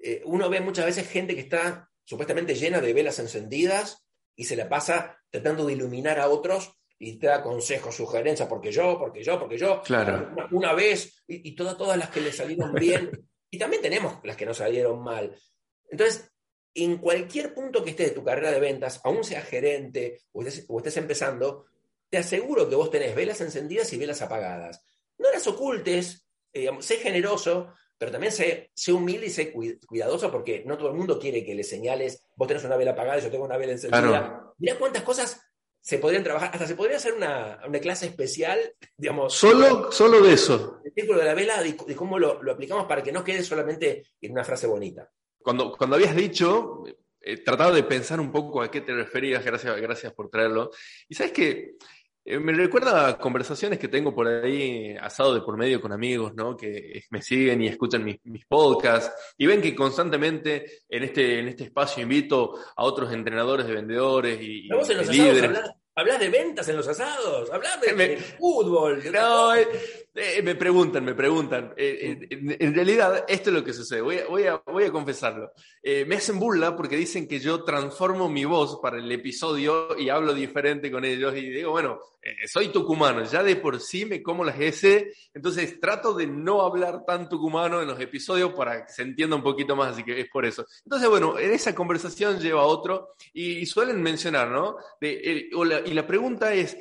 [0.00, 4.06] Eh, uno ve muchas veces gente que está supuestamente llena de velas encendidas
[4.36, 8.70] y se la pasa tratando de iluminar a otros y te da consejos, sugerencias, porque
[8.70, 10.32] yo, porque yo, porque yo, claro.
[10.52, 13.10] una, vez, y, todas, todas las que le salieron bien,
[13.50, 15.36] y también tenemos las que no salieron mal.
[15.90, 16.30] Entonces,
[16.72, 20.66] en cualquier punto que estés de tu carrera de ventas, aún seas gerente o estés,
[20.68, 21.66] o estés empezando,
[22.08, 24.84] te aseguro que vos tenés velas encendidas y velas apagadas
[25.18, 30.62] no las ocultes, eh, sé generoso, pero también sé, sé, humilde y sé cuidadoso porque
[30.66, 33.30] no todo el mundo quiere que le señales, vos tenés una vela apagada y yo
[33.30, 34.52] tengo una vela encendida.
[34.58, 35.40] Mira cuántas cosas
[35.80, 38.58] se podrían trabajar, hasta se podría hacer una, clase especial,
[38.96, 39.34] digamos.
[39.34, 40.80] Solo, solo de eso.
[40.82, 44.32] El círculo de la vela y, cómo lo, aplicamos para que no quede solamente en
[44.32, 45.10] una frase bonita.
[45.38, 46.84] Cuando, cuando habías dicho,
[47.20, 50.70] he tratado de pensar un poco a qué te referías, gracias, gracias por traerlo.
[51.06, 51.76] Y sabes que
[52.24, 56.34] eh, me recuerda a conversaciones que tengo por ahí asado de por medio con amigos,
[56.34, 56.56] ¿no?
[56.56, 61.64] Que me siguen y escuchan mis, podcasts y ven que constantemente en este, en este
[61.64, 64.68] espacio invito a otros entrenadores de vendedores y,
[65.10, 65.60] líderes.
[65.96, 69.00] Hablas de ventas en los asados, hablas de, fútbol.
[69.12, 69.68] no, eh,
[70.12, 71.72] eh, me preguntan, me preguntan.
[71.76, 74.00] Eh, en, realidad, esto es lo que sucede.
[74.00, 75.52] Voy a, voy a, voy a confesarlo.
[75.84, 80.34] me hacen burla porque dicen que yo transformo mi voz para el episodio y hablo
[80.34, 81.32] diferente con ellos.
[81.36, 82.00] Y digo, bueno,
[82.50, 87.04] soy tucumano, ya de por sí me como las S, entonces trato de no hablar
[87.06, 90.28] tan tucumano en los episodios para que se entienda un poquito más, así que es
[90.30, 90.64] por eso.
[90.84, 94.76] Entonces, bueno, en esa conversación lleva otro y, suelen mencionar, ¿no?
[95.00, 95.48] De,
[95.84, 96.76] y la pregunta es,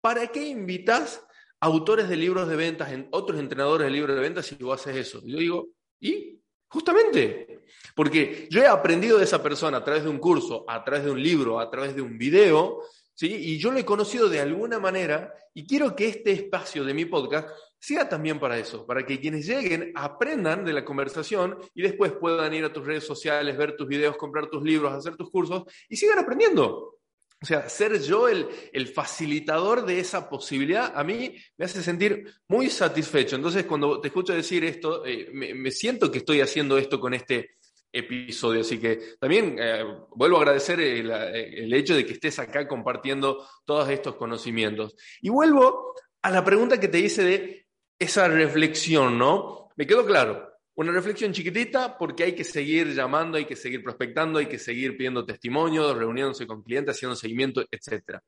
[0.00, 1.24] ¿para qué invitas
[1.60, 5.20] autores de libros de ventas, otros entrenadores de libros de ventas si tú haces eso?
[5.24, 5.68] Yo digo,
[6.00, 6.38] ¿y?
[6.68, 11.04] Justamente, porque yo he aprendido de esa persona a través de un curso, a través
[11.04, 12.82] de un libro, a través de un video,
[13.14, 13.34] ¿sí?
[13.34, 17.06] Y yo lo he conocido de alguna manera y quiero que este espacio de mi
[17.06, 17.48] podcast
[17.78, 22.52] sea también para eso, para que quienes lleguen aprendan de la conversación y después puedan
[22.52, 25.96] ir a tus redes sociales, ver tus videos, comprar tus libros, hacer tus cursos y
[25.96, 26.97] sigan aprendiendo.
[27.40, 28.48] O sea, ser yo el,
[28.88, 33.36] facilitador de esa posibilidad a mí me hace sentir muy satisfecho.
[33.36, 37.58] Entonces, cuando te escucho decir esto, eh, me, siento que estoy haciendo esto con este
[37.92, 38.62] episodio.
[38.62, 39.84] Así que también eh,
[40.16, 44.96] vuelvo a agradecer el, el, hecho de que estés acá compartiendo todos estos conocimientos.
[45.20, 47.66] Y vuelvo a la pregunta que te hice de
[48.00, 49.68] esa reflexión, ¿no?
[49.76, 50.47] Me quedó claro.
[50.78, 54.96] Una reflexión chiquitita porque hay que seguir llamando, hay que seguir prospectando, hay que seguir
[54.96, 58.20] pidiendo testimonios, reuniéndose con clientes, haciendo seguimiento, etc.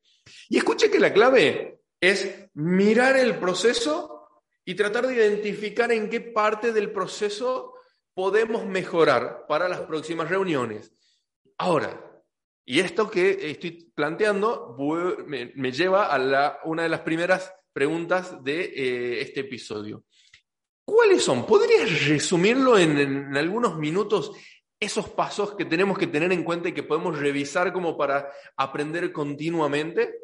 [0.48, 6.20] Y escuche que la clave es mirar el proceso y tratar de identificar en qué
[6.20, 7.74] parte del proceso
[8.14, 10.92] podemos mejorar para las próximas reuniones.
[11.56, 12.04] Ahora,
[12.64, 14.76] y esto que estoy planteando
[15.24, 20.02] me, lleva a una de las primeras preguntas de eh, este episodio.
[20.90, 21.46] ¿Cuáles son?
[21.46, 24.32] ¿Podrías resumirlo en, algunos minutos
[24.80, 29.12] esos pasos que tenemos que tener en cuenta y que podemos revisar como para aprender
[29.12, 30.16] continuamente?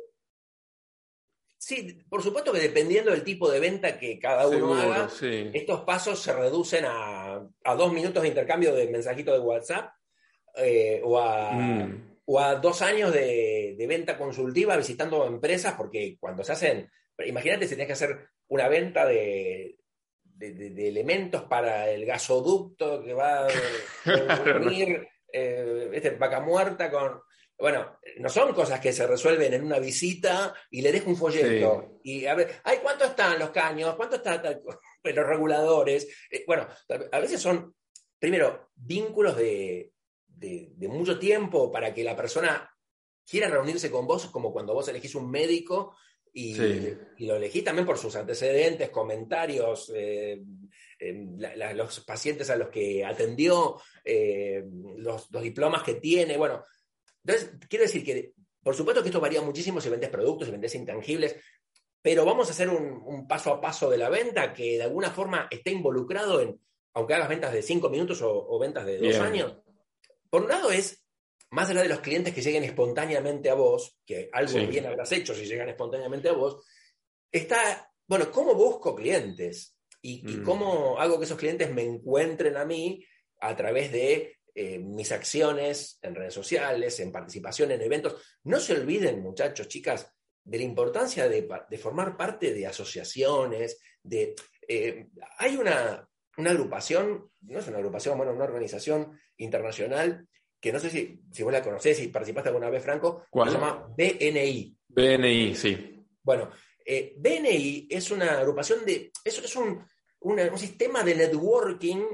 [1.56, 6.20] Sí, por supuesto que dependiendo del tipo de venta que cada uno haga, estos pasos
[6.20, 7.46] se reducen a,
[7.76, 9.90] dos minutos de intercambio de mensajitos de WhatsApp
[10.56, 12.18] eh, o, a, mm.
[12.24, 16.90] o, a, dos años de, de, venta consultiva visitando empresas, porque cuando se hacen,
[17.24, 19.76] imagínate si tienes que hacer una venta de,
[20.36, 23.48] de, elementos para el gasoducto que va a
[24.60, 27.20] unir eh, este, vaca muerta con...
[27.58, 32.00] Bueno, no son cosas que se resuelven en una visita y le dejo un folleto.
[32.02, 33.96] Y a ver, ay, ¿cuánto están los caños?
[33.96, 34.42] ¿Cuánto están
[35.02, 36.06] los reguladores?
[36.30, 36.68] Eh, bueno,
[37.10, 37.74] a veces son,
[38.18, 39.94] primero, vínculos de,
[40.26, 42.70] de, mucho tiempo para que la persona
[43.26, 45.96] quiera reunirse con vos, como cuando vos elegís un médico
[46.38, 50.42] y, lo elegí también por sus antecedentes, comentarios, eh,
[51.74, 54.62] los pacientes a los que atendió, eh,
[54.98, 56.36] los, diplomas que tiene.
[56.36, 56.62] Bueno,
[57.24, 60.74] entonces, quiero decir que, por supuesto que esto varía muchísimo si vendes productos, si vendes
[60.74, 61.36] intangibles,
[62.02, 65.48] pero vamos a hacer un, paso a paso de la venta que de alguna forma
[65.50, 66.60] esté involucrado en,
[66.92, 69.56] aunque hagas ventas de cinco minutos o, ventas de dos años.
[70.28, 71.05] Por un lado es
[71.50, 75.34] más allá de los clientes que lleguen espontáneamente a vos, que algo bien habrás hecho
[75.34, 76.64] si llegan espontáneamente a vos,
[77.30, 79.76] está, bueno, ¿cómo busco clientes?
[80.02, 80.42] Y, mm.
[80.44, 83.04] cómo hago que esos clientes me encuentren a mí
[83.40, 88.16] a través de eh, mis acciones en redes sociales, en participación en eventos.
[88.44, 90.10] No se olviden, muchachos, chicas,
[90.42, 94.34] de la importancia de, formar parte de asociaciones, de...
[94.68, 100.26] Eh, hay una, una agrupación, no es una agrupación, bueno, una organización internacional
[100.60, 103.86] que no sé si, si vos la conocés, si participaste alguna vez, Franco, se llama
[103.96, 104.76] BNI.
[104.88, 106.04] BNI, sí.
[106.22, 106.50] Bueno,
[106.84, 109.12] eh, BNI es una agrupación de.
[109.24, 109.84] Es, es un,
[110.20, 112.04] un, sistema de networking,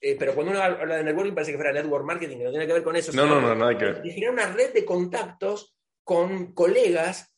[0.00, 2.66] eh, pero cuando uno habla de networking parece que fuera network marketing, que no tiene
[2.66, 3.12] que ver con eso.
[3.12, 4.02] No, no, no, nada que ver.
[4.02, 7.34] De generar una red de contactos con colegas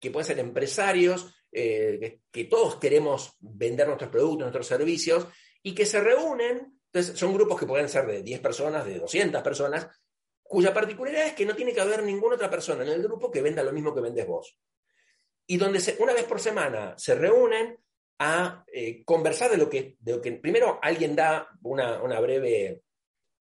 [0.00, 5.26] que pueden ser empresarios, eh, que, todos queremos vender nuestros productos, nuestros servicios,
[5.62, 9.42] y que se reúnen entonces, son grupos que pueden ser de 10 personas, de 200
[9.42, 9.88] personas,
[10.42, 13.42] cuya particularidad es que no tiene que haber ninguna otra persona en el grupo que
[13.42, 14.58] venda lo mismo que vendes vos.
[15.46, 17.78] Y donde una vez por semana se reúnen
[18.20, 22.82] a eh, conversar de lo, que, de que primero alguien da una, breve,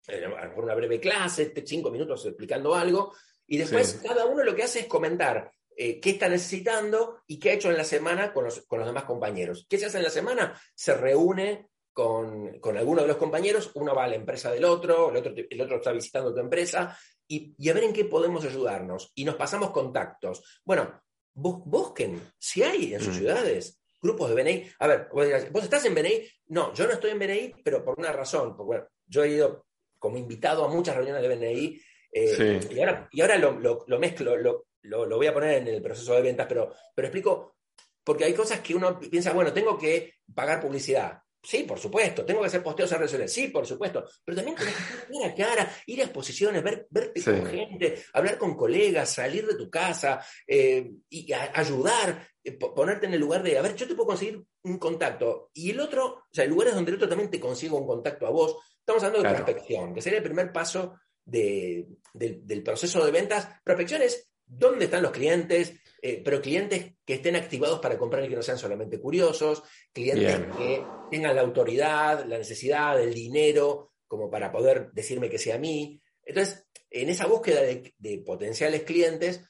[0.08, 3.14] eh, una breve clase, cinco minutos explicando algo,
[3.46, 7.50] y después cada uno lo que hace es comentar eh, qué está necesitando y qué
[7.50, 9.66] ha hecho en la semana con los, con los demás compañeros.
[9.68, 10.60] ¿Qué se hace en la semana?
[10.74, 15.10] Se reúne con, con, alguno de los compañeros, uno va a la empresa del otro,
[15.10, 16.96] el otro, el otro está visitando tu empresa,
[17.28, 19.12] y, y, a ver en qué podemos ayudarnos.
[19.14, 20.60] Y nos pasamos contactos.
[20.64, 21.02] Bueno,
[21.34, 23.18] busquen, si hay en sus mm.
[23.18, 24.70] ciudades grupos de BNI.
[24.80, 26.28] A ver, vos, estás en BNI?
[26.48, 28.56] No, yo no estoy en BNI, pero por una razón.
[28.56, 29.66] Porque, bueno, yo he ido
[29.98, 31.80] como invitado a muchas reuniones de BNI,
[32.12, 35.68] eh, y ahora, y ahora lo, lo, lo mezclo, lo, lo, voy a poner en
[35.68, 37.56] el proceso de ventas, pero, pero explico,
[38.04, 41.20] porque hay cosas que uno piensa, bueno, tengo que pagar publicidad.
[41.44, 42.24] Sí, por supuesto.
[42.24, 43.32] Tengo que hacer posteos en redes sociales.
[43.32, 44.04] Sí, por supuesto.
[44.24, 48.38] Pero también tenés que ir a cara, ir a exposiciones, ver, verte con gente, hablar
[48.38, 53.58] con colegas, salir de tu casa eh, y ayudar, eh, ponerte en el lugar de,
[53.58, 55.50] a ver, yo te puedo conseguir un contacto.
[55.52, 58.30] Y el otro, o sea, lugares donde el otro también te consiga un contacto a
[58.30, 58.56] vos.
[58.78, 63.48] Estamos hablando de prospección, que sería el primer paso del, del proceso de ventas.
[63.64, 65.74] Prospección es dónde están los clientes,
[66.04, 70.36] eh, pero clientes que estén activados para comprar y que no sean solamente curiosos, clientes
[70.58, 75.58] que tengan la autoridad, la necesidad, el dinero, como para poder decirme que sea a
[75.60, 76.02] mí.
[76.24, 79.48] Entonces, en esa búsqueda de, potenciales clientes,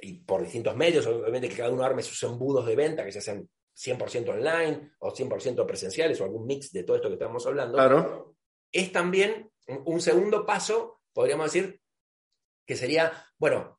[0.00, 3.18] y por distintos medios, obviamente que cada uno arme sus embudos de venta, que se
[3.18, 7.74] hacen 100% online o 100% presenciales o algún mix de todo esto que estamos hablando,
[7.74, 8.36] claro.
[8.72, 9.50] es también
[9.84, 11.78] un segundo paso, podríamos decir,
[12.64, 13.78] que sería, bueno,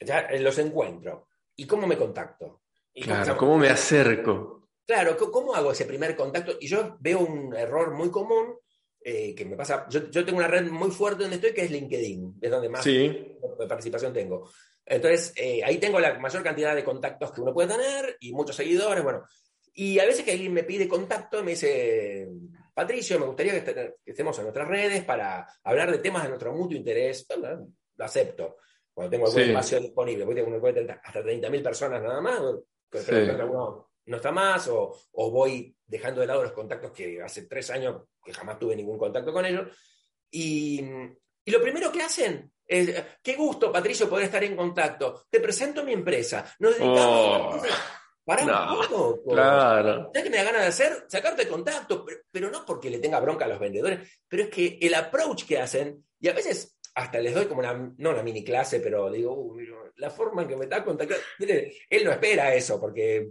[0.00, 1.28] ya los encuentro.
[1.62, 2.62] ¿Y cómo me contacto?
[2.92, 4.68] claro, ¿cómo me acerco?
[4.84, 6.56] Claro, ¿cómo hago ese primer contacto?
[6.60, 8.56] Y yo veo un error muy común
[9.00, 9.86] eh, que me pasa.
[9.88, 12.84] Yo, tengo una red muy fuerte donde estoy, que es LinkedIn, es donde más
[13.68, 14.50] participación tengo.
[14.84, 18.56] Entonces, eh, ahí tengo la mayor cantidad de contactos que uno puede tener y muchos
[18.56, 19.22] seguidores, bueno.
[19.72, 22.28] Y a veces que alguien me pide contacto, me dice,
[22.74, 26.76] Patricio, me gustaría que, estemos en nuestras redes para hablar de temas de nuestro mutuo
[26.76, 27.24] interés.
[27.38, 28.56] lo acepto
[28.94, 32.40] cuando tengo algún espacio disponible, puede tener hasta 30.000 personas nada más,
[32.88, 37.70] pero alguno no está más, o, voy dejando de lado los contactos que hace tres
[37.70, 39.68] años que jamás tuve ningún contacto con ellos.
[40.30, 40.82] Y,
[41.46, 45.24] lo primero que hacen es, qué gusto, Patricio, poder estar en contacto.
[45.28, 46.44] Te presento mi empresa.
[46.58, 47.56] Nos dedicamos...
[47.56, 47.62] Oh.
[48.24, 49.22] Para un poco.
[49.24, 50.10] Claro.
[50.14, 51.06] ¿Sabes qué me da ganas de hacer?
[51.08, 54.94] Sacarte contacto, pero, no porque le tenga bronca a los vendedores, pero es que el
[54.94, 58.80] approach que hacen, y a veces hasta les doy como una, no una mini clase,
[58.80, 59.56] pero digo,
[59.96, 63.30] la forma en que me está contactando, él no espera eso, porque...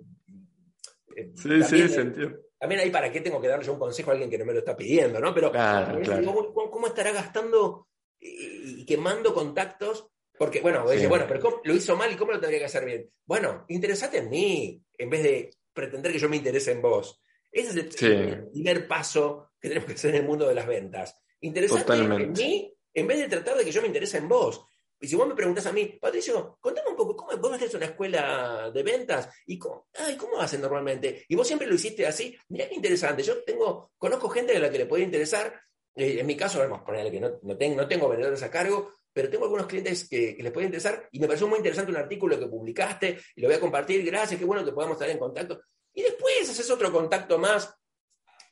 [1.16, 2.40] Eh, sí, sí, se entiende.
[2.58, 4.54] También ahí para qué tengo que darle yo un consejo a alguien que no me
[4.54, 5.34] lo está pidiendo, ¿no?
[5.34, 7.88] Pero ¿cómo, estará gastando
[8.20, 12.66] y quemando contactos porque, bueno, bueno, pero lo hizo mal y cómo lo tendría que
[12.66, 13.08] hacer bien.
[13.26, 17.22] Bueno, interesate en mí, en vez de pretender que yo me interese en vos.
[17.52, 21.16] Ese es el, primer paso que tenemos que hacer en el mundo de las ventas.
[21.42, 24.66] Interesate en mí, en vez de tratar de que yo me interese en vos.
[25.00, 27.86] Y si vos me preguntas a mí, Patricio, contame un poco, ¿cómo vos haces una
[27.86, 29.30] escuela de ventas?
[29.48, 31.26] ¿Y cómo, ay, ¿cómo hacen normalmente?
[31.28, 32.38] Y vos siempre lo hiciste así.
[32.50, 33.24] Mirá qué interesante.
[33.24, 35.60] Yo tengo, conozco gente a la que le puede interesar.
[35.96, 39.30] Eh, en mi caso, vamos a ponerle que no, no tengo vendedores a cargo, pero
[39.30, 42.48] tengo algunos clientes que, les puede interesar y me pareció muy interesante un artículo que
[42.48, 44.06] publicaste y lo voy a compartir.
[44.06, 45.62] Gracias, qué bueno que podamos estar en contacto.
[45.94, 47.74] Y después haces otro contacto más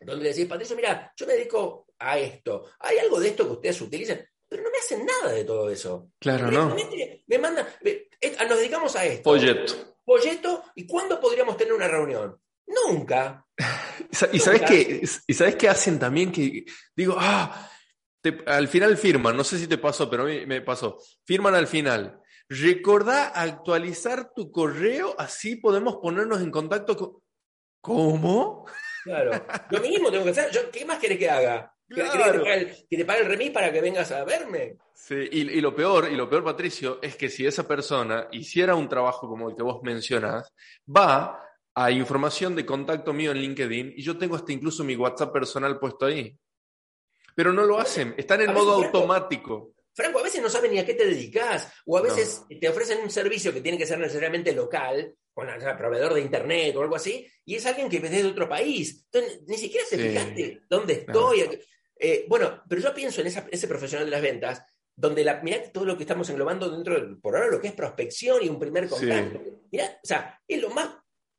[0.02, 2.66] donde le decís, Patricio, mira, yo me dedico a esto.
[2.80, 6.12] Hay algo de esto que ustedes utilizan, pero no me hacen nada de todo eso.
[6.20, 6.76] Claro, ¿no?
[7.28, 7.68] Me mandan,
[8.48, 9.30] nos dedicamos a esto.
[9.30, 9.96] Folleto.
[10.04, 12.36] Folleto, ¿y cuándo podríamos tener una reunión?
[12.66, 13.46] Nunca.
[14.34, 15.02] ¿Y sabes qué?
[15.28, 16.32] ¿Y sabes qué hacen también?
[16.32, 17.70] Que digo, ah,
[18.48, 20.98] al final firman, no sé si te pasó, pero a mí me pasó.
[21.26, 22.20] Firman al final.
[22.50, 27.22] Recordá actualizar tu correo, así podemos ponernos en contacto con.
[27.82, 28.66] ¿Cómo?
[29.04, 29.46] Claro.
[29.70, 30.70] Lo mismo tengo que hacer.
[30.72, 31.74] ¿Qué más querés que haga?
[31.90, 34.78] Que, te pague el remis para que vengas a verme?
[34.94, 38.76] Sí, y, y, lo peor, y lo peor, Patricio, es que si esa persona hiciera
[38.76, 40.54] un trabajo como el que vos mencionás,
[40.88, 45.32] va a información de contacto mío en LinkedIn y yo tengo hasta incluso mi WhatsApp
[45.32, 46.38] personal puesto ahí.
[47.36, 49.74] Pero no lo hacen, están en modo automático.
[49.94, 53.00] Franco, a veces no saben ni a qué te dedicas, o a veces te ofrecen
[53.02, 56.96] un servicio que tiene que ser necesariamente local, con un proveedor de internet o algo
[56.96, 59.06] así, y es alguien que viene de otro país.
[59.06, 61.60] Entonces, ni siquiera se fijaste dónde estoy.
[62.00, 64.64] Eh, bueno, pero yo pienso en ese profesional de las ventas,
[64.96, 67.74] donde la, mirá todo lo que estamos englobando dentro, de, por ahora, lo que es
[67.74, 69.42] prospección y un primer contacto.
[69.72, 70.90] Mirá, o sea, es lo más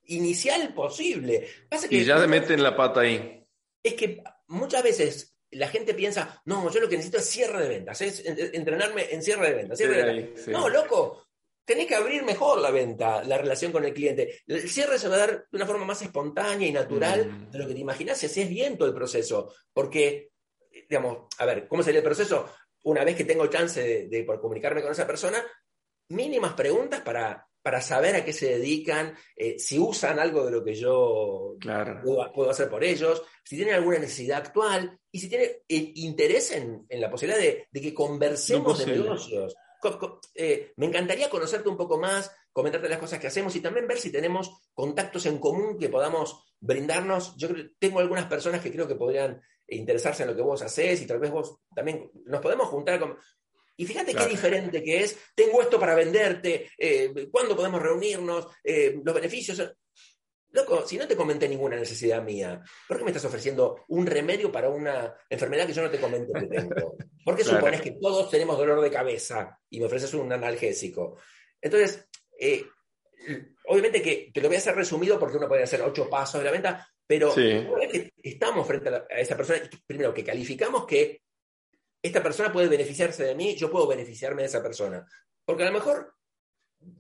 [0.05, 1.49] inicial posible.
[1.89, 3.45] y ya meten la pata ahí.
[3.83, 7.69] Es que muchas veces la gente piensa, no, yo lo que necesito es cierre de
[7.69, 10.47] ventas, es entrenarme en cierre de ventas.
[10.49, 11.27] No, loco,
[11.65, 14.43] tenés que abrir mejor la venta, la relación con el cliente.
[14.47, 17.51] El cierre se va a dar de una forma más espontánea y natural mm.
[17.51, 19.53] de lo que te imaginas si haces bien todo el proceso.
[19.73, 20.30] Porque,
[20.89, 22.49] digamos, a ver, ¿cómo sería el proceso?
[22.85, 25.45] Una vez que tengo chance de, de comunicarme con esa persona,
[26.09, 30.65] mínimas preguntas para para saber a qué se dedican, eh, si usan algo de lo
[30.65, 31.57] que yo
[32.03, 36.87] puedo, hacer por ellos, si tienen alguna necesidad actual y si tienen eh, interés en,
[36.89, 39.55] la posibilidad de, que conversemos de negocios.
[40.35, 43.99] Eh, me encantaría conocerte un poco más, comentarte las cosas que hacemos y también ver
[43.99, 47.37] si tenemos contactos en común que podamos brindarnos.
[47.37, 49.41] Yo tengo algunas personas que creo que podrían
[49.71, 53.17] interesarse en lo que vos haces y tal vez vos también nos podemos juntar con,
[53.81, 58.47] y fíjate qué diferente que es, tengo esto para venderte, eh, ¿cuándo podemos reunirnos?
[58.63, 59.73] Eh, los beneficios.
[60.51, 64.53] Loco, si no te comenté ninguna necesidad mía, ¿por qué me estás ofreciendo un remedio
[64.53, 66.95] para una enfermedad que yo no te comenté que tengo?
[67.25, 71.17] ¿Por qué supones que todos tenemos dolor de cabeza y me ofreces un analgésico?
[71.59, 72.07] Entonces,
[72.39, 72.67] eh,
[73.67, 76.45] obviamente que te lo voy a hacer resumido porque uno puede hacer ocho pasos de
[76.45, 80.87] la venta, pero una vez que estamos frente a, a esa persona, primero que calificamos
[80.87, 81.23] que
[82.01, 85.05] esta persona puede beneficiarse de mí, yo puedo beneficiarme de esa persona.
[85.45, 86.15] Porque a lo mejor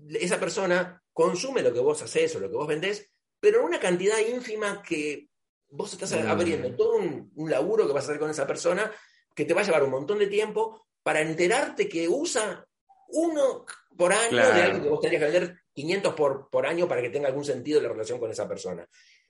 [0.09, 3.09] esa persona consume lo que vos haces o lo que vos vendés,
[3.39, 5.29] pero en una cantidad ínfima que
[5.69, 6.27] vos estás mm.
[6.27, 8.91] abriendo todo un, laburo que vas a hacer con esa persona
[9.33, 12.67] que te va a llevar un montón de tiempo para enterarte que usa
[13.11, 13.65] uno
[13.97, 17.11] por año de algo que vos tendrías que vender 500 por, por año para que
[17.11, 18.85] tenga algún sentido la relación con esa persona.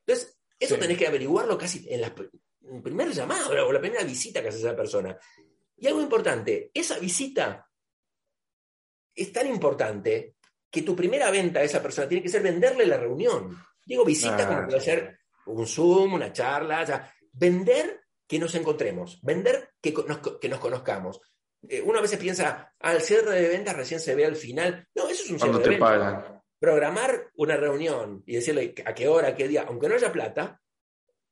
[0.07, 4.48] Entonces, eso tenés que averiguarlo casi en la, primera llamada o la primera visita que
[4.48, 5.18] hace esa persona.
[5.78, 7.66] Y algo importante, esa visita
[9.14, 10.36] es tan importante
[10.70, 13.56] que tu primera venta a esa persona tiene que ser venderle la reunión.
[13.84, 19.70] Digo visita como puede ser un Zoom, una charla, o vender que nos encontremos, vender
[19.80, 21.20] que nos, que nos conozcamos.
[21.68, 24.86] Eh, uno a veces piensa, al ah, cierre de ventas recién se ve al final.
[24.94, 26.39] No, eso es un cierre de ventas.
[26.61, 30.61] Programar una reunión y decirle a qué hora, a qué día, aunque no haya plata,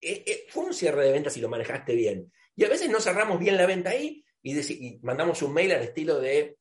[0.00, 2.32] eh, eh, fue un cierre de ventas si lo manejaste bien.
[2.56, 6.18] Y a veces no cerramos bien la venta ahí y, mandamos un mail al estilo
[6.18, 6.56] de,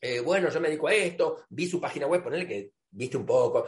[0.00, 3.24] eh, bueno, yo me dedico a esto, vi su página web, ponele que viste un
[3.24, 3.66] poco.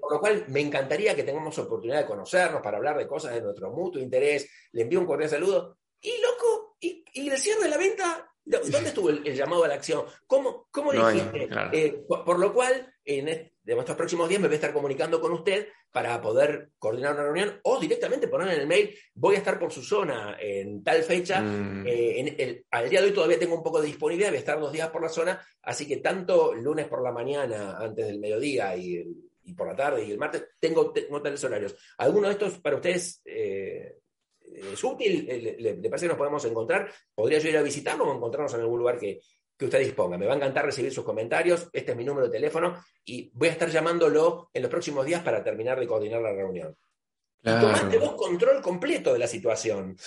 [0.00, 3.42] por lo cual me encantaría que tengamos oportunidad de conocernos para hablar de cosas de
[3.42, 4.50] nuestro mutuo interés.
[4.72, 5.78] Le envío un cordial saludo.
[6.00, 10.04] Y loco, y, el cierre de la venta ¿Dónde estuvo el, llamado a la acción?
[10.26, 11.48] ¿Cómo, cómo dijiste?
[11.72, 15.32] Eh, por, lo cual, en de estos próximos días me voy a estar comunicando con
[15.32, 19.58] usted para poder coordinar una reunión o directamente poner en el mail, voy a estar
[19.58, 21.40] por su zona en tal fecha.
[21.40, 21.84] Mm.
[21.86, 24.72] Eh, al día de hoy todavía tengo un poco de disponibilidad, voy a estar dos
[24.72, 29.04] días por la zona, así que tanto lunes por la mañana, antes del mediodía y,
[29.56, 31.74] por la tarde y el martes, tengo, tengo tales horarios.
[31.98, 33.98] ¿Alguno de estos para ustedes eh,
[34.42, 35.26] es útil?
[35.26, 36.88] ¿Le, parece que nos podemos encontrar?
[37.12, 39.20] ¿Podría yo ir a visitarlo o encontrarnos en algún lugar que,
[39.60, 40.16] que usted disponga.
[40.16, 41.68] Me va a encantar recibir sus comentarios.
[41.70, 45.22] Este es mi número de teléfono y voy a estar llamándolo en los próximos días
[45.22, 46.74] para terminar de coordinar la reunión.
[47.42, 47.66] Claro.
[47.66, 49.98] Tomaste vos control completo de la situación.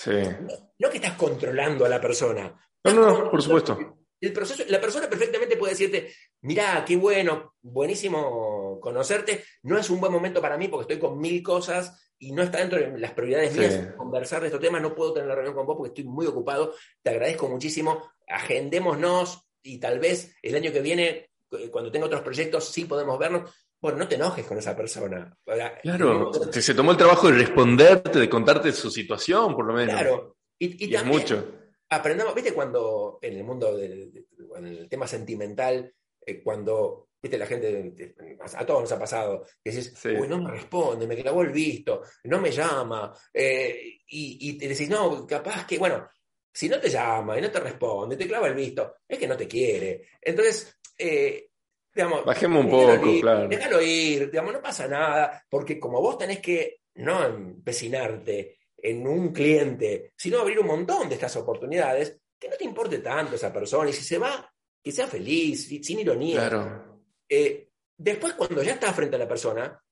[0.80, 2.52] No, que estás controlando a la persona.
[2.82, 3.78] No, no, por supuesto.
[4.20, 9.44] El proceso, la persona perfectamente puede decirte, mirá, qué bueno, buenísimo conocerte.
[9.62, 12.58] No es un buen momento para mí porque estoy con mil cosas y no está
[12.58, 14.82] dentro de las prioridades mías conversar de estos temas.
[14.82, 16.74] No puedo tener la reunión con vos porque estoy muy ocupado.
[17.02, 18.13] Te agradezco muchísimo.
[18.26, 23.18] Agendémonos y tal vez el año que viene, eh, cuando tenga otros proyectos, sí podemos
[23.18, 23.50] vernos.
[23.80, 25.36] Bueno, no te enojes con esa persona.
[25.82, 29.94] Claro, se tomó el trabajo de responderte, de contarte su situación, por lo menos.
[29.94, 31.52] Claro, y, también mucho.
[31.90, 35.92] aprendamos, viste, cuando en el mundo del el tema sentimental,
[36.24, 38.14] eh, cuando viste la gente,
[38.54, 42.02] a todos nos ha pasado, que dices, uy, no me responde, me clavó el visto,
[42.24, 46.06] no me llama, eh, y, y, te decís, no, capaz que, bueno,
[46.54, 49.36] si no te llama y no te responde, te clava el visto, es que no
[49.36, 50.06] te quiere.
[50.20, 51.48] Entonces, eh,
[51.92, 52.24] digamos.
[52.24, 53.48] Bajemos un poco, claro.
[53.48, 59.32] Déjalo ir, digamos, no pasa nada, porque como vos tenés que no empecinarte en un
[59.32, 63.90] cliente, sino abrir un montón de estas oportunidades, que no te importe tanto esa persona,
[63.90, 64.48] y si se va,
[64.80, 66.48] que sea feliz, sin ironía.
[66.48, 67.02] Claro.
[67.28, 69.82] Eh, después, cuando ya estás frente a la persona,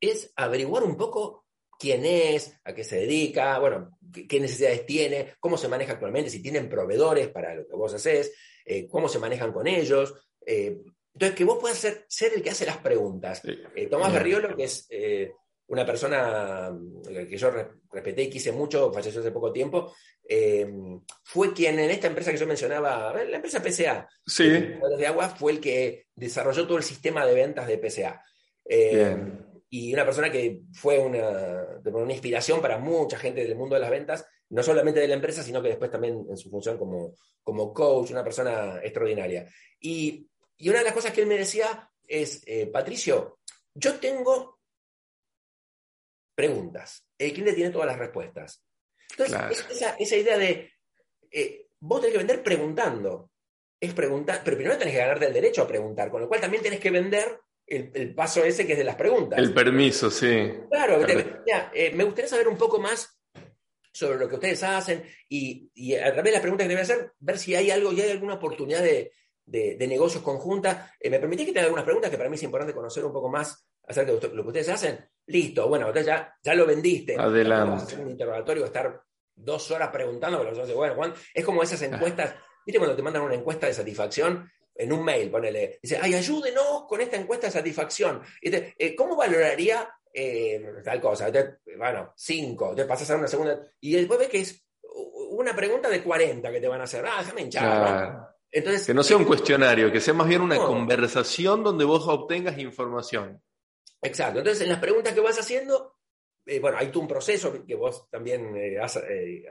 [0.00, 1.46] es averiguar un poco
[1.80, 6.42] quién es, a qué se dedica, bueno, qué, necesidades tiene, cómo se maneja actualmente, si
[6.42, 8.34] tienen proveedores para lo que vos haces,
[8.66, 10.14] eh, cómo se manejan con ellos.
[10.44, 10.76] Eh,
[11.14, 13.40] entonces, que vos puedas ser, ser, el que hace las preguntas.
[13.74, 14.88] Eh, Tomás Berriolo, que es
[15.68, 16.70] una persona
[17.06, 17.50] que yo
[17.90, 19.94] respeté y quise mucho, falleció hace poco tiempo,
[21.24, 24.06] fue quien en esta empresa que yo mencionaba, la empresa PCA,
[24.98, 28.22] de agua, fue el que desarrolló todo el sistema de ventas de PCA
[29.72, 33.90] y una persona que fue una, una, inspiración para mucha gente del mundo de las
[33.90, 37.14] ventas, no solamente de la empresa, sino que después también en su función como,
[37.44, 39.48] como coach, una persona extraordinaria.
[39.78, 43.38] Y, y, una de las cosas que él me decía es, eh, Patricio,
[43.72, 44.58] yo tengo
[46.34, 48.64] preguntas, el cliente tiene todas las respuestas.
[49.12, 50.72] Entonces, esa, esa, idea de,
[51.30, 53.30] eh, vos tenés que vender preguntando,
[53.78, 56.62] es preguntar, pero primero tenés que ganarte el derecho a preguntar, con lo cual también
[56.62, 57.40] tenés que vender
[57.70, 59.38] el, paso ese que es de las preguntas.
[59.38, 60.52] El permiso, sí.
[60.70, 63.20] Claro, eh, me gustaría saber un poco más
[63.92, 67.38] sobre lo que ustedes hacen y, a través de las preguntas que deben hacer, ver
[67.38, 69.12] si hay algo, y hay alguna oportunidad de,
[69.46, 70.92] negocios conjunta.
[70.98, 73.12] Eh, ¿Me permitís que te haga algunas preguntas que para mí es importante conocer un
[73.12, 75.08] poco más acerca de lo que ustedes hacen?
[75.26, 77.16] Listo, bueno, ustedes ya, ya lo vendiste.
[77.16, 77.84] Adelante.
[77.84, 79.00] hacer un interrogatorio, estar
[79.34, 82.34] dos horas preguntando, pero bueno, Juan, es como esas encuestas,
[82.66, 84.50] ¿viste cuando te mandan una encuesta de satisfacción?
[84.80, 88.22] En un mail, ponele, dice, ay, ayúdenos con esta encuesta de satisfacción.
[88.40, 91.30] Eh, ¿Cómo valoraría eh, tal cosa?
[91.76, 94.64] bueno, cinco, te pasas a una segunda, y después ves que es
[95.30, 98.30] una pregunta de 40 que te van a hacer, ah, déjame hinchar.
[98.50, 102.58] Entonces, que no sea un cuestionario, que sea más bien una conversación donde vos obtengas
[102.58, 103.40] información.
[104.02, 104.38] Exacto.
[104.38, 105.99] Entonces, en las preguntas que vas haciendo,
[106.50, 108.98] eh, bueno, hay tú un proceso que vos también has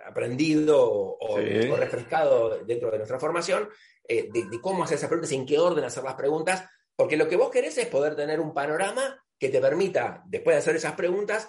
[0.06, 1.38] aprendido o,
[1.78, 3.70] refrescado dentro de nuestra formación,
[4.06, 7.38] eh, de, cómo hacer esas preguntas en qué orden hacer las preguntas, porque lo que
[7.38, 11.48] vos querés es poder tener un panorama que te permita, después de hacer esas preguntas,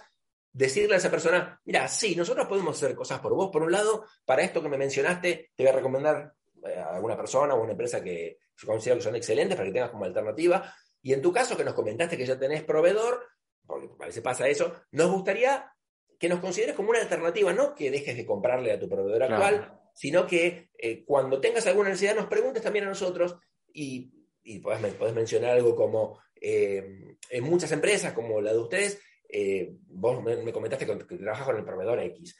[0.52, 3.50] decirle a esa persona, mira, sí, nosotros podemos hacer cosas por vos.
[3.50, 6.34] Por un lado, para esto que me mencionaste, te voy a recomendar
[6.64, 9.72] eh, a alguna persona o una empresa que yo considero que son excelentes para que
[9.72, 10.72] tengas como alternativa.
[11.02, 13.26] Y en tu caso, que nos comentaste que ya tenés proveedor,
[13.70, 15.72] porque a veces pasa eso, nos gustaría
[16.20, 19.80] que nos consideres como una alternativa, no que dejes de comprarle a tu proveedor actual,
[19.94, 23.36] sino que eh, cuando tengas alguna necesidad nos preguntes también a nosotros
[23.72, 24.12] y,
[24.42, 29.00] y podés, mencionar algo como eh, en muchas empresas como la de ustedes,
[29.30, 32.36] eh, vos me, comentaste que, trabajas con el proveedor X.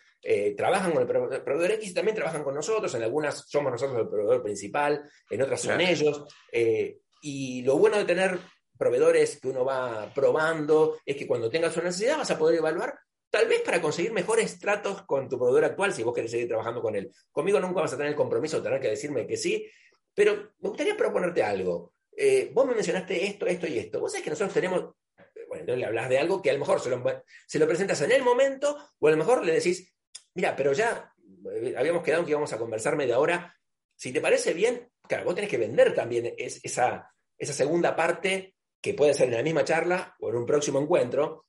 [0.58, 1.08] trabajan con el
[1.42, 5.40] proveedor X y también trabajan con nosotros, en algunas somos nosotros el proveedor principal, en
[5.40, 6.24] otras son ellos.
[7.22, 8.38] y lo bueno de tener
[8.80, 12.98] proveedores que uno va probando es que cuando tengas una necesidad vas a poder evaluar
[13.30, 16.82] Tal vez para conseguir mejores tratos con tu proveedor actual, si vos querés seguir trabajando
[16.82, 17.12] con él.
[17.30, 19.70] Conmigo nunca vas a tener el compromiso de tener que decirme que sí,
[20.12, 21.94] pero me gustaría proponerte algo.
[22.16, 24.00] eh, vos me mencionaste esto, esto y esto.
[24.00, 24.80] Vos sabés que nosotros tenemos,
[25.48, 27.02] bueno, entonces le hablas de algo que a lo mejor se lo,
[27.46, 29.94] se lo presentas en el momento, o a lo mejor le decís,
[30.34, 31.14] mira, pero ya
[31.54, 33.56] eh, habíamos quedado que íbamos a conversar media hora.
[33.94, 38.94] Si te parece bien, claro, vos tenés que vender también esa, esa segunda parte que
[38.94, 41.46] puede ser en la misma charla o en un próximo encuentro,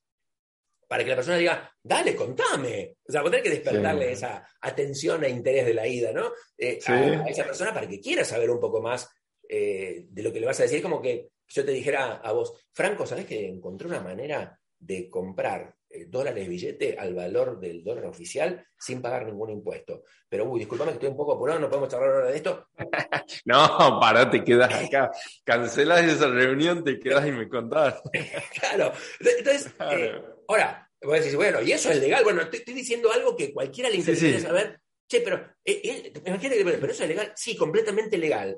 [0.88, 2.98] para que la persona diga, dale, contame.
[3.08, 6.34] O sea, vos tenés que despertarle esa atención e interés de la ida, ¿no?
[6.58, 9.10] Eh, a, esa persona para que quiera saber un poco más
[9.48, 10.82] eh, de lo que le vas a decir.
[10.82, 15.74] Como que yo te dijera a vos, Franco, ¿sabés que encontré una manera de comprar
[16.08, 20.04] dólares billete al valor del dólar oficial sin pagar ningún impuesto.
[20.28, 22.68] Pero, uy, disculpame que estoy un poco apurado, no podemos charlar ahora de esto.
[23.46, 25.12] no, para, te quedas acá.
[25.44, 28.02] Cancelas esa reunión, te quedas y me contás.
[28.60, 28.94] claro.
[29.20, 32.24] Entonces, eh, ahora, voy a decir, bueno, ¿y eso es legal?
[32.24, 34.80] Bueno, estoy, diciendo algo que cualquiera le interesa saber.
[35.08, 37.34] Che, pero, eh, imagínate pero eso es legal.
[37.36, 38.58] Sí, completamente legal.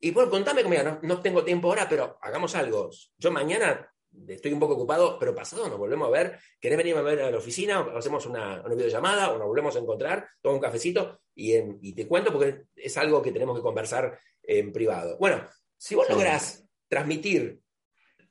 [0.00, 2.90] Y bueno, contame, mira, no, no tengo tiempo ahora, pero hagamos algo.
[3.18, 3.92] Yo mañana
[4.26, 7.30] estoy un poco ocupado, pero pasado nos volvemos a ver, querés venir a ver a
[7.30, 11.92] la oficina, o hacemos una, videollamada, o nos volvemos a encontrar, tomo un cafecito y,
[11.92, 15.16] te cuento porque es algo que tenemos que conversar en privado.
[15.18, 15.46] Bueno,
[15.76, 17.60] si vos lográs transmitir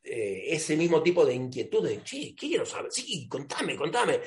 [0.03, 2.91] eh, ese mismo tipo de inquietud de, ¿qué quiero saber?
[2.91, 4.21] Sí, contame, contame,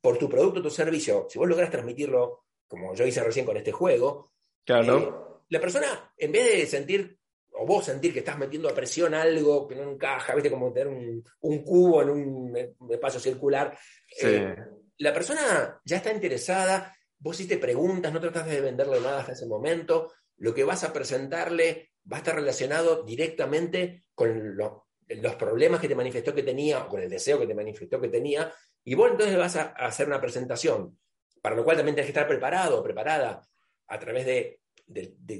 [0.00, 3.72] por tu producto, tu servicio, si vos lográs transmitirlo, como yo hice recién con este
[3.72, 4.32] juego,
[4.64, 4.98] claro.
[4.98, 7.18] Eh, la persona, en vez de sentir
[7.62, 10.50] o vos sentir que estás metiendo a presión algo que no encaja, ¿viste?
[10.50, 12.56] Como tener un, cubo en un,
[12.90, 13.78] espacio circular.
[14.20, 14.56] Eh,
[14.98, 19.46] la persona ya está interesada, vos hiciste preguntas, no tratas de venderle nada hasta ese
[19.46, 25.88] momento, lo que vas a presentarle va a estar relacionado directamente con los problemas que
[25.88, 28.52] te manifestó que tenía, o con el deseo que te manifestó que tenía,
[28.82, 30.98] y vos entonces vas a, a hacer una presentación,
[31.40, 33.40] para lo cual también tienes que estar preparado preparada
[33.86, 34.61] a través de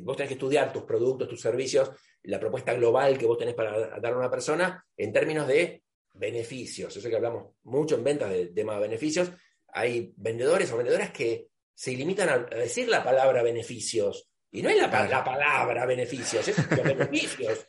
[0.02, 1.90] vos tenés que estudiar tus productos, tus servicios,
[2.24, 5.82] la propuesta global que vos tenés para dar a una persona en términos de
[6.14, 6.96] beneficios.
[6.96, 9.30] Eso que hablamos mucho en ventas del tema de beneficios.
[9.68, 14.28] Hay vendedores o vendedoras que se limitan a decir la palabra beneficios.
[14.50, 17.66] Y no es la, palabra beneficios, es los beneficios.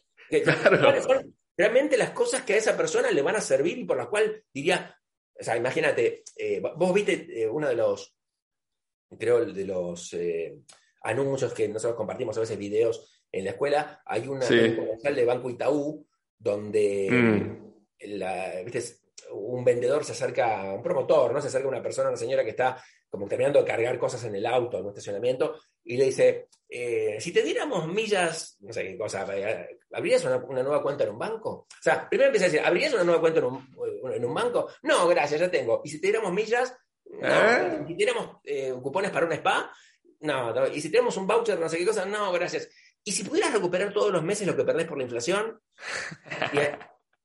[1.03, 4.07] Son realmente las cosas que a esa persona le van a servir y por las
[4.07, 4.95] cuales diría,
[5.39, 8.15] o sea, imagínate, eh, vos viste eh, uno de los,
[9.17, 10.57] creo, de los eh,
[11.03, 15.49] anuncios que nosotros compartimos a veces videos en la escuela, hay una comercial de Banco
[15.49, 16.05] Itaú
[16.37, 18.33] donde mm.
[19.31, 21.41] un vendedor se acerca, un promotor, ¿no?
[21.41, 24.35] Se acerca a una persona, una señora que está como terminando de cargar cosas en
[24.35, 28.83] el auto, en un estacionamiento, y le dice, eh, si te diéramos millas, no sé
[28.83, 31.67] qué cosa, eh, ¿abrirías una, nueva cuenta en un banco?
[31.69, 33.69] O sea, primero empieza a decir, ¿abrirías una nueva cuenta en un,
[34.15, 34.67] en un banco?
[34.81, 35.81] No, gracias, ya tengo.
[35.83, 36.75] ¿Y si te diéramos millas?
[37.05, 37.27] No.
[37.27, 37.83] ¿Eh?
[37.87, 38.37] Si te diéramos
[38.81, 39.71] cupones para un spa?
[40.23, 42.69] No, y si tenemos un voucher, no sé qué cosa, no, gracias.
[43.03, 45.59] Y si pudieras recuperar todos los meses lo que perdés por la inflación,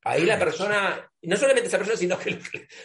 [0.05, 2.41] ahí la persona, no solamente esa persona, sino que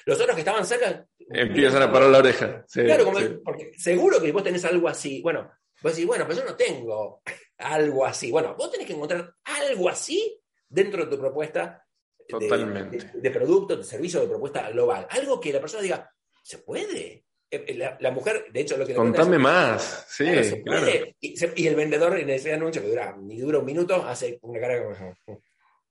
[0.05, 1.03] los otros que estaban cerca.
[1.17, 2.63] Empiezan a parar la oreja.
[2.71, 3.11] claro,
[3.43, 5.19] porque seguro que vos tenés algo así.
[5.23, 5.51] Bueno,
[5.81, 7.23] vos decís, bueno, pues yo no tengo
[7.57, 8.29] algo así.
[8.29, 10.39] Bueno, vos tenés que encontrar algo así
[10.69, 11.83] dentro de tu propuesta
[12.27, 12.97] Totalmente.
[12.97, 15.07] De, de, producto, de servicio, de propuesta global.
[15.09, 16.09] Algo que la persona diga,
[16.43, 17.25] ¿se puede?
[17.53, 18.95] Eh, eh, la, mujer, de hecho, lo que...
[18.95, 20.25] Contame más, sí,
[20.65, 20.87] claro.
[21.19, 24.83] Y, el vendedor en ese anuncio, que dura, ni dura un minuto, hace una cara
[24.83, 25.15] como...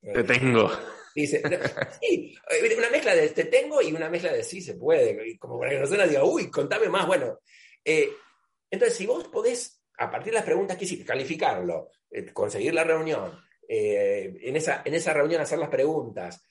[0.00, 0.68] Te tengo.
[1.14, 1.40] Dice,
[2.00, 5.60] sí, eh, una mezcla de te tengo y una mezcla de sí se puede, como
[5.60, 7.38] para que la persona diga, uy, contame más, bueno.
[7.84, 11.90] entonces, si vos podés, a partir de las preguntas que hiciste, calificarlo,
[12.32, 13.38] conseguir la reunión,
[13.68, 16.42] en, esa, en esa reunión hacer las preguntas,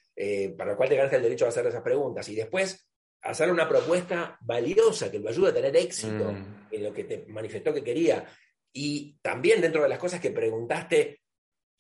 [0.58, 2.88] para lo cual te ganas el derecho a hacer esas preguntas, y después
[3.22, 6.68] hacer una propuesta valiosa que lo ayude a tener éxito mm.
[6.72, 8.26] en lo que te manifestó que quería.
[8.74, 11.22] Y también dentro de las cosas que preguntaste,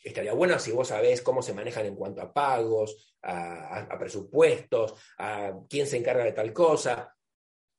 [0.03, 5.53] estaría bueno si vos sabés cómo se manejan en cuanto a pagos, a, presupuestos, a
[5.69, 7.15] quién se encarga de tal cosa.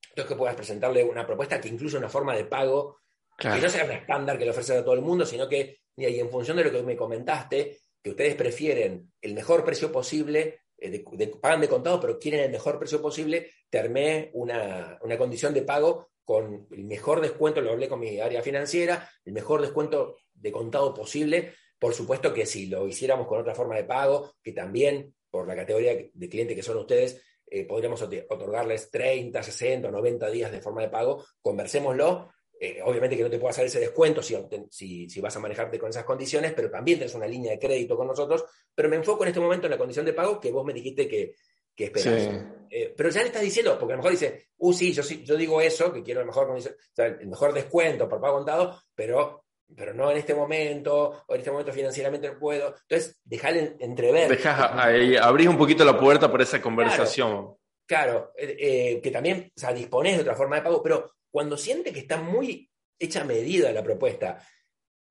[0.08, 2.98] Entonces que puedas presentarle una propuesta que incluya una forma de pago
[3.38, 6.04] que no sea un estándar que le ofreces a todo el mundo, sino que, y
[6.04, 11.04] en función de lo que me comentaste, que ustedes prefieren el mejor precio posible eh,
[11.40, 16.08] pagan de contado, pero quieren el mejor precio posible, termé una, una condición de pago
[16.24, 20.94] con el mejor descuento, lo hablé con mi área financiera, el mejor descuento de contado
[20.94, 21.54] posible.
[21.78, 25.56] Por supuesto que si lo hiciéramos con otra forma de pago, que también por la
[25.56, 30.82] categoría de cliente que son ustedes, eh, podríamos otorgarles 30, 60, 90 días de forma
[30.82, 32.30] de pago, conversémoslo
[32.64, 35.90] eh, obviamente que no te puedo hacer ese descuento si, si, vas a manejarte con
[35.90, 38.44] esas condiciones, pero también tienes una línea de crédito con nosotros.
[38.72, 41.08] Pero me enfoco en este momento en la condición de pago que vos me dijiste
[41.08, 41.34] que,
[41.74, 42.46] que esperas.
[42.70, 45.36] Eh, pero ya le estás diciendo, porque a lo mejor dice, uh, sí, yo, yo
[45.36, 46.56] digo eso, que quiero el mejor,
[46.98, 49.42] el mejor descuento por pago contado, pero
[49.74, 52.76] pero no en este momento, o en este momento financieramente no puedo.
[52.82, 54.38] Entonces, dejar entrever.
[54.46, 57.56] Ahí, abrís un poquito la puerta para esa conversación.
[57.86, 61.56] Claro, eh, eh, que también, o sea, disponés de otra forma de pago, pero cuando
[61.56, 64.46] siente que está muy hecha medida la propuesta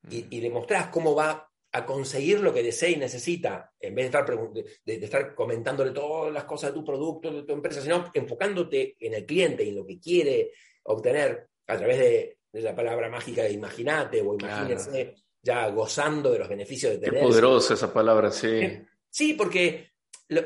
[0.10, 0.28] y, mm.
[0.30, 4.40] y demostrás cómo va a conseguir lo que desea y necesita, en vez de estar,
[4.84, 9.14] de, estar comentándole todas las cosas de tu producto, de tu empresa, sino enfocándote en
[9.14, 10.52] el cliente y en lo que quiere
[10.84, 16.50] obtener a través de, la palabra mágica de imaginate o imagínese, ya gozando de los
[16.50, 17.22] beneficios de tener.
[17.22, 18.50] Qué poderosa esa palabra, sí.
[18.50, 19.94] Eh, sí, porque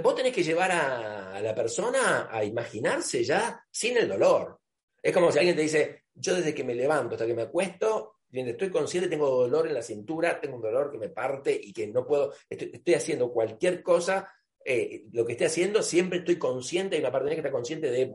[0.04, 4.60] vos tenés que llevar a, a la persona a imaginarse ya sin el dolor.
[5.06, 8.16] Es como si alguien te dice, yo desde que me levanto hasta que me acuesto,
[8.32, 11.86] estoy consciente, tengo dolor en la cintura, tengo un dolor que me parte y que
[11.86, 14.28] no puedo, estoy, haciendo cualquier cosa,
[14.66, 17.52] eh, lo que esté haciendo, siempre estoy consciente, hay una parte de mí que está
[17.52, 18.12] consciente de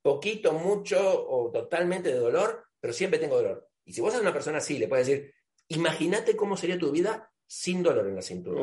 [0.00, 3.66] poquito, mucho o totalmente de dolor, pero siempre tengo dolor.
[3.84, 5.34] Y si vos sos una persona así, le puedes decir,
[5.66, 8.60] imagínate cómo sería tu vida sin dolor en la cintura.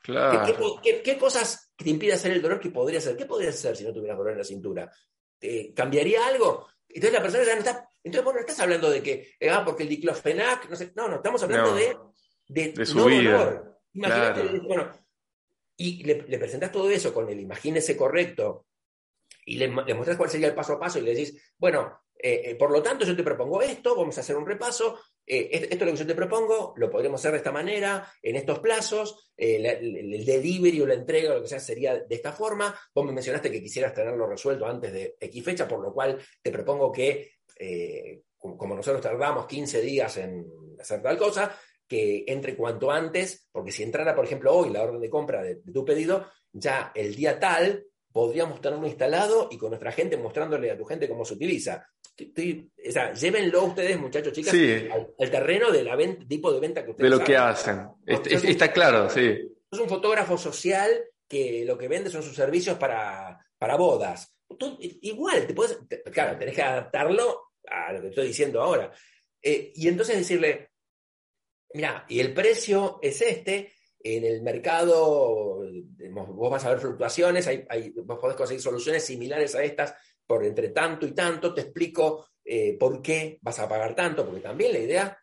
[0.00, 0.56] claro.
[0.82, 3.18] ¿Qué, cosas te impide hacer el dolor que podría hacer?
[3.18, 4.90] ¿Qué podrías hacer si no tuvieras dolor en la cintura?
[5.74, 6.68] ¿Cambiaría algo?
[6.88, 7.88] Entonces la persona ya no está.
[8.02, 11.08] Entonces vos no estás hablando de que, eh, ah, porque el diclofenac, no sé, no,
[11.08, 11.96] no, estamos hablando de,
[12.48, 13.78] de, su vida.
[13.92, 14.90] Imagínate, bueno,
[15.76, 18.66] y le, le presentás todo eso con el imagínese correcto
[19.44, 22.50] y le, le mostrás cuál sería el paso a paso y le decís, bueno, eh,
[22.50, 24.98] eh, por lo tanto, yo te propongo esto, vamos a hacer un repaso.
[25.26, 28.36] Eh, esto es lo que yo te propongo, lo podremos hacer de esta manera, en
[28.36, 32.78] estos plazos, el, delivery o la entrega, lo que sea, sería de esta forma.
[32.94, 36.50] Vos me mencionaste que quisieras tenerlo resuelto antes de X fecha, por lo cual te
[36.50, 37.36] propongo que,
[38.36, 40.46] como nosotros tardamos 15 días en
[40.78, 41.56] hacer tal cosa,
[41.86, 45.56] que entre cuanto antes, porque si entrara, por ejemplo, hoy la orden de compra de
[45.56, 50.76] tu pedido, ya el día tal podríamos tenerlo instalado y con nuestra gente mostrándole a
[50.76, 51.86] tu gente cómo se utiliza.
[52.18, 55.96] o sea, llévenlo ustedes, muchachos, chicas, al, terreno de la
[56.28, 57.88] tipo de venta que ustedes De lo que hacen.
[58.06, 59.38] está, claro, sí.
[59.70, 60.90] Es un fotógrafo social
[61.28, 64.36] que lo que vende son sus servicios para, para bodas.
[64.78, 65.78] igual, te puedes,
[66.12, 68.92] claro, tenés que adaptarlo a lo que estoy diciendo ahora.
[69.40, 70.70] Eh, y entonces decirle,
[71.72, 73.72] mira, y el precio es este,
[74.02, 75.62] en el mercado
[76.10, 79.94] vos vas a ver fluctuaciones, hay, vos podés conseguir soluciones similares a estas
[80.26, 84.40] por entre tanto y tanto, te explico eh, por qué vas a pagar tanto, porque
[84.40, 85.18] también la idea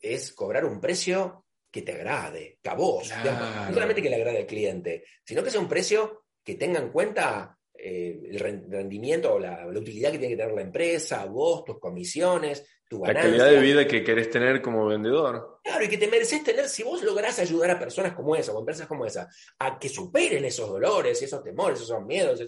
[0.00, 4.38] es cobrar un precio que te agrade, que a vos, no solamente que le agrade
[4.38, 9.38] al cliente, sino que sea un precio que tenga en cuenta eh, el rendimiento o
[9.38, 13.30] la, utilidad que tiene que tener la empresa, vos, tus comisiones, tu ganancia.
[13.30, 15.60] La calidad de vida que querés tener como vendedor.
[15.62, 18.58] Claro, y que te mereces tener, si vos lográs ayudar a personas como esa, o
[18.58, 19.28] empresas como esa,
[19.60, 22.42] a que superen esos dolores, esos temores, esos miedos,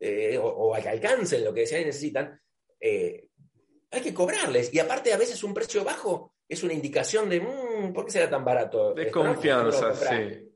[0.00, 2.38] eh, o, a que alcancen lo que desean y necesitan,
[2.78, 3.28] eh,
[3.90, 4.74] hay que cobrarles.
[4.74, 8.28] Y aparte, a veces un precio bajo es una indicación de, mmm, ¿por qué será
[8.28, 8.92] tan barato?
[8.92, 10.52] De confianza, sí.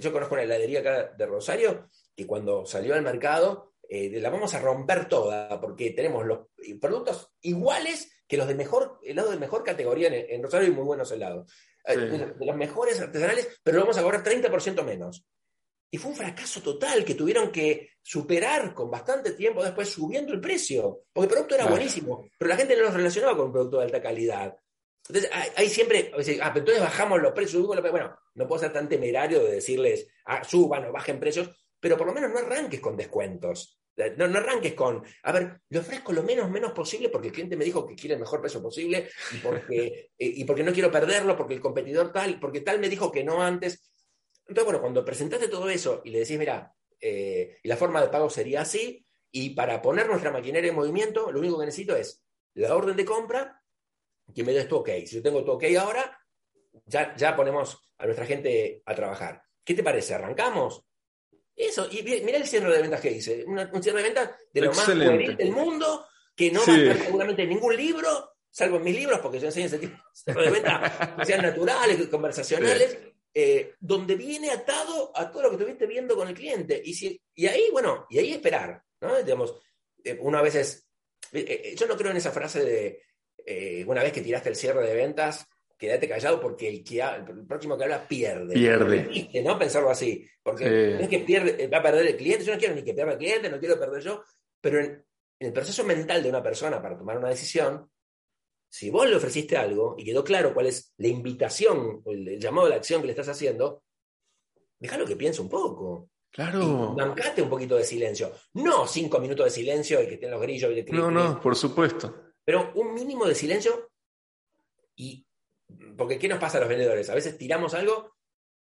[0.00, 4.54] yo conozco una heladería acá de Rosario que cuando salió al mercado eh, la vamos
[4.54, 6.46] a romper toda, porque tenemos los
[6.80, 11.10] productos iguales que los de mejor, helado de mejor categoría en, Rosario y muy buenos
[11.10, 11.52] helados.
[11.84, 15.26] Eh, de, los mejores artesanales, pero lo vamos a cobrar 30% menos.
[15.90, 20.40] Y fue un fracaso total que tuvieron que superar con bastante tiempo después subiendo el
[20.40, 21.06] precio.
[21.12, 23.86] Porque el producto era buenísimo, pero la gente no lo relacionaba con un producto de
[23.86, 24.56] alta calidad.
[25.08, 28.88] Entonces, hay, siempre, ah, entonces bajamos los precios, subimos los Bueno, no puedo ser tan
[28.88, 31.50] temerario de decirles, ah, suban o bajen precios,
[31.80, 33.79] pero por lo menos no arranques con descuentos.
[34.16, 37.56] No, no, arranques con, a ver, le ofrezco lo menos menos posible porque el cliente
[37.56, 40.90] me dijo que quiere el mejor precio posible y porque, eh, y porque no quiero
[40.90, 43.90] perderlo, porque el competidor tal, porque tal me dijo que no antes.
[44.46, 48.08] Entonces, bueno, cuando presentaste todo eso y le decís, mira, eh, y la forma de
[48.08, 52.24] pago sería así, y para poner nuestra maquinaria en movimiento, lo único que necesito es
[52.54, 53.62] la orden de compra,
[54.34, 54.88] que me des tu ok.
[55.06, 56.18] Si yo tengo tu ok ahora,
[56.86, 59.42] ya, ya ponemos a nuestra gente a trabajar.
[59.64, 60.14] ¿Qué te parece?
[60.14, 60.84] ¿Arrancamos?
[61.60, 63.44] Eso, y mira el cierre de ventas que hice.
[63.46, 67.04] un cierre de ventas de lo más pueril del mundo, que no va a estar
[67.04, 71.16] seguramente en ningún libro, salvo en mis libros, porque yo enseño ese tipo de ventas
[71.18, 72.98] que sean naturales, conversacionales,
[73.34, 76.80] eh, donde viene atado a todo lo que estuviste viendo con el cliente.
[76.82, 79.22] Y, si, y ahí, bueno, y ahí esperar, ¿no?
[79.22, 79.54] Digamos,
[80.02, 80.88] eh, una vez es.
[81.32, 84.94] Eh, yo no creo en esa frase de una vez que tiraste el cierre de
[84.94, 85.46] ventas,
[85.80, 88.52] quédate callado porque el, que el próximo que habla pierde.
[88.52, 89.42] Pierde.
[89.42, 89.58] ¿no?
[89.58, 90.28] Pensarlo así.
[90.42, 92.92] Porque no es que pierde, va a perder el cliente, yo no quiero ni que
[92.92, 94.22] pierda el cliente, no quiero perder yo,
[94.60, 95.02] pero en,
[95.38, 97.90] el proceso mental de una persona para tomar una decisión,
[98.68, 102.66] si vos le ofreciste algo y quedó claro cuál es la invitación, o el, llamado
[102.66, 103.82] a la acción que le estás haciendo,
[104.78, 106.10] déjalo que piense un poco.
[106.30, 106.94] Claro.
[107.36, 108.32] Y un poquito de silencio.
[108.52, 110.70] No cinco minutos de silencio y que estén los grillos.
[110.70, 112.34] Y no, no, por supuesto.
[112.44, 113.90] Pero un mínimo de silencio
[114.94, 115.26] y
[116.00, 117.10] porque ¿qué nos pasa a los vendedores?
[117.10, 118.16] A veces tiramos algo,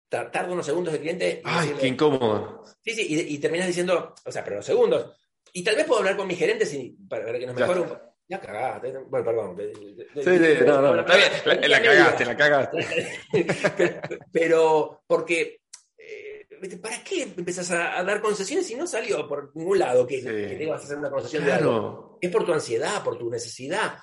[0.10, 1.42] tarda unos segundos el cliente.
[1.46, 2.66] Ay, qué incómodo.
[2.84, 5.10] Sí, sí, y, y, terminas diciendo, o sea, pero los segundos.
[5.54, 7.98] Y tal vez puedo hablar con mi gerente si, para, que nos mejore un
[8.28, 8.92] ya cagaste.
[9.08, 9.58] Bueno, perdón.
[9.58, 11.72] Sí, sí, no, no, está bien.
[11.72, 12.88] La, cagaste, la cagaste.
[14.34, 15.62] Pero, porque,
[15.98, 16.46] eh,
[16.82, 20.82] ¿para qué empezás a, dar concesiones si no salió por ningún lado que, que vas
[20.82, 22.20] a hacer una concesión de algo?
[22.20, 23.98] Es por tu ansiedad, por tu necesidad.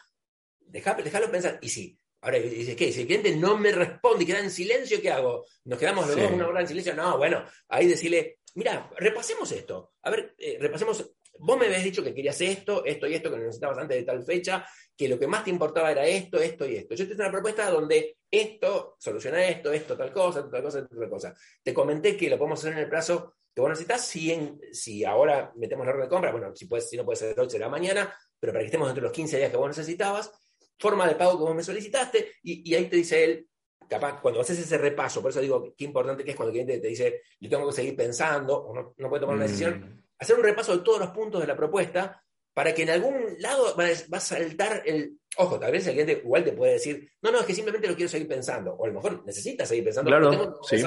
[0.63, 1.59] déjalo pensar.
[1.61, 2.93] Y sí, ahora dices, ¿qué?
[2.93, 5.47] Si el cliente no me responde y queda en silencio, ¿qué hago?
[5.65, 6.95] ¿Nos quedamos los dos una hora en silencio?
[6.95, 9.93] No, bueno, ahí decirle, mira, repasemos esto.
[10.03, 13.39] A ver, eh, repasemos Vos me habías dicho que querías esto, esto y esto, que
[13.39, 14.67] necesitabas antes de tal fecha,
[14.97, 16.95] que lo que más te importaba era esto, esto y esto.
[16.95, 21.11] Yo te hice una propuesta donde esto soluciona esto, esto, tal cosa, tal cosa, tal
[21.11, 21.35] cosa.
[21.63, 24.07] Te comenté que lo podemos hacer en el plazo que vos necesitas.
[24.07, 27.51] Si, si ahora metemos la orden de compra, bueno, si, si no puede ser hoy,
[27.51, 30.31] será mañana, pero para que estemos dentro de los 15 días que vos necesitabas,
[30.79, 33.49] forma de pago que vos me solicitaste, y, ahí te dice él,
[33.89, 36.81] capaz, cuando haces ese repaso, por eso digo qué importante que es cuando el cliente
[36.81, 40.05] te dice, yo tengo que seguir pensando, o no, no puede tomar una decisión, mm.
[40.19, 42.23] hacer un repaso de todos los puntos de la propuesta
[42.57, 43.85] para que en algún lado va,
[44.17, 45.19] a saltar el...
[45.37, 47.95] Ojo, tal vez el cliente igual te puede decir, no, no, es que simplemente lo
[47.95, 50.79] quiero seguir pensando, o a lo mejor necesitas seguir pensando, claro, tengo que,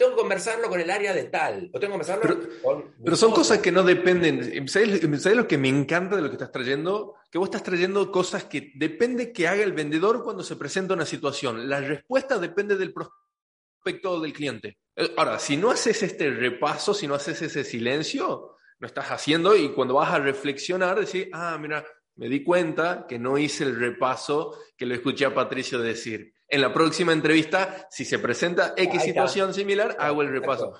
[0.00, 2.94] tengo que conversarlo con el área de tal, o tengo que conversarlo pero, con...
[3.04, 6.36] Pero son cosas que no dependen, ¿sabes, ¿sabes, lo que me encanta de lo que
[6.36, 7.16] estás trayendo?
[7.30, 11.04] Que vos estás trayendo cosas que depende que haga el vendedor cuando se presenta una
[11.04, 11.68] situación.
[11.68, 14.78] La respuesta depende del prospecto del cliente.
[15.18, 19.74] Ahora, si no haces este repaso, si no haces ese silencio, lo estás haciendo y
[19.74, 21.84] cuando vas a reflexionar, decir, ah, mira,
[22.16, 26.32] me di cuenta que no hice el repaso que lo escuché a Patricio decir.
[26.50, 30.74] En la próxima entrevista, si se presenta X situación similar, hago el repaso.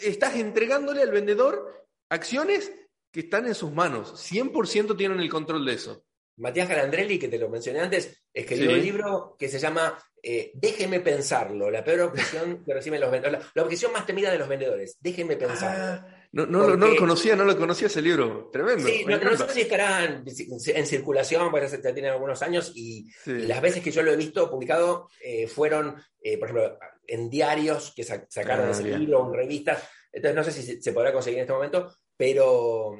[0.00, 2.72] Estás entregándole al vendedor acciones
[3.12, 4.12] que están en sus manos.
[4.30, 6.04] 100% tienen el control de eso.
[6.38, 11.00] Matías Galandrelli, que te lo mencioné antes, escribió un libro que se llama eh, Déjeme
[11.00, 14.96] pensarlo, la peor objeción que reciben los vendedores, la, objeción más temida de los vendedores.
[15.00, 15.84] Déjeme pensarlo.
[15.84, 18.50] Ah, no, no, no, lo conocía, no lo conocía ese libro.
[18.52, 18.86] Tremendo.
[18.86, 23.82] Sí, no, sé si estará en, circulación, porque ya tiene algunos años, y, las veces
[23.82, 28.68] que yo lo he visto publicado eh, fueron, eh, por ejemplo, en diarios que sacaron
[28.68, 29.82] ah, ese libro, en revistas.
[30.12, 32.96] Entonces no sé si se, podrá conseguir en este momento, pero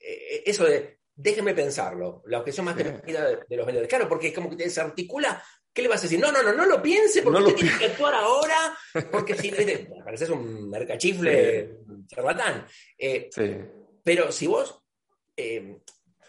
[0.00, 3.88] eh, eso de déjeme pensarlo, la objeción más temida de, de, los vendedores.
[3.88, 5.40] Claro, porque es como que se articula
[5.74, 6.20] ¿Qué le vas a decir?
[6.20, 8.78] No, no, no, no lo piense porque usted tiene que actuar ahora,
[9.10, 9.50] porque si
[10.04, 12.64] pareces un mercachifle charlatán.
[12.96, 13.28] Eh,
[14.04, 14.80] pero si vos,
[15.36, 15.80] eh,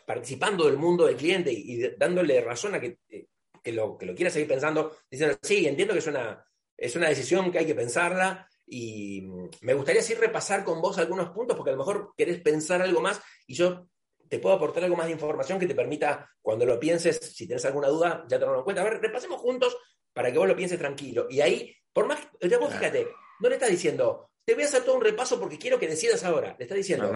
[0.06, 3.28] participando del mundo del cliente y, dándole razón a que, eh,
[3.62, 6.44] que, lo, que lo quiera seguir pensando, diciendo, sí, entiendo que es una,
[6.76, 9.28] es una decisión que hay que pensarla y
[9.62, 13.00] me gustaría así repasar con vos algunos puntos porque a lo mejor querés pensar algo
[13.00, 13.88] más y yo
[14.28, 17.66] te puedo aportar algo más de información que te permita, cuando lo pienses, si tienes
[17.66, 18.82] alguna duda, ya te lo en cuenta.
[18.82, 19.78] A ver, repasemos juntos
[20.14, 21.28] para que vos lo pienses tranquilo.
[21.30, 22.20] Y ahí, por más,
[22.60, 23.08] vos fíjate,
[23.40, 26.24] no le estás diciendo, te voy a hacer todo un repaso porque quiero que decidas
[26.24, 26.56] ahora.
[26.58, 27.12] Le estás diciendo,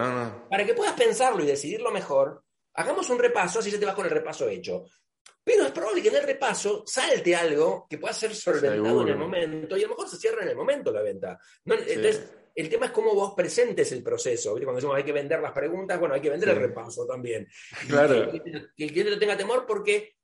[0.49, 4.06] para que puedas pensarlo y decidirlo mejor, hagamos un repaso, así ya te vas con
[4.06, 4.86] el repaso hecho.
[5.44, 9.18] Pero es probable que en el repaso salte algo que pueda ser solventado en el
[9.18, 11.40] momento y a lo mejor se cierra en el momento la venta.
[11.65, 12.30] Entonces,
[12.60, 14.52] el tema es cómo vos presentes el proceso.
[14.52, 17.48] Cuando decimos hay que vender las preguntas, bueno, hay que vender el repaso también.
[17.88, 18.31] Claro.
[18.31, 18.38] Que,
[18.84, 20.15] el cliente no tenga temor porque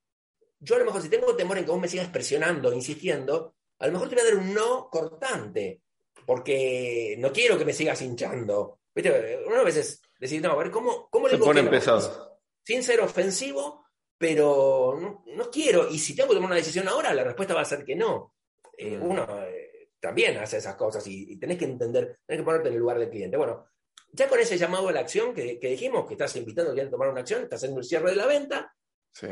[0.59, 3.87] yo a lo mejor si tengo temor en que vos me sigas presionando, insistiendo, a
[3.87, 5.81] lo mejor te voy a dar un no cortante,
[6.25, 8.79] porque no quiero que me sigas hinchando.
[8.93, 9.43] ¿Viste?
[9.45, 12.39] Una a veces decir, no, a ver, ¿cómo, cómo le pone pesado.
[12.63, 13.85] Sin ser ofensivo,
[14.17, 15.89] pero no, quiero.
[15.89, 18.33] Y si tengo que tomar una decisión ahora, la respuesta va a ser que no.
[18.77, 19.03] Eh, mm.
[19.03, 19.74] uno, eh,
[20.05, 23.09] también hace esas cosas y, tenés que entender, tenés que ponerte en el lugar del
[23.09, 23.37] cliente.
[23.37, 23.65] Bueno,
[24.11, 26.91] ya con ese llamado a la acción que, dijimos, que estás invitando al cliente a
[26.91, 28.71] tomar una acción, estás haciendo el cierre de la venta.
[29.11, 29.29] Sí.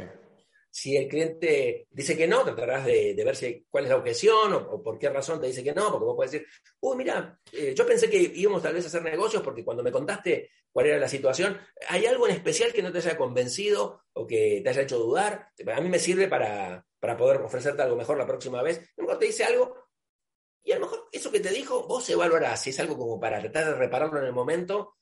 [0.72, 4.82] Si el cliente dice que no, tratarás de, ver si, cuál es la objeción o,
[4.82, 6.48] por qué razón te dice que no, porque vos puedes decir,
[6.80, 9.91] uy, mira, eh, yo pensé que íbamos tal vez a hacer negocios porque cuando me
[9.91, 11.56] contaste cuál era la situación,
[11.88, 15.50] hay algo en especial que no te haya convencido o que te haya hecho dudar.
[15.72, 18.91] A mí me sirve para, para poder ofrecerte algo mejor la próxima vez.
[18.95, 19.82] Cuando te dice algo,
[20.64, 23.40] y a lo mejor eso que te dijo, vos evaluarás si es algo como para
[23.40, 24.98] tratar de repararlo en el momento,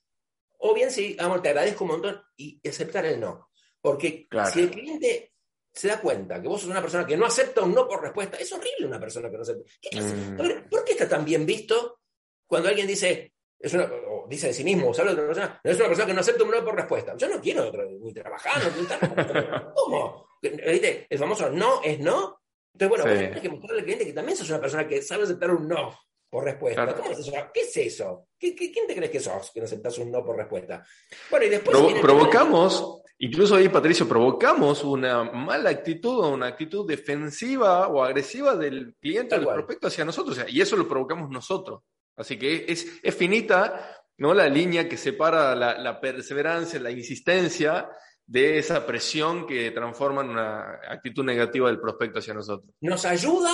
[0.58, 3.50] o bien si, vamos, te agradezco un montón y aceptar el no.
[3.80, 5.34] Porque si el cliente
[5.74, 8.38] se da cuenta que vos sos una persona que no acepta un no por respuesta,
[8.38, 9.64] es horrible una persona que no acepta.
[9.94, 10.70] Mm.
[10.70, 12.02] ¿Por qué está tan bien visto
[12.46, 15.62] cuando alguien dice, es una, o dice de sí mismo, o sabe de otra persona,
[15.64, 17.16] no es una persona que no acepta un no por respuesta?
[17.18, 17.72] Yo no quiero
[18.02, 20.28] ni trabajar, no ¿Cómo?
[20.42, 22.41] El famoso no es no,
[22.74, 25.24] entonces, bueno, vos tenés que mostrarle al cliente que también sos una persona que sabe
[25.24, 25.98] aceptar un no
[26.30, 26.96] por respuesta.
[26.96, 27.32] ¿Cómo es eso?
[27.54, 28.28] ¿Qué es eso?
[28.40, 30.86] quién te crees que sos que no aceptas un no por respuesta?
[31.30, 31.78] Bueno, y después.
[32.02, 38.96] provocamos, Incluso ahí, Patricio, provocamos una mala actitud o una actitud defensiva o agresiva del
[39.00, 40.44] cliente o del prospecto hacia nosotros.
[40.48, 41.84] y eso lo provocamos nosotros.
[42.16, 44.34] Así que es, es finita ¿no?
[44.34, 47.92] la línea que separa la, la, perseverancia, la insistencia
[48.32, 52.74] de esa presión que transforma en una actitud negativa del prospecto hacia nosotros.
[52.80, 53.52] Nos ayuda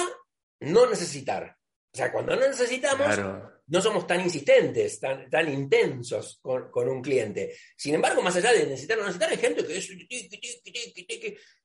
[0.60, 1.58] no necesitar.
[1.92, 3.08] O sea, cuando no necesitamos,
[3.66, 7.58] no somos tan insistentes, tan, tan intensos con, un cliente.
[7.76, 9.90] Sin embargo, más allá de necesitar o no necesitar, hay gente que es...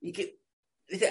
[0.01, 0.39] Y que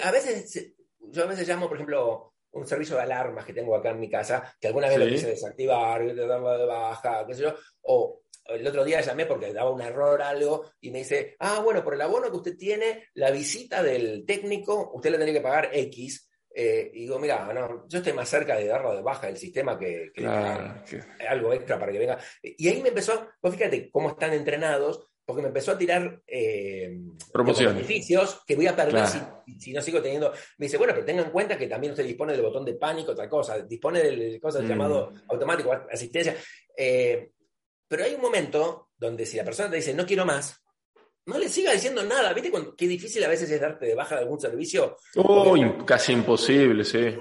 [0.02, 3.90] a veces, yo a veces llamo, por ejemplo, un servicio de alarmas que tengo acá
[3.90, 6.26] en mi casa, que alguna vez lo quise desactivar, de
[6.66, 10.90] baja, qué sé yo, o el otro día llamé porque daba un error algo y
[10.90, 15.10] me dice, ah, bueno, por el abono que usted tiene, la visita del técnico, usted
[15.10, 18.66] le tiene que pagar X, eh, y digo, mira, no, yo estoy más cerca de
[18.66, 20.12] darlo de baja del sistema que,
[21.28, 22.18] algo extra para que venga.
[22.42, 26.94] Y ahí me empezó, vos fíjate cómo están entrenados, porque me empezó a tirar eh,
[27.32, 29.06] beneficios que voy a perder
[29.58, 30.30] si, no sigo teniendo.
[30.58, 33.12] Me dice, bueno, pero tengan en cuenta que también usted dispone del botón de pánico,
[33.12, 34.68] otra cosa, dispone del cosa mm.
[34.68, 36.36] llamado automático, asistencia.
[36.76, 37.30] Eh,
[37.88, 40.62] pero hay un momento donde si la persona te dice, no quiero más,
[41.24, 42.34] no le siga diciendo nada.
[42.34, 44.98] ¿Viste qué difícil a veces es darte de baja de algún servicio?
[45.16, 45.56] Oh,
[45.86, 47.16] casi imposible, sí.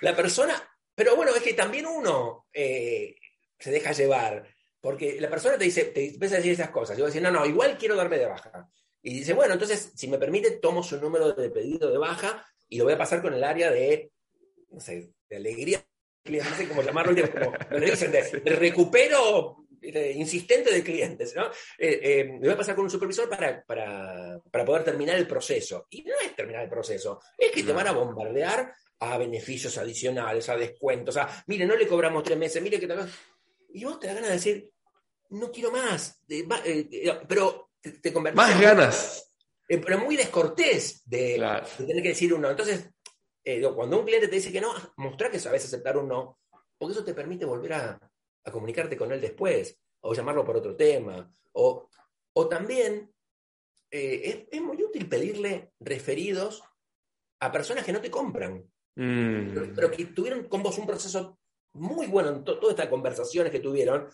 [0.00, 0.54] La persona,
[0.94, 3.14] pero bueno, es que también uno eh,
[3.58, 4.48] se deja llevar,
[4.82, 6.98] porque la persona te dice, te empieza a decir esas cosas.
[6.98, 8.68] Yo voy a decir, no, no, igual quiero darme de baja.
[9.00, 12.76] Y dice, bueno, entonces, si me permite, tomo su número de pedido de baja y
[12.76, 14.10] lo voy a pasar con el área de,
[14.68, 15.82] no sé, de alegría
[16.24, 18.22] no sé cómo llamarlo, como, dicen, de,
[18.56, 21.46] recupero insistente de clientes, ¿no?
[21.76, 23.64] Eh, eh, me voy a pasar con un supervisor para,
[24.64, 25.86] poder terminar el proceso.
[25.90, 30.48] Y no es terminar el proceso, es que te van a bombardear a beneficios adicionales,
[30.48, 32.94] a descuentos, a, mire, no le cobramos tres meses, mire que te...
[33.74, 34.70] Y vos te da ganas de decir,
[35.30, 38.36] no quiero más, eh, pero te, convertís...
[38.36, 39.34] Más ganas.
[39.66, 41.34] pero muy descortés de,
[41.76, 42.50] tener que decir un no.
[42.50, 42.90] Entonces,
[43.74, 46.38] cuando un cliente te dice que no, mostrar que sabes aceptar un no,
[46.78, 48.12] porque eso te permite volver a,
[48.44, 51.88] a comunicarte con él después, o llamarlo por otro tema, o,
[52.34, 53.12] o también
[53.90, 56.62] eh, es, muy útil pedirle referidos
[57.40, 58.64] a personas que no te compran,
[58.96, 59.74] mm.
[59.74, 61.38] pero, que tuvieron con vos un proceso
[61.74, 64.08] muy bueno en todas estas conversaciones que tuvieron.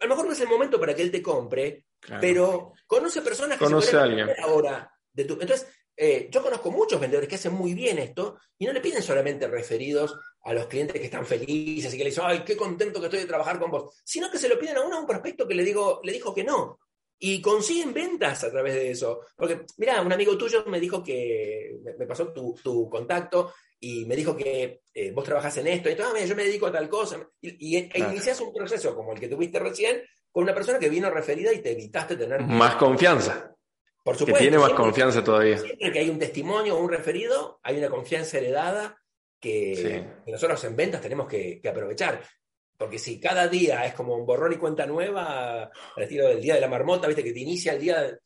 [0.00, 1.86] A lo mejor no es el momento para que él te compre,
[2.20, 4.28] pero conoce personas que conoce se a alguien.
[4.42, 5.34] ahora de tu.
[5.34, 5.66] Entonces,
[5.96, 9.46] eh, yo conozco muchos vendedores que hacen muy bien esto y no le piden solamente
[9.46, 13.06] referidos a los clientes que están felices y que le dicen, ay, qué contento que
[13.06, 15.46] estoy de trabajar con vos, sino que se lo piden a uno a un prospecto
[15.46, 16.80] que le, digo, le dijo que no.
[17.18, 19.20] Y consiguen ventas a través de eso.
[19.36, 23.54] Porque, mira, un amigo tuyo me dijo que, me pasó tu, contacto
[23.84, 26.66] y me dijo que eh, vos trabajás en esto, y todo, ah, yo me dedico
[26.66, 27.18] a tal cosa.
[27.42, 30.02] Y, e inicias un proceso como el que tuviste recién
[30.32, 32.40] con una persona que vino referida y te evitaste tener...
[32.40, 33.54] Más confianza.
[34.02, 34.38] Por supuesto.
[34.38, 35.58] Que tiene más confianza todavía.
[35.58, 38.98] Siempre que hay un testimonio o un referido, hay una confianza heredada
[39.38, 42.22] que, nosotros en ventas tenemos que, aprovechar.
[42.78, 46.54] Porque si cada día es como un borrón y cuenta nueva, al estilo del día
[46.54, 48.18] de la marmota, viste que te inicia el día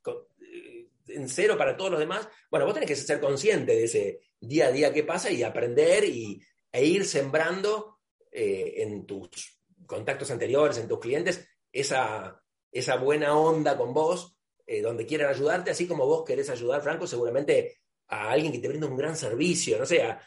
[1.08, 4.66] en cero para todos los demás, bueno, vos tenés que ser consciente de ese día
[4.66, 6.40] a día que pasa y aprender y,
[6.70, 7.98] e ir sembrando
[8.30, 14.82] eh, en tus contactos anteriores, en tus clientes, esa, esa buena onda con vos eh,
[14.82, 17.78] donde quieran ayudarte, así como vos querés ayudar, Franco, seguramente
[18.08, 20.20] a alguien que te brinda un gran servicio, no sé, a,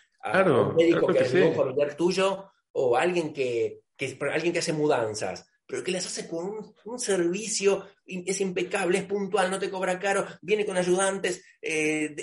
[0.43, 3.83] un médico que, ayudó a un familiar tuyo o a alguien que,
[4.31, 9.49] alguien que hace mudanzas, pero que les hace con un, servicio, es impecable, es puntual,
[9.49, 12.13] no te cobra caro, viene con ayudantes, eh,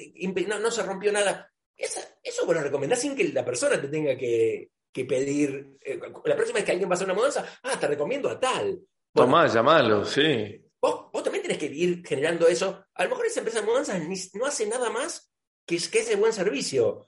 [0.47, 1.51] no, se rompió nada.
[1.75, 6.65] eso bueno, recomendás sin que la persona te tenga que, pedir, eh, la próxima vez
[6.67, 8.83] que alguien va a hacer una mudanza, ah, te recomiendo a tal.
[9.15, 10.63] Tomá, llamalo, sí.
[10.79, 12.85] Vos, también tenés que ir generando eso.
[12.93, 13.99] A lo mejor esa empresa de mudanzas
[14.35, 15.33] no hace nada más
[15.65, 17.07] que, que ese buen servicio.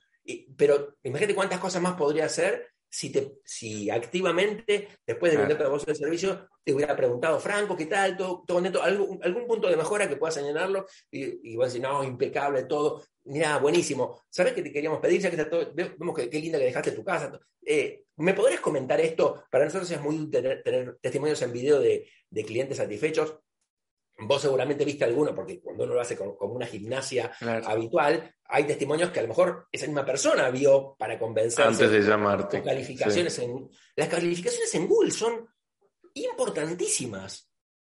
[0.57, 5.63] pero imagínate cuántas cosas más podría hacer si, te, si activamente, después de vender tu
[5.63, 8.17] negocio de servicio, te hubiera preguntado, Franco, ¿qué tal?
[8.17, 10.87] ¿Todo, todo ¿Algún, ¿Algún, punto de mejora que puedas señalarlo?
[11.11, 13.03] Y, y vos decís, no, impecable todo.
[13.25, 14.21] Mira, buenísimo.
[14.29, 15.21] ¿Sabes qué te queríamos pedir?
[15.21, 17.39] Ya que está todo, vemos que, qué linda que dejaste tu casa.
[17.65, 19.45] Eh, ¿Me podrías comentar esto?
[19.51, 20.31] Para nosotros es muy útil
[20.63, 23.39] tener, testimonios en video de, de clientes satisfechos.
[24.23, 27.33] Vos seguramente viste alguno, porque cuando uno lo hace como, una gimnasia
[27.65, 31.63] habitual, hay testimonios que a lo mejor esa misma persona vio para convencerse.
[31.63, 32.63] Antes de llamarte.
[32.63, 35.49] Calificaciones en, las calificaciones en Google son
[36.15, 37.51] importantísimas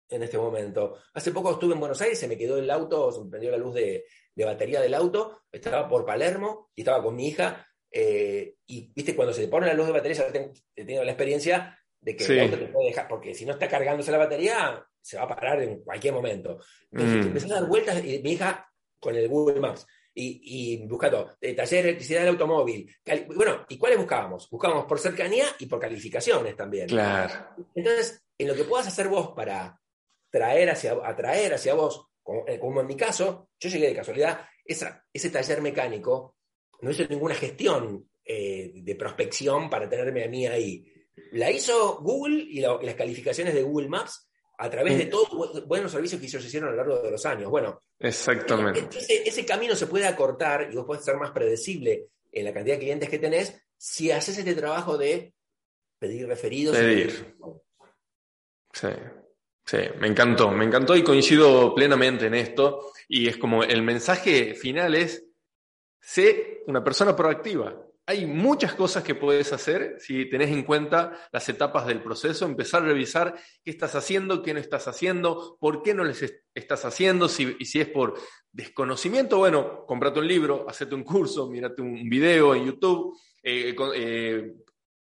[0.10, 0.98] en este momento.
[1.14, 3.58] Hace poco estuve en Buenos Aires, se me quedó el auto, se me prendió la
[3.58, 7.66] luz de, batería del auto, estaba por Palermo y estaba con mi hija.
[7.92, 11.78] Eh, y viste, cuando se pone la luz de batería, ya he tenido la experiencia,
[12.02, 15.18] de que el auto te puede dejar, porque si no está cargándose la batería, se
[15.18, 16.60] va a parar en cualquier momento.
[16.92, 17.22] Mm.
[17.22, 18.66] Empecé a dar vueltas y mi hija
[19.00, 22.94] con el Google Maps y, y buscando eh, taller de electricidad del automóvil.
[23.36, 24.50] Bueno, ¿y cuáles buscábamos?
[24.50, 26.88] Buscábamos por cercanía y por calificaciones también.
[26.88, 27.34] Claro.
[27.76, 29.80] Entonces, en lo que puedas hacer vos para
[30.30, 32.08] traer hacia, atraer hacia vos,
[32.48, 36.36] eh, como, en mi caso, yo llegué de casualidad, esa, ese taller mecánico
[36.82, 40.86] no hizo ninguna gestión eh, de prospección para tenerme a mí ahí.
[41.32, 45.10] La hizo Google y, las calificaciones de Google Maps a través de mm.
[45.10, 47.50] todos los buenos servicios que ellos hicieron a lo largo de los años.
[47.50, 48.98] Bueno, exactamente.
[48.98, 52.76] Ese, ese, camino se puede acortar y vos podés ser más predecible en la cantidad
[52.76, 55.34] de clientes que tenés si haces este trabajo de
[55.98, 56.76] pedir referidos.
[56.76, 57.36] Pedir.
[58.74, 58.90] Sí.
[59.70, 62.92] Sí, me encantó, me encantó y coincido plenamente en esto.
[63.08, 65.24] Y es como el mensaje final es,
[66.02, 67.80] sé una persona proactiva.
[68.10, 72.82] Hay muchas cosas que puedes hacer si tenés en cuenta las etapas del proceso, empezar
[72.82, 76.24] a revisar qué estás haciendo, qué no estás haciendo, por qué no les
[76.56, 78.20] estás haciendo, si, y si es por
[78.52, 84.54] desconocimiento, bueno, comprate un libro, hacete un curso, mírate un video en YouTube, eh, eh,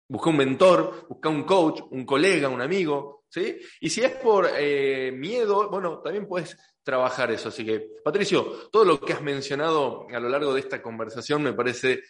[0.08, 3.58] busca un mentor, busca un coach, un colega, un amigo, ¿sí?
[3.82, 7.50] Y si es por eh, miedo, bueno, también puedes trabajar eso.
[7.50, 11.54] Así que, Patricio, todo lo que has mencionado a lo largo de esta conversación me
[11.54, 12.04] parece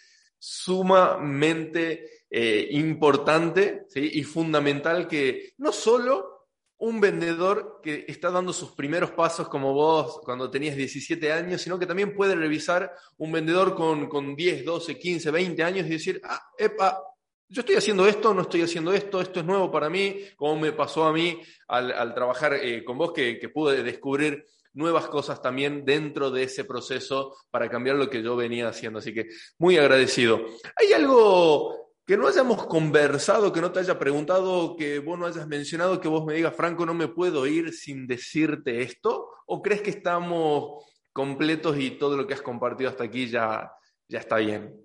[0.45, 6.49] sumamente eh, importante y fundamental que no solo
[6.79, 11.79] un vendedor que está dando sus primeros pasos como vos cuando tenías 17 años, sino
[11.79, 16.19] que también puede revisar un vendedor con, con 10, 12, 15, 20 años y decir,
[16.25, 17.01] ah, epa,
[17.47, 20.73] yo estoy haciendo esto, no estoy haciendo esto, esto es nuevo para mí, como me
[20.73, 21.39] pasó a mí
[21.69, 26.65] al, trabajar eh, con vos, que, que, pude descubrir nuevas cosas también dentro de ese
[26.65, 28.99] proceso para cambiar lo que yo venía haciendo.
[28.99, 30.41] Así que muy agradecido.
[30.75, 35.47] ¿Hay algo que no hayamos conversado, que no te haya preguntado, que vos no hayas
[35.47, 39.29] mencionado, que vos me digas, Franco, no me puedo ir sin decirte esto?
[39.45, 40.83] ¿O crees que estamos
[41.13, 43.71] completos y todo lo que has compartido hasta aquí ya,
[44.07, 44.79] ya está bien?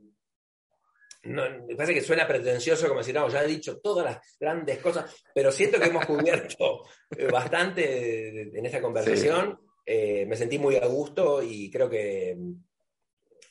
[1.25, 4.79] No, me parece que suena pretencioso como decir, no, ya he dicho todas las grandes
[4.79, 6.85] cosas, pero siento que hemos cubierto
[7.33, 9.59] bastante en esta conversación.
[9.91, 12.37] Eh, me sentí muy a gusto y creo que,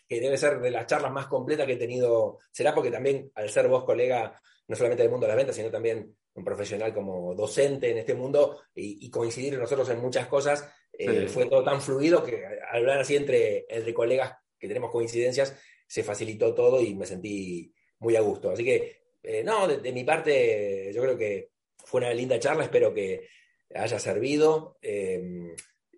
[0.08, 2.38] que, debe ser de las charlas más completas que he tenido.
[2.52, 5.72] Será porque también, al ser vos colega, no solamente del mundo de las ventas, sino
[5.72, 11.28] también un profesional como docente en este mundo y, coincidir nosotros en muchas cosas, eh,
[11.28, 15.58] fue todo tan fluido que al hablar así entre, entre colegas que tenemos coincidencias,
[15.88, 18.52] se facilitó todo y me sentí muy a gusto.
[18.52, 21.50] Así que, eh, no, de, mi parte, yo creo que
[21.84, 23.28] fue una linda charla, espero que
[23.74, 24.78] haya servido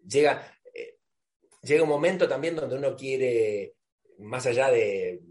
[0.10, 0.98] llega, eh,
[1.62, 3.76] llega un momento también donde uno quiere,
[4.20, 5.22] más allá de,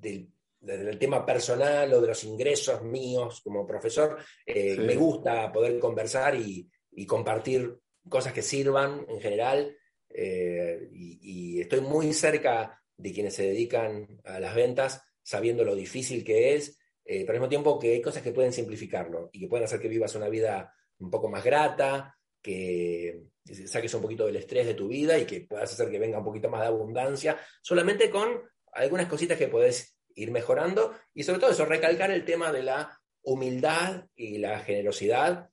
[0.00, 6.34] del tema personal o de los ingresos míos como profesor, eh, me gusta poder conversar
[6.34, 6.68] y,
[7.06, 7.76] compartir
[8.08, 9.76] cosas que sirvan en general.
[10.08, 16.24] Eh, y, estoy muy cerca de quienes se dedican a las ventas, sabiendo lo difícil
[16.24, 19.64] que es, pero al mismo tiempo que hay cosas que pueden simplificarlo y que pueden
[19.64, 24.66] hacer que vivas una vida un poco más grata, que saques un poquito del estrés
[24.66, 28.10] de tu vida y que puedas hacer que venga un poquito más de abundancia, solamente
[28.10, 28.42] con
[28.72, 33.00] algunas cositas que puedes ir mejorando y sobre todo eso, recalcar el tema de la
[33.22, 35.50] humildad y la generosidad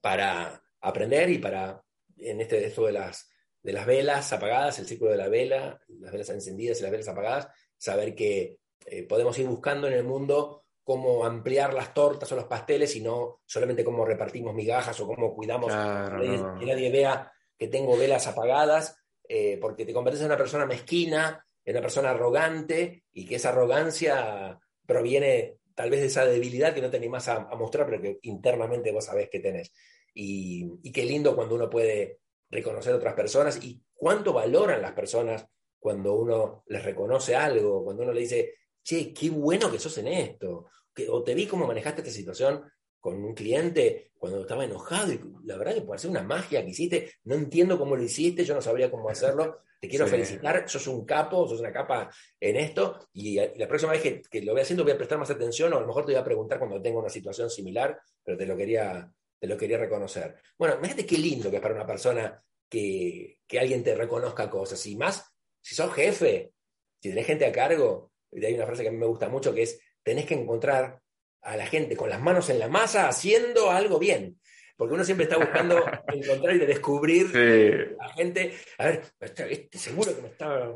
[0.00, 1.82] para aprender y para,
[2.16, 3.30] en este, esto de las,
[3.62, 7.08] de las velas apagadas, el ciclo de la vela, las velas encendidas y las velas
[7.08, 7.48] apagadas,
[7.78, 12.46] saber que eh, podemos ir buscando en el mundo cómo ampliar las tortas o los
[12.46, 17.96] pasteles y no solamente cómo repartimos migajas o cómo cuidamos que, nadie, vea que tengo
[17.96, 18.96] velas apagadas,
[19.28, 23.50] eh, porque te conviertes en una persona mezquina, en una persona arrogante y que esa
[23.50, 28.02] arrogancia proviene tal vez de esa debilidad que no te animás a, a mostrar, pero
[28.02, 29.72] que internamente vos sabés que tenés.
[30.14, 32.18] Y, y qué lindo cuando uno puede
[32.50, 35.46] reconocer a otras personas y cuánto valoran las personas
[35.78, 40.08] cuando uno les reconoce algo, cuando uno le dice, che, qué bueno que sos en
[40.08, 40.66] esto,
[41.08, 42.64] o te vi cómo manejaste esta situación
[43.00, 46.70] con un cliente cuando estaba enojado y la verdad que puede ser una magia que
[46.70, 50.86] hiciste, no entiendo cómo lo hiciste, yo no sabría cómo hacerlo, te quiero felicitar, sos
[50.86, 54.84] un capo, sos una capa en esto y, la próxima vez que, lo voy haciendo
[54.84, 57.00] voy a prestar más atención o a lo mejor te voy a preguntar cuando tenga
[57.00, 60.36] una situación similar, pero te lo quería, te lo quería reconocer.
[60.56, 64.86] Bueno, imagínate qué lindo que es para una persona que, que alguien te reconozca cosas
[64.86, 65.28] y más
[65.60, 66.52] si sos jefe,
[67.00, 69.62] si tenés gente a cargo, hay una frase que a mí me gusta mucho que
[69.62, 71.00] es, tenés que encontrar
[71.42, 74.38] a la gente con las manos en la masa haciendo algo bien.
[74.76, 75.76] Porque uno siempre está buscando
[76.08, 78.54] encontrar y descubrir a la gente.
[78.78, 80.72] A ver, este seguro que me está.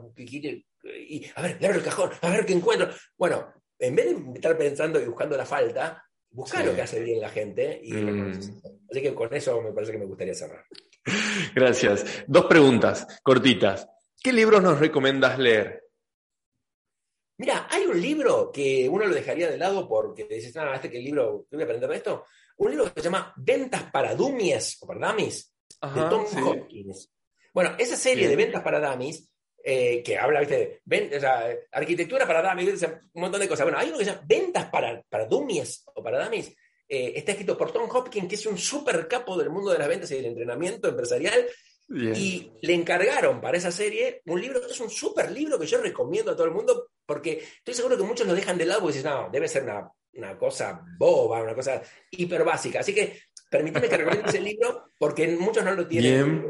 [1.09, 2.89] Y, a ver, le abro el cajón, a ver qué encuentro.
[3.16, 7.20] Bueno, en vez de estar pensando y buscando la falta, busca lo que hace bien
[7.20, 8.39] la gente y mm.
[8.91, 10.65] Así que con eso me parece que me gustaría cerrar.
[11.55, 12.24] Gracias.
[12.27, 13.89] Dos preguntas cortitas.
[14.23, 15.86] ¿Qué libros nos recomiendas leer?
[17.39, 20.99] Mira, hay un libro que uno lo dejaría de lado porque dices, ah, este que
[20.99, 22.25] el libro, ¿qué voy a aprender de esto?
[22.59, 25.53] Un libro que se llama Ventas para Dummies o para Dummies,
[25.95, 27.13] de Tom Hopkins.
[27.53, 29.31] Bueno, esa serie de Ventas para Dummies,
[29.63, 30.81] eh, que habla, ¿viste?
[31.17, 32.83] o sea, arquitectura para Dummies,
[33.13, 33.67] un montón de cosas.
[33.67, 36.55] Bueno, hay uno que se llama Ventas para, para Dummies o para Dummies,
[36.89, 39.89] eh, está escrito por Tom Hopkins, que es un super capo del mundo de las
[39.89, 41.47] ventas y del entrenamiento empresarial.
[41.89, 46.33] Y le encargaron para esa serie un libro, es un super libro que yo recomiendo
[46.33, 49.11] a todo el mundo, porque estoy seguro que muchos lo dejan de lado y dicen,
[49.11, 51.81] no, debe ser una, una cosa boba, una cosa
[52.11, 52.81] hiper básica.
[52.81, 56.45] Así que permíteme que recomiende ese libro, porque muchos no lo tienen.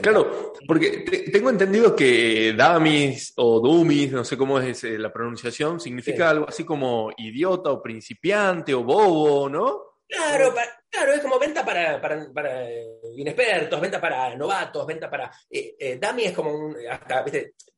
[0.00, 5.80] Claro, porque tengo entendido que Damis o Dumis, no sé cómo es eh, la pronunciación,
[5.80, 9.95] significa algo así como idiota o principiante o bobo, ¿no?
[10.08, 10.54] Claro,
[10.88, 12.68] claro, es como venta para, para,
[13.16, 15.30] inexpertos, venta para novatos, venta para...
[15.50, 16.76] Eh, eh es como un...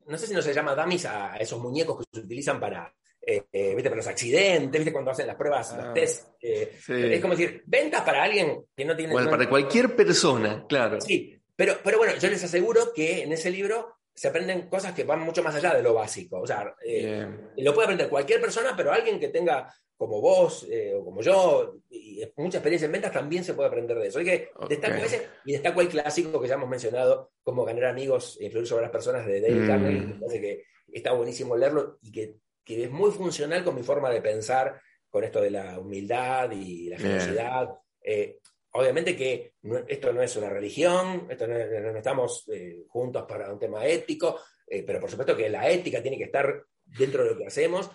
[0.07, 3.43] no sé si no se llama Damis a, esos muñecos que se utilizan para, eh,
[3.51, 3.85] ¿viste?
[3.85, 4.93] para los accidentes, ¿viste?
[4.93, 6.29] cuando hacen las pruebas, los ah, test.
[6.41, 9.13] Es como decir, ventas para alguien que no tiene...
[9.13, 11.01] Bueno, para cualquier persona, claro.
[11.01, 15.05] Sí, pero, pero bueno, yo les aseguro que en ese libro se aprenden cosas que
[15.05, 16.41] van mucho más allá de lo básico.
[16.41, 17.25] O sea, eh,
[17.57, 21.77] lo puede aprender cualquier persona, pero alguien que tenga como vos eh, o como yo
[21.89, 24.19] y mucha experiencia en ventas también se puede aprender de eso.
[24.19, 28.37] Así que destaco ese y destaco el clásico que ya hemos mencionado, como ganar amigos
[28.41, 30.01] e influir sobre las personas de Carnegie.
[30.01, 30.09] Mm.
[30.09, 34.11] Me parece que está buenísimo leerlo y que, que, es muy funcional con mi forma
[34.11, 37.69] de pensar, con esto de la humildad y la generosidad.
[38.03, 38.41] Eh,
[38.73, 39.55] Obviamente que
[39.87, 44.83] esto no es una religión, esto no, estamos eh, juntos para un tema ético, eh,
[44.83, 47.91] pero por supuesto que la ética tiene que estar dentro de lo que hacemos.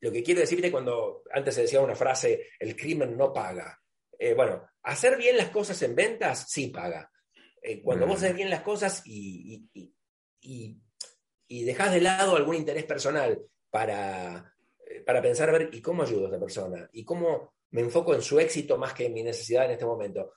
[0.00, 3.80] Lo que quiero decirte cuando antes se decía una frase, el crimen no paga.
[4.16, 7.10] Eh, bueno, hacer bien las cosas en ventas sí paga.
[7.82, 8.24] cuando vos mm.
[8.24, 9.94] haces bien las cosas y, y,
[10.40, 10.76] y,
[11.48, 14.54] y dejas de lado algún interés personal para,
[15.04, 16.88] para pensar, a ver, ¿y cómo ayudo a esta persona?
[16.92, 20.32] ¿Y cómo, me enfoco en su éxito más que en mi necesidad en este momento.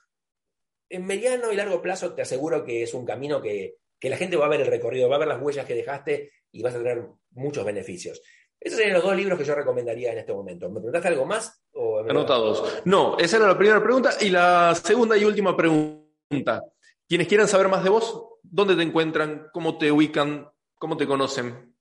[0.90, 4.46] En mediano y largo plazo te aseguro que es un camino que, la gente va
[4.46, 7.06] a ver el recorrido, va a ver las huellas que dejaste y vas a tener
[7.30, 8.20] muchos beneficios.
[8.58, 10.68] Esos serían los dos libros que yo recomendaría en este momento.
[10.68, 11.62] ¿Me preguntaste algo más?
[12.08, 12.82] Anotados.
[12.84, 14.16] No, esa era la primera pregunta.
[14.20, 16.64] Y la segunda y última pregunta.
[17.08, 19.48] Quienes quieran saber más de vos, ¿dónde te encuentran?
[19.52, 20.50] ¿Cómo te ubican?
[20.74, 21.76] ¿Cómo te conocen?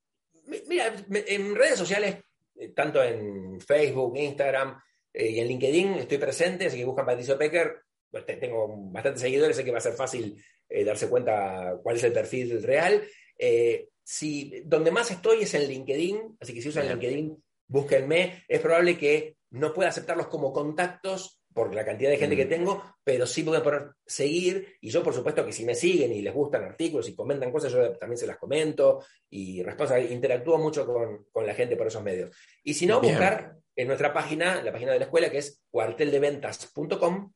[0.67, 2.17] Mira, en redes sociales,
[2.55, 4.79] eh, tanto en Facebook, Instagram,
[5.13, 7.81] eh, y en LinkedIn estoy presente, así que buscan Patricio Pecker.
[8.09, 12.03] Pues, tengo bastantes seguidores, sé que va a ser fácil eh, darse cuenta cuál es
[12.03, 13.03] el perfil real.
[13.38, 18.43] Eh, si, donde más estoy es en LinkedIn, así que si usan LinkedIn, búsquenme.
[18.47, 22.49] Es probable que no pueda aceptarlos como contactos por la cantidad de gente que mm.
[22.49, 24.77] tengo, pero sí pueden poner seguir.
[24.79, 27.71] Y yo, por supuesto, que si me siguen y les gustan artículos y comentan cosas,
[27.71, 32.03] yo también se las comento y respondo, interactúo mucho con, con la gente por esos
[32.03, 32.31] medios.
[32.63, 37.31] Y si no, buscar en nuestra página, la página de la escuela, que es cuarteldeventas.com.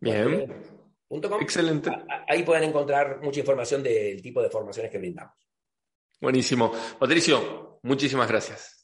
[0.00, 0.52] Bien.
[1.40, 1.90] Excelente.
[2.28, 5.34] Ahí pueden encontrar mucha información del tipo de formaciones que brindamos.
[6.20, 6.72] Buenísimo.
[6.98, 8.77] Patricio, muchísimas gracias.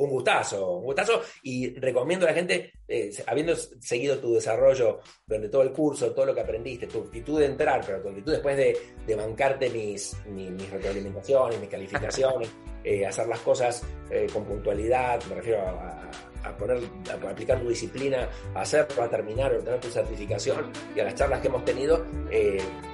[0.00, 1.20] Un gustazo, un gustazo.
[1.42, 6.24] Y recomiendo a la gente, eh, habiendo seguido tu desarrollo durante todo el curso, todo
[6.24, 10.70] lo que aprendiste, tu actitud de entrar, pero tu actitud después de, bancarte mis, mis,
[10.70, 12.48] retroalimentaciones, mis calificaciones,
[12.84, 16.10] eh, hacer las cosas eh, con puntualidad, me refiero a
[16.42, 21.00] a, poner, a aplicar tu disciplina, a hacerlo, a terminar, a obtener tu certificación y
[21.00, 22.06] a las charlas que hemos tenido,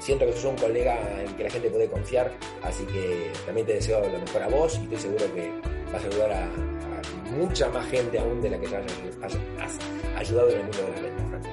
[0.00, 2.32] siento que sos un colega en que la gente puede confiar,
[2.64, 5.48] así que también te deseo lo mejor a vos y estoy seguro que
[5.92, 6.75] vas a ayudar a,
[7.32, 8.82] mucha más gente aún de la que ya
[9.22, 9.78] has,
[10.16, 11.50] ayudado en el mundo de la venta.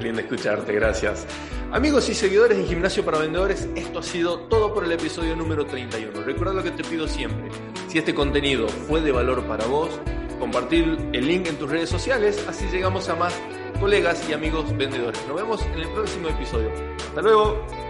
[0.00, 1.26] Lindo escucharte, gracias.
[1.72, 5.66] Amigos y seguidores de Gimnasio para Vendedores, esto ha sido todo por el episodio número
[5.66, 6.22] 31.
[6.22, 7.48] Recuerda lo que te pido siempre.
[7.88, 9.90] Si este contenido fue de valor para vos,
[10.38, 13.34] compartir el link en tus redes sociales, así llegamos a más
[13.80, 15.20] colegas y amigos vendedores.
[15.26, 16.70] Nos vemos en el próximo episodio.
[17.08, 17.85] Hasta luego.